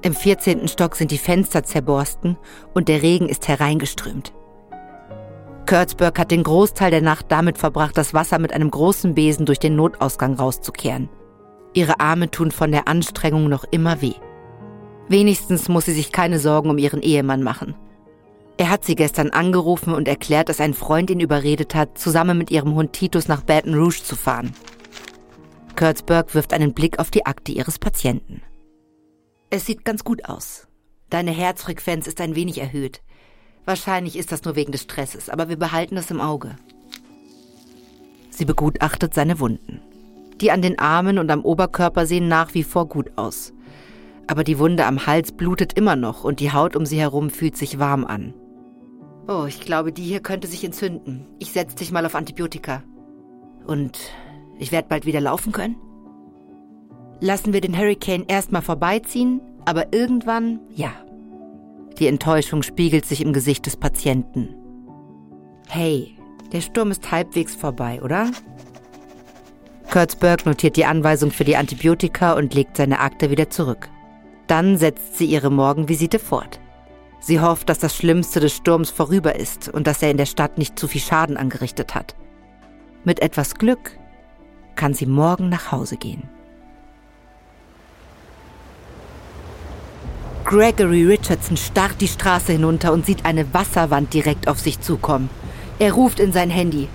Im 0.03 0.13
14. 0.13 0.67
Stock 0.67 0.97
sind 0.97 1.11
die 1.11 1.17
Fenster 1.17 1.63
zerborsten 1.63 2.37
und 2.73 2.89
der 2.89 3.01
Regen 3.01 3.29
ist 3.29 3.47
hereingeströmt. 3.47 4.33
Kurtzberg 5.65 6.19
hat 6.19 6.31
den 6.31 6.43
Großteil 6.43 6.91
der 6.91 7.01
Nacht 7.01 7.27
damit 7.29 7.57
verbracht, 7.57 7.97
das 7.97 8.13
Wasser 8.13 8.39
mit 8.39 8.53
einem 8.53 8.69
großen 8.69 9.15
Besen 9.15 9.45
durch 9.45 9.59
den 9.59 9.75
Notausgang 9.75 10.35
rauszukehren. 10.35 11.09
Ihre 11.73 11.99
Arme 11.99 12.29
tun 12.29 12.51
von 12.51 12.71
der 12.71 12.87
Anstrengung 12.87 13.49
noch 13.49 13.63
immer 13.71 14.01
weh. 14.01 14.13
Wenigstens 15.07 15.69
muss 15.69 15.85
sie 15.85 15.93
sich 15.93 16.11
keine 16.11 16.39
Sorgen 16.39 16.69
um 16.69 16.77
ihren 16.77 17.01
Ehemann 17.01 17.43
machen. 17.43 17.75
Er 18.57 18.69
hat 18.69 18.85
sie 18.85 18.95
gestern 18.95 19.31
angerufen 19.31 19.93
und 19.93 20.07
erklärt, 20.07 20.49
dass 20.49 20.61
ein 20.61 20.73
Freund 20.73 21.09
ihn 21.09 21.19
überredet 21.19 21.73
hat, 21.73 21.97
zusammen 21.97 22.37
mit 22.37 22.51
ihrem 22.51 22.75
Hund 22.75 22.93
Titus 22.93 23.27
nach 23.27 23.41
Baton 23.41 23.73
Rouge 23.73 24.03
zu 24.03 24.15
fahren. 24.15 24.53
Kurtzberg 25.75 26.35
wirft 26.35 26.53
einen 26.53 26.73
Blick 26.73 26.99
auf 26.99 27.09
die 27.09 27.25
Akte 27.25 27.51
ihres 27.51 27.79
Patienten. 27.79 28.43
Es 29.49 29.65
sieht 29.65 29.83
ganz 29.85 30.03
gut 30.03 30.25
aus. 30.25 30.67
Deine 31.09 31.31
Herzfrequenz 31.31 32.07
ist 32.07 32.21
ein 32.21 32.35
wenig 32.35 32.59
erhöht. 32.59 33.01
Wahrscheinlich 33.65 34.17
ist 34.17 34.31
das 34.31 34.43
nur 34.43 34.55
wegen 34.55 34.71
des 34.71 34.83
Stresses, 34.83 35.29
aber 35.29 35.49
wir 35.49 35.57
behalten 35.57 35.95
das 35.95 36.11
im 36.11 36.21
Auge. 36.21 36.55
Sie 38.29 38.45
begutachtet 38.45 39.13
seine 39.13 39.39
Wunden. 39.39 39.79
Die 40.41 40.51
an 40.51 40.61
den 40.61 40.79
Armen 40.79 41.19
und 41.19 41.29
am 41.29 41.45
Oberkörper 41.45 42.05
sehen 42.05 42.27
nach 42.27 42.53
wie 42.53 42.63
vor 42.63 42.87
gut 42.87 43.11
aus. 43.15 43.53
Aber 44.27 44.43
die 44.43 44.59
Wunde 44.59 44.85
am 44.85 45.05
Hals 45.05 45.31
blutet 45.31 45.73
immer 45.73 45.95
noch 45.95 46.23
und 46.23 46.39
die 46.39 46.51
Haut 46.51 46.75
um 46.75 46.85
sie 46.85 46.99
herum 46.99 47.29
fühlt 47.29 47.55
sich 47.55 47.79
warm 47.79 48.05
an. 48.05 48.33
Oh, 49.27 49.45
ich 49.47 49.61
glaube, 49.61 49.93
die 49.93 50.03
hier 50.03 50.19
könnte 50.19 50.47
sich 50.47 50.63
entzünden. 50.63 51.25
Ich 51.39 51.51
setze 51.51 51.75
dich 51.77 51.91
mal 51.91 52.05
auf 52.05 52.15
Antibiotika. 52.15 52.83
Und 53.65 53.97
ich 54.59 54.71
werde 54.71 54.89
bald 54.89 55.05
wieder 55.05 55.21
laufen 55.21 55.53
können? 55.53 55.77
Lassen 57.21 57.53
wir 57.53 57.61
den 57.61 57.77
Hurricane 57.77 58.25
erstmal 58.27 58.61
vorbeiziehen, 58.61 59.39
aber 59.65 59.93
irgendwann, 59.93 60.59
ja, 60.75 60.91
die 61.99 62.07
Enttäuschung 62.07 62.63
spiegelt 62.63 63.05
sich 63.05 63.21
im 63.21 63.33
Gesicht 63.33 63.65
des 63.65 63.77
Patienten. 63.77 64.55
Hey, 65.69 66.15
der 66.51 66.61
Sturm 66.61 66.91
ist 66.91 67.11
halbwegs 67.11 67.55
vorbei, 67.55 68.01
oder? 68.01 68.29
Kurtzberg 69.91 70.45
notiert 70.45 70.75
die 70.75 70.85
Anweisung 70.85 71.31
für 71.31 71.43
die 71.43 71.55
Antibiotika 71.55 72.33
und 72.33 72.53
legt 72.53 72.77
seine 72.77 72.99
Akte 72.99 73.29
wieder 73.29 73.49
zurück. 73.49 73.89
Dann 74.47 74.77
setzt 74.77 75.17
sie 75.17 75.25
ihre 75.25 75.51
Morgenvisite 75.51 76.19
fort. 76.19 76.59
Sie 77.19 77.39
hofft, 77.39 77.69
dass 77.69 77.79
das 77.79 77.95
Schlimmste 77.95 78.39
des 78.39 78.55
Sturms 78.55 78.89
vorüber 78.89 79.35
ist 79.35 79.69
und 79.69 79.87
dass 79.87 80.01
er 80.03 80.11
in 80.11 80.17
der 80.17 80.25
Stadt 80.25 80.57
nicht 80.57 80.77
zu 80.77 80.87
viel 80.87 81.01
Schaden 81.01 81.37
angerichtet 81.37 81.95
hat. 81.95 82.15
Mit 83.03 83.21
etwas 83.21 83.55
Glück 83.55 83.97
kann 84.75 84.93
sie 84.93 85.05
morgen 85.05 85.49
nach 85.49 85.71
Hause 85.71 85.97
gehen. 85.97 86.29
Gregory 90.53 91.03
Richardson 91.03 91.57
starrt 91.57 91.99
die 91.99 92.07
Straße 92.07 92.51
hinunter 92.51 92.93
und 92.93 93.07
sieht 93.07 93.25
eine 93.25 93.51
Wasserwand 93.55 94.13
direkt 94.13 94.47
auf 94.47 94.59
sich 94.59 94.79
zukommen. 94.79 95.31
Er 95.79 95.93
ruft 95.93 96.19
in 96.19 96.31
sein 96.31 96.51
Handy. 96.51 96.89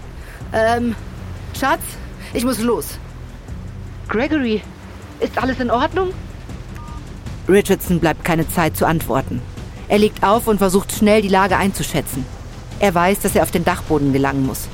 Ähm, 0.52 0.94
Schatz, 1.58 1.80
ich 2.34 2.44
muss 2.44 2.60
los. 2.60 3.00
Gregory, 4.08 4.62
ist 5.18 5.36
alles 5.42 5.58
in 5.58 5.72
Ordnung? 5.72 6.10
Richardson 7.48 7.98
bleibt 7.98 8.24
keine 8.24 8.48
Zeit 8.48 8.76
zu 8.76 8.86
antworten. 8.86 9.42
Er 9.88 9.98
legt 9.98 10.22
auf 10.22 10.46
und 10.46 10.58
versucht 10.58 10.92
schnell 10.92 11.20
die 11.20 11.26
Lage 11.26 11.56
einzuschätzen. 11.56 12.24
Er 12.78 12.94
weiß, 12.94 13.18
dass 13.18 13.34
er 13.34 13.42
auf 13.42 13.50
den 13.50 13.64
Dachboden 13.64 14.12
gelangen 14.12 14.46
muss. 14.46 14.68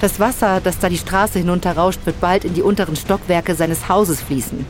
Das 0.00 0.20
Wasser, 0.20 0.60
das 0.62 0.78
da 0.78 0.88
die 0.88 0.98
Straße 0.98 1.40
hinunterrauscht, 1.40 2.06
wird 2.06 2.20
bald 2.20 2.44
in 2.44 2.54
die 2.54 2.62
unteren 2.62 2.94
Stockwerke 2.94 3.56
seines 3.56 3.88
Hauses 3.88 4.22
fließen. 4.22 4.64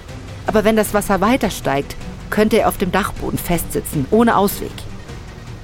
Aber 0.47 0.64
wenn 0.64 0.76
das 0.76 0.95
Wasser 0.95 1.20
weiter 1.20 1.51
steigt, 1.51 1.95
könnte 2.31 2.59
er 2.59 2.68
auf 2.68 2.79
dem 2.79 2.93
Dachboden 2.93 3.39
festsitzen, 3.39 4.07
ohne 4.11 4.37
Ausweg. 4.37 4.72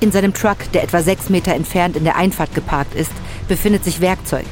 In 0.01 0.13
seinem 0.13 0.33
Truck, 0.33 0.73
der 0.73 0.83
etwa 0.83 1.03
sechs 1.03 1.29
Meter 1.29 1.55
entfernt 1.55 1.95
in 1.95 2.05
der 2.05 2.17
Einfahrt 2.17 2.55
geparkt 2.55 2.95
ist, 2.95 3.13
befindet 3.49 3.85
sich 3.85 4.01
Werkzeug. 4.01 4.47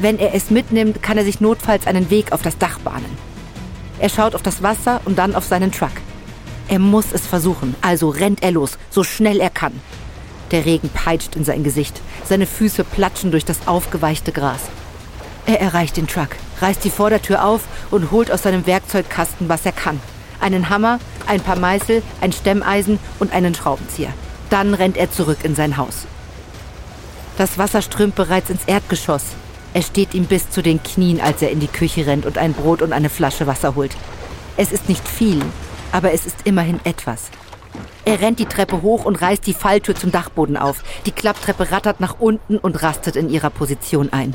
Wenn 0.00 0.18
er 0.18 0.34
es 0.34 0.50
mitnimmt, 0.50 1.02
kann 1.02 1.18
er 1.18 1.24
sich 1.24 1.40
notfalls 1.40 1.86
einen 1.86 2.08
Weg 2.08 2.32
auf 2.32 2.40
das 2.40 2.56
Dach 2.56 2.78
bahnen. 2.78 3.18
Er 3.98 4.08
schaut 4.08 4.34
auf 4.34 4.42
das 4.42 4.62
Wasser 4.62 5.00
und 5.04 5.18
dann 5.18 5.34
auf 5.34 5.44
seinen 5.44 5.72
Truck. 5.72 5.90
Er 6.68 6.78
muss 6.78 7.12
es 7.12 7.26
versuchen, 7.26 7.74
also 7.82 8.08
rennt 8.08 8.42
er 8.42 8.52
los, 8.52 8.78
so 8.90 9.02
schnell 9.04 9.40
er 9.40 9.50
kann. 9.50 9.78
Der 10.52 10.64
Regen 10.64 10.88
peitscht 10.88 11.36
in 11.36 11.44
sein 11.44 11.64
Gesicht, 11.64 12.00
seine 12.24 12.46
Füße 12.46 12.84
platschen 12.84 13.30
durch 13.30 13.44
das 13.44 13.66
aufgeweichte 13.66 14.32
Gras. 14.32 14.60
Er 15.44 15.60
erreicht 15.60 15.96
den 15.96 16.06
Truck, 16.06 16.30
reißt 16.62 16.84
die 16.84 16.90
Vordertür 16.90 17.44
auf 17.44 17.62
und 17.90 18.10
holt 18.10 18.30
aus 18.30 18.42
seinem 18.42 18.66
Werkzeugkasten, 18.66 19.48
was 19.48 19.66
er 19.66 19.72
kann 19.72 20.00
einen 20.40 20.68
Hammer, 20.68 20.98
ein 21.26 21.40
paar 21.40 21.58
Meißel, 21.58 22.02
ein 22.20 22.32
Stemmeisen 22.32 22.98
und 23.18 23.32
einen 23.32 23.54
Schraubenzieher. 23.54 24.12
Dann 24.50 24.74
rennt 24.74 24.96
er 24.96 25.10
zurück 25.10 25.38
in 25.42 25.54
sein 25.54 25.76
Haus. 25.76 26.06
Das 27.36 27.58
Wasser 27.58 27.82
strömt 27.82 28.14
bereits 28.14 28.50
ins 28.50 28.64
Erdgeschoss. 28.66 29.22
Es 29.74 29.86
steht 29.86 30.14
ihm 30.14 30.24
bis 30.24 30.50
zu 30.50 30.62
den 30.62 30.82
Knien, 30.82 31.20
als 31.20 31.42
er 31.42 31.50
in 31.50 31.60
die 31.60 31.68
Küche 31.68 32.06
rennt 32.06 32.26
und 32.26 32.38
ein 32.38 32.52
Brot 32.54 32.82
und 32.82 32.92
eine 32.92 33.10
Flasche 33.10 33.46
Wasser 33.46 33.74
holt. 33.74 33.96
Es 34.56 34.72
ist 34.72 34.88
nicht 34.88 35.06
viel, 35.06 35.40
aber 35.92 36.12
es 36.12 36.26
ist 36.26 36.38
immerhin 36.44 36.80
etwas. 36.84 37.30
Er 38.04 38.20
rennt 38.20 38.38
die 38.38 38.46
Treppe 38.46 38.82
hoch 38.82 39.04
und 39.04 39.20
reißt 39.20 39.46
die 39.46 39.54
Falltür 39.54 39.94
zum 39.94 40.10
Dachboden 40.10 40.56
auf. 40.56 40.82
Die 41.06 41.12
Klapptreppe 41.12 41.70
rattert 41.70 42.00
nach 42.00 42.18
unten 42.18 42.56
und 42.56 42.82
rastet 42.82 43.16
in 43.16 43.28
ihrer 43.28 43.50
Position 43.50 44.12
ein. 44.12 44.34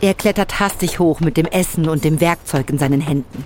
Er 0.00 0.14
klettert 0.14 0.60
hastig 0.60 0.98
hoch 0.98 1.20
mit 1.20 1.36
dem 1.36 1.46
Essen 1.46 1.88
und 1.88 2.04
dem 2.04 2.20
Werkzeug 2.20 2.70
in 2.70 2.78
seinen 2.78 3.00
Händen. 3.00 3.44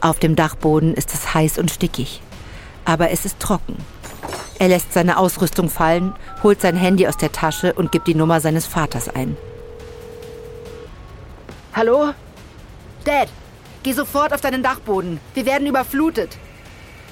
Auf 0.00 0.18
dem 0.18 0.34
Dachboden 0.34 0.94
ist 0.94 1.12
es 1.12 1.34
heiß 1.34 1.58
und 1.58 1.70
stickig, 1.70 2.22
aber 2.86 3.10
es 3.10 3.26
ist 3.26 3.38
trocken. 3.38 3.76
Er 4.58 4.68
lässt 4.68 4.94
seine 4.94 5.18
Ausrüstung 5.18 5.68
fallen, 5.68 6.14
holt 6.42 6.60
sein 6.60 6.76
Handy 6.76 7.06
aus 7.06 7.18
der 7.18 7.32
Tasche 7.32 7.74
und 7.74 7.92
gibt 7.92 8.08
die 8.08 8.14
Nummer 8.14 8.40
seines 8.40 8.66
Vaters 8.66 9.08
ein. 9.10 9.36
Hallo? 11.74 12.14
Dad, 13.04 13.28
geh 13.82 13.92
sofort 13.92 14.32
auf 14.32 14.40
deinen 14.40 14.62
Dachboden. 14.62 15.20
Wir 15.34 15.44
werden 15.44 15.66
überflutet. 15.66 16.36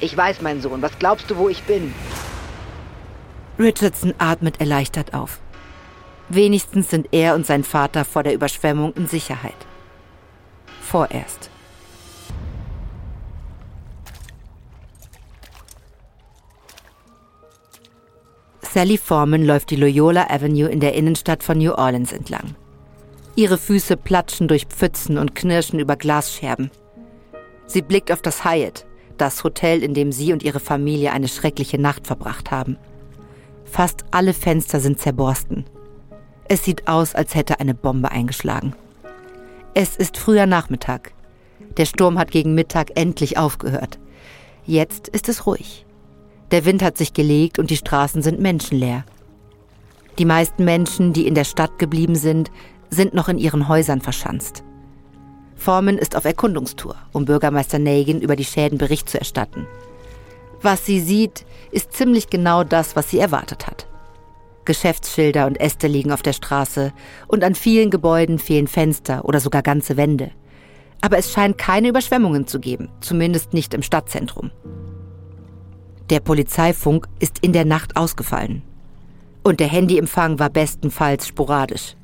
Ich 0.00 0.16
weiß, 0.16 0.40
mein 0.40 0.62
Sohn. 0.62 0.80
Was 0.80 0.98
glaubst 0.98 1.30
du, 1.30 1.36
wo 1.36 1.48
ich 1.48 1.62
bin? 1.64 1.92
Richardson 3.58 4.14
atmet 4.18 4.60
erleichtert 4.60 5.12
auf. 5.12 5.40
Wenigstens 6.28 6.90
sind 6.90 7.08
er 7.12 7.34
und 7.34 7.44
sein 7.46 7.64
Vater 7.64 8.04
vor 8.04 8.22
der 8.22 8.34
Überschwemmung 8.34 8.92
in 8.94 9.08
Sicherheit. 9.08 9.56
Vorerst. 10.80 11.50
Sally 18.72 18.98
Foreman 18.98 19.46
läuft 19.46 19.70
die 19.70 19.76
Loyola 19.76 20.26
Avenue 20.28 20.68
in 20.68 20.80
der 20.80 20.94
Innenstadt 20.94 21.42
von 21.42 21.56
New 21.56 21.72
Orleans 21.72 22.12
entlang. 22.12 22.54
Ihre 23.34 23.56
Füße 23.56 23.96
platschen 23.96 24.46
durch 24.46 24.66
Pfützen 24.66 25.16
und 25.16 25.34
knirschen 25.34 25.78
über 25.78 25.96
Glasscherben. 25.96 26.70
Sie 27.66 27.80
blickt 27.80 28.12
auf 28.12 28.20
das 28.20 28.44
Hyatt, 28.44 28.84
das 29.16 29.42
Hotel, 29.42 29.82
in 29.82 29.94
dem 29.94 30.12
sie 30.12 30.34
und 30.34 30.42
ihre 30.42 30.60
Familie 30.60 31.12
eine 31.12 31.28
schreckliche 31.28 31.78
Nacht 31.78 32.06
verbracht 32.06 32.50
haben. 32.50 32.76
Fast 33.64 34.04
alle 34.10 34.34
Fenster 34.34 34.80
sind 34.80 35.00
zerborsten. 35.00 35.64
Es 36.46 36.64
sieht 36.64 36.88
aus, 36.88 37.14
als 37.14 37.34
hätte 37.34 37.60
eine 37.60 37.74
Bombe 37.74 38.10
eingeschlagen. 38.10 38.74
Es 39.72 39.96
ist 39.96 40.18
früher 40.18 40.46
Nachmittag. 40.46 41.12
Der 41.78 41.86
Sturm 41.86 42.18
hat 42.18 42.30
gegen 42.30 42.54
Mittag 42.54 42.98
endlich 42.98 43.38
aufgehört. 43.38 43.98
Jetzt 44.66 45.08
ist 45.08 45.28
es 45.28 45.46
ruhig. 45.46 45.86
Der 46.50 46.64
Wind 46.64 46.82
hat 46.82 46.96
sich 46.96 47.12
gelegt 47.12 47.58
und 47.58 47.70
die 47.70 47.76
Straßen 47.76 48.22
sind 48.22 48.40
menschenleer. 48.40 49.04
Die 50.18 50.24
meisten 50.24 50.64
Menschen, 50.64 51.12
die 51.12 51.26
in 51.26 51.34
der 51.34 51.44
Stadt 51.44 51.78
geblieben 51.78 52.14
sind, 52.14 52.50
sind 52.90 53.14
noch 53.14 53.28
in 53.28 53.38
ihren 53.38 53.68
Häusern 53.68 54.00
verschanzt. 54.00 54.64
Foreman 55.54 55.98
ist 55.98 56.16
auf 56.16 56.24
Erkundungstour, 56.24 56.96
um 57.12 57.24
Bürgermeister 57.24 57.78
Nagin 57.78 58.20
über 58.20 58.36
die 58.36 58.44
Schäden 58.44 58.78
Bericht 58.78 59.08
zu 59.08 59.18
erstatten. 59.18 59.66
Was 60.62 60.86
sie 60.86 61.00
sieht, 61.00 61.44
ist 61.70 61.92
ziemlich 61.92 62.30
genau 62.30 62.64
das, 62.64 62.96
was 62.96 63.10
sie 63.10 63.18
erwartet 63.18 63.66
hat. 63.66 63.86
Geschäftsschilder 64.64 65.46
und 65.46 65.60
Äste 65.60 65.86
liegen 65.86 66.12
auf 66.12 66.22
der 66.22 66.32
Straße 66.32 66.92
und 67.26 67.44
an 67.44 67.54
vielen 67.54 67.90
Gebäuden 67.90 68.38
fehlen 68.38 68.68
Fenster 68.68 69.24
oder 69.24 69.40
sogar 69.40 69.62
ganze 69.62 69.96
Wände. 69.96 70.30
Aber 71.00 71.18
es 71.18 71.32
scheint 71.32 71.58
keine 71.58 71.88
Überschwemmungen 71.88 72.46
zu 72.46 72.58
geben, 72.60 72.88
zumindest 73.00 73.52
nicht 73.52 73.72
im 73.72 73.82
Stadtzentrum. 73.82 74.50
Der 76.10 76.20
Polizeifunk 76.20 77.06
ist 77.18 77.38
in 77.40 77.52
der 77.52 77.66
Nacht 77.66 77.96
ausgefallen. 77.96 78.62
Und 79.42 79.60
der 79.60 79.68
Handyempfang 79.68 80.38
war 80.38 80.48
bestenfalls 80.48 81.28
sporadisch. 81.28 81.96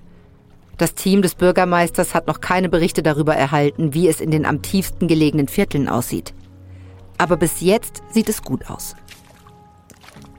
Das 0.77 0.95
Team 0.95 1.23
des 1.23 1.35
Bürgermeisters 1.35 2.15
hat 2.15 2.27
noch 2.27 2.41
keine 2.41 2.69
Berichte 2.69 3.03
darüber 3.03 3.35
erhalten, 3.35 3.95
wie 3.95 4.09
es 4.09 4.21
in 4.21 4.31
den 4.31 4.45
am 4.45 4.61
tiefsten 4.61 5.09
gelegenen 5.09 5.49
Vierteln 5.49 5.89
aussieht. 5.89 6.35
Aber 7.17 7.37
bis 7.37 7.61
jetzt 7.61 8.03
sieht 8.11 8.29
es 8.29 8.43
gut 8.43 8.69
aus. 8.69 8.95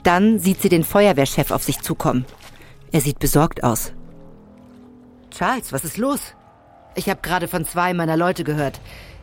Dann 0.03 0.38
sieht 0.38 0.61
sie 0.61 0.70
den 0.70 0.84
Feuerwehrchef 0.84 1.49
auf 1.49 1.63
sich 1.63 1.80
zukommen. 1.80 2.26
Er 2.91 3.01
sieht 3.01 3.18
besorgt 3.18 3.63
aus. 3.63 3.93
Charles, 5.32 5.74
was 5.74 5.84
ist 5.84 5.97
los? 5.97 6.36
Ich 6.93 7.09
habe 7.09 7.22
gerade 7.22 7.47
von 7.47 7.66
zwei 7.66 7.93
meiner 7.93 8.16
Leute 8.16 8.43
gehört. 8.43 8.80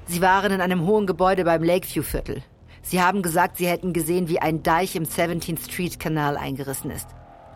Sie 0.07 0.21
waren 0.21 0.51
in 0.51 0.61
einem 0.61 0.85
hohen 0.85 1.07
Gebäude 1.07 1.45
beim 1.45 1.63
Lakeview-Viertel. 1.63 2.43
Sie 2.83 3.01
haben 3.01 3.23
gesagt, 3.23 3.57
sie 3.57 3.67
hätten 3.67 3.93
gesehen, 3.93 4.29
wie 4.29 4.41
ein 4.41 4.63
Deich 4.63 4.97
im 4.97 5.05
17th 5.05 5.65
Street 5.65 6.01
Kanal 6.01 6.37
eingerissen 6.37 6.91
ist. 6.91 7.07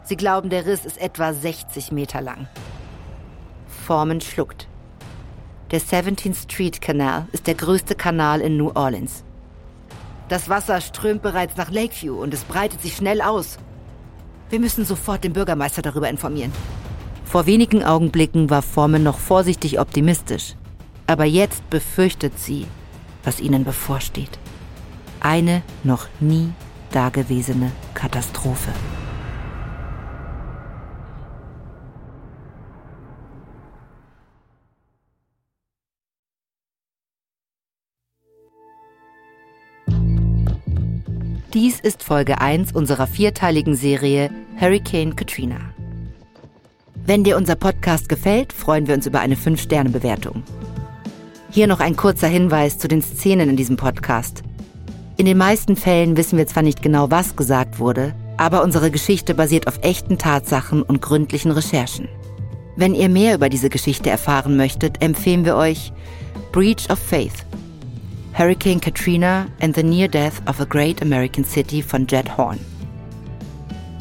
Sie 0.05 0.17
glauben, 0.17 0.51
der 0.51 0.67
Riss 0.67 0.85
ist 0.85 0.99
etwa 0.99 1.33
60 1.33 1.91
Meter 1.91 2.21
lang. 2.21 2.47
Foreman 3.87 4.21
schluckt. 4.21 4.69
Der 5.73 5.81
17th 5.81 6.45
Street 6.45 6.81
Kanal 6.81 7.27
ist 7.33 7.49
der 7.49 7.55
größte 7.55 7.97
Kanal 7.97 8.41
in 8.41 8.57
New 8.57 8.71
Orleans. 8.75 9.25
Das 10.29 10.49
Wasser 10.49 10.81
strömt 10.81 11.23
bereits 11.23 11.57
nach 11.57 11.71
Lakeview 11.71 12.21
und 12.21 12.33
es 12.33 12.45
breitet 12.45 12.83
sich 12.83 12.97
schnell 12.97 13.21
aus. 13.21 13.59
Wir 14.49 14.61
müssen 14.61 14.85
sofort 14.85 15.25
den 15.25 15.33
Bürgermeister 15.33 15.83
darüber 15.83 16.09
informieren. 16.09 16.53
Vor 17.25 17.47
wenigen 17.47 17.83
Augenblicken 17.83 18.49
war 18.49 18.63
Foreman 18.63 19.03
noch 19.03 19.19
vorsichtig 19.19 19.81
optimistisch. 19.81 20.55
Aber 21.09 21.25
jetzt 21.25 21.69
befürchtet 21.71 22.39
sie, 22.39 22.67
was 23.25 23.41
ihnen 23.41 23.65
bevorsteht. 23.65 24.39
Eine 25.29 25.63
noch 25.83 26.07
nie 26.21 26.53
dagewesene 26.93 27.73
Katastrophe. 27.95 28.71
Dies 41.53 41.81
ist 41.81 42.05
Folge 42.05 42.41
1 42.41 42.71
unserer 42.71 43.09
vierteiligen 43.09 43.75
Serie 43.75 44.31
Hurricane 44.61 45.17
Katrina. 45.17 45.59
Wenn 47.05 47.25
dir 47.25 47.37
unser 47.37 47.57
Podcast 47.57 48.09
gefällt, 48.09 48.53
freuen 48.53 48.87
wir 48.87 48.95
uns 48.95 49.09
über 49.09 49.19
eine 49.19 49.35
5-Sterne-Bewertung. 49.35 50.45
Hier 51.51 51.67
noch 51.67 51.81
ein 51.81 51.97
kurzer 51.97 52.29
Hinweis 52.29 52.79
zu 52.79 52.87
den 52.87 53.03
Szenen 53.03 53.51
in 53.51 53.57
diesem 53.57 53.77
Podcast. 53.77 54.45
In 55.19 55.25
den 55.25 55.39
meisten 55.39 55.77
Fällen 55.77 56.19
wissen 56.19 56.37
wir 56.37 56.47
zwar 56.47 56.63
nicht 56.63 56.83
genau, 56.83 57.11
was 57.11 57.37
gesagt 57.37 57.79
wurde, 57.79 58.15
aber 58.37 58.63
unsere 58.63 58.91
Geschichte 58.91 59.35
basiert 59.35 59.67
auf 59.67 59.79
echten 59.81 60.19
Tatsachen 60.19 60.83
und 60.83 61.01
gründlichen 61.01 61.53
Recherchen. 61.53 62.09
Wenn 62.77 62.95
ihr 62.95 63.09
mehr 63.09 63.35
über 63.35 63.49
diese 63.49 63.71
Geschichte 63.71 64.11
erfahren 64.11 64.59
möchtet, 64.59 65.03
empfehlen 65.03 65.47
wir 65.47 65.57
euch 65.57 65.91
Breach 66.53 66.91
of 66.91 66.99
Faith 66.99 67.47
Hurricane 68.35 68.79
Katrina 68.79 69.47
and 69.63 69.75
the 69.75 69.83
Near 69.83 70.09
Death 70.09 70.43
of 70.47 70.61
a 70.61 70.67
Great 70.67 71.01
American 71.01 71.45
City 71.45 71.81
von 71.81 72.07
Jed 72.07 72.37
Horn. 72.37 72.61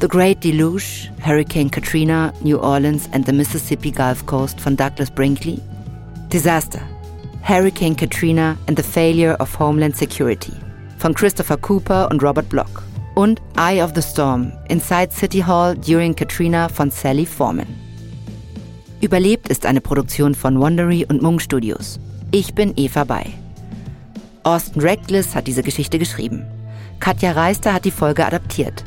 The 0.00 0.08
Great 0.08 0.44
Deluge, 0.44 1.10
Hurricane 1.24 1.70
Katrina, 1.70 2.34
New 2.42 2.58
Orleans 2.58 3.08
and 3.12 3.24
the 3.24 3.32
Mississippi 3.32 3.90
Gulf 3.90 4.26
Coast 4.26 4.60
von 4.60 4.76
Douglas 4.76 5.08
Brinkley. 5.08 5.58
Disaster, 6.28 6.82
Hurricane 7.40 7.94
Katrina 7.94 8.58
and 8.66 8.76
the 8.76 8.82
Failure 8.82 9.36
of 9.40 9.54
Homeland 9.54 9.96
Security 9.96 10.52
von 10.98 11.14
Christopher 11.14 11.56
Cooper 11.56 12.10
und 12.10 12.22
Robert 12.22 12.48
Block. 12.48 12.82
Und 13.14 13.40
Eye 13.56 13.82
of 13.82 13.92
the 13.94 14.02
Storm, 14.02 14.52
Inside 14.68 15.10
City 15.10 15.40
Hall 15.40 15.76
During 15.76 16.14
Katrina 16.14 16.68
von 16.68 16.90
Sally 16.90 17.24
Foreman. 17.24 17.66
Überlebt 19.00 19.48
ist 19.48 19.66
eine 19.66 19.80
Produktion 19.80 20.34
von 20.34 20.58
Wondery 20.58 21.06
und 21.08 21.22
Mung 21.22 21.38
Studios. 21.38 21.98
Ich 22.30 22.54
bin 22.54 22.72
Eva 22.76 23.04
Bay. 23.04 23.34
Austin 24.42 24.82
Reckless 24.82 25.34
hat 25.34 25.46
diese 25.46 25.62
Geschichte 25.62 25.98
geschrieben. 25.98 26.44
Katja 27.00 27.32
Reister 27.32 27.72
hat 27.72 27.84
die 27.84 27.90
Folge 27.90 28.24
adaptiert. 28.24 28.84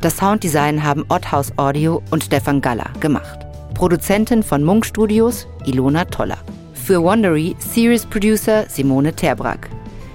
Das 0.00 0.16
Sounddesign 0.16 0.82
haben 0.82 1.04
Otthaus 1.08 1.52
Audio 1.56 2.02
und 2.10 2.24
Stefan 2.24 2.60
Galler 2.60 2.90
gemacht. 3.00 3.46
Produzentin 3.74 4.42
von 4.42 4.64
Munk 4.64 4.86
Studios 4.86 5.46
Ilona 5.66 6.04
Toller. 6.04 6.38
Für 6.72 7.02
Wondery 7.02 7.54
Series 7.58 8.06
Producer 8.06 8.64
Simone 8.68 9.12
Terbrack. 9.12 9.68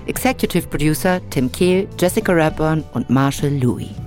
Executive 0.07 0.67
Producer 0.67 1.21
Tim 1.29 1.51
Kehl, 1.51 1.87
Jessica 1.99 2.33
Rapburn 2.33 2.83
und 2.93 3.09
Marshall 3.09 3.59
Louis. 3.59 4.06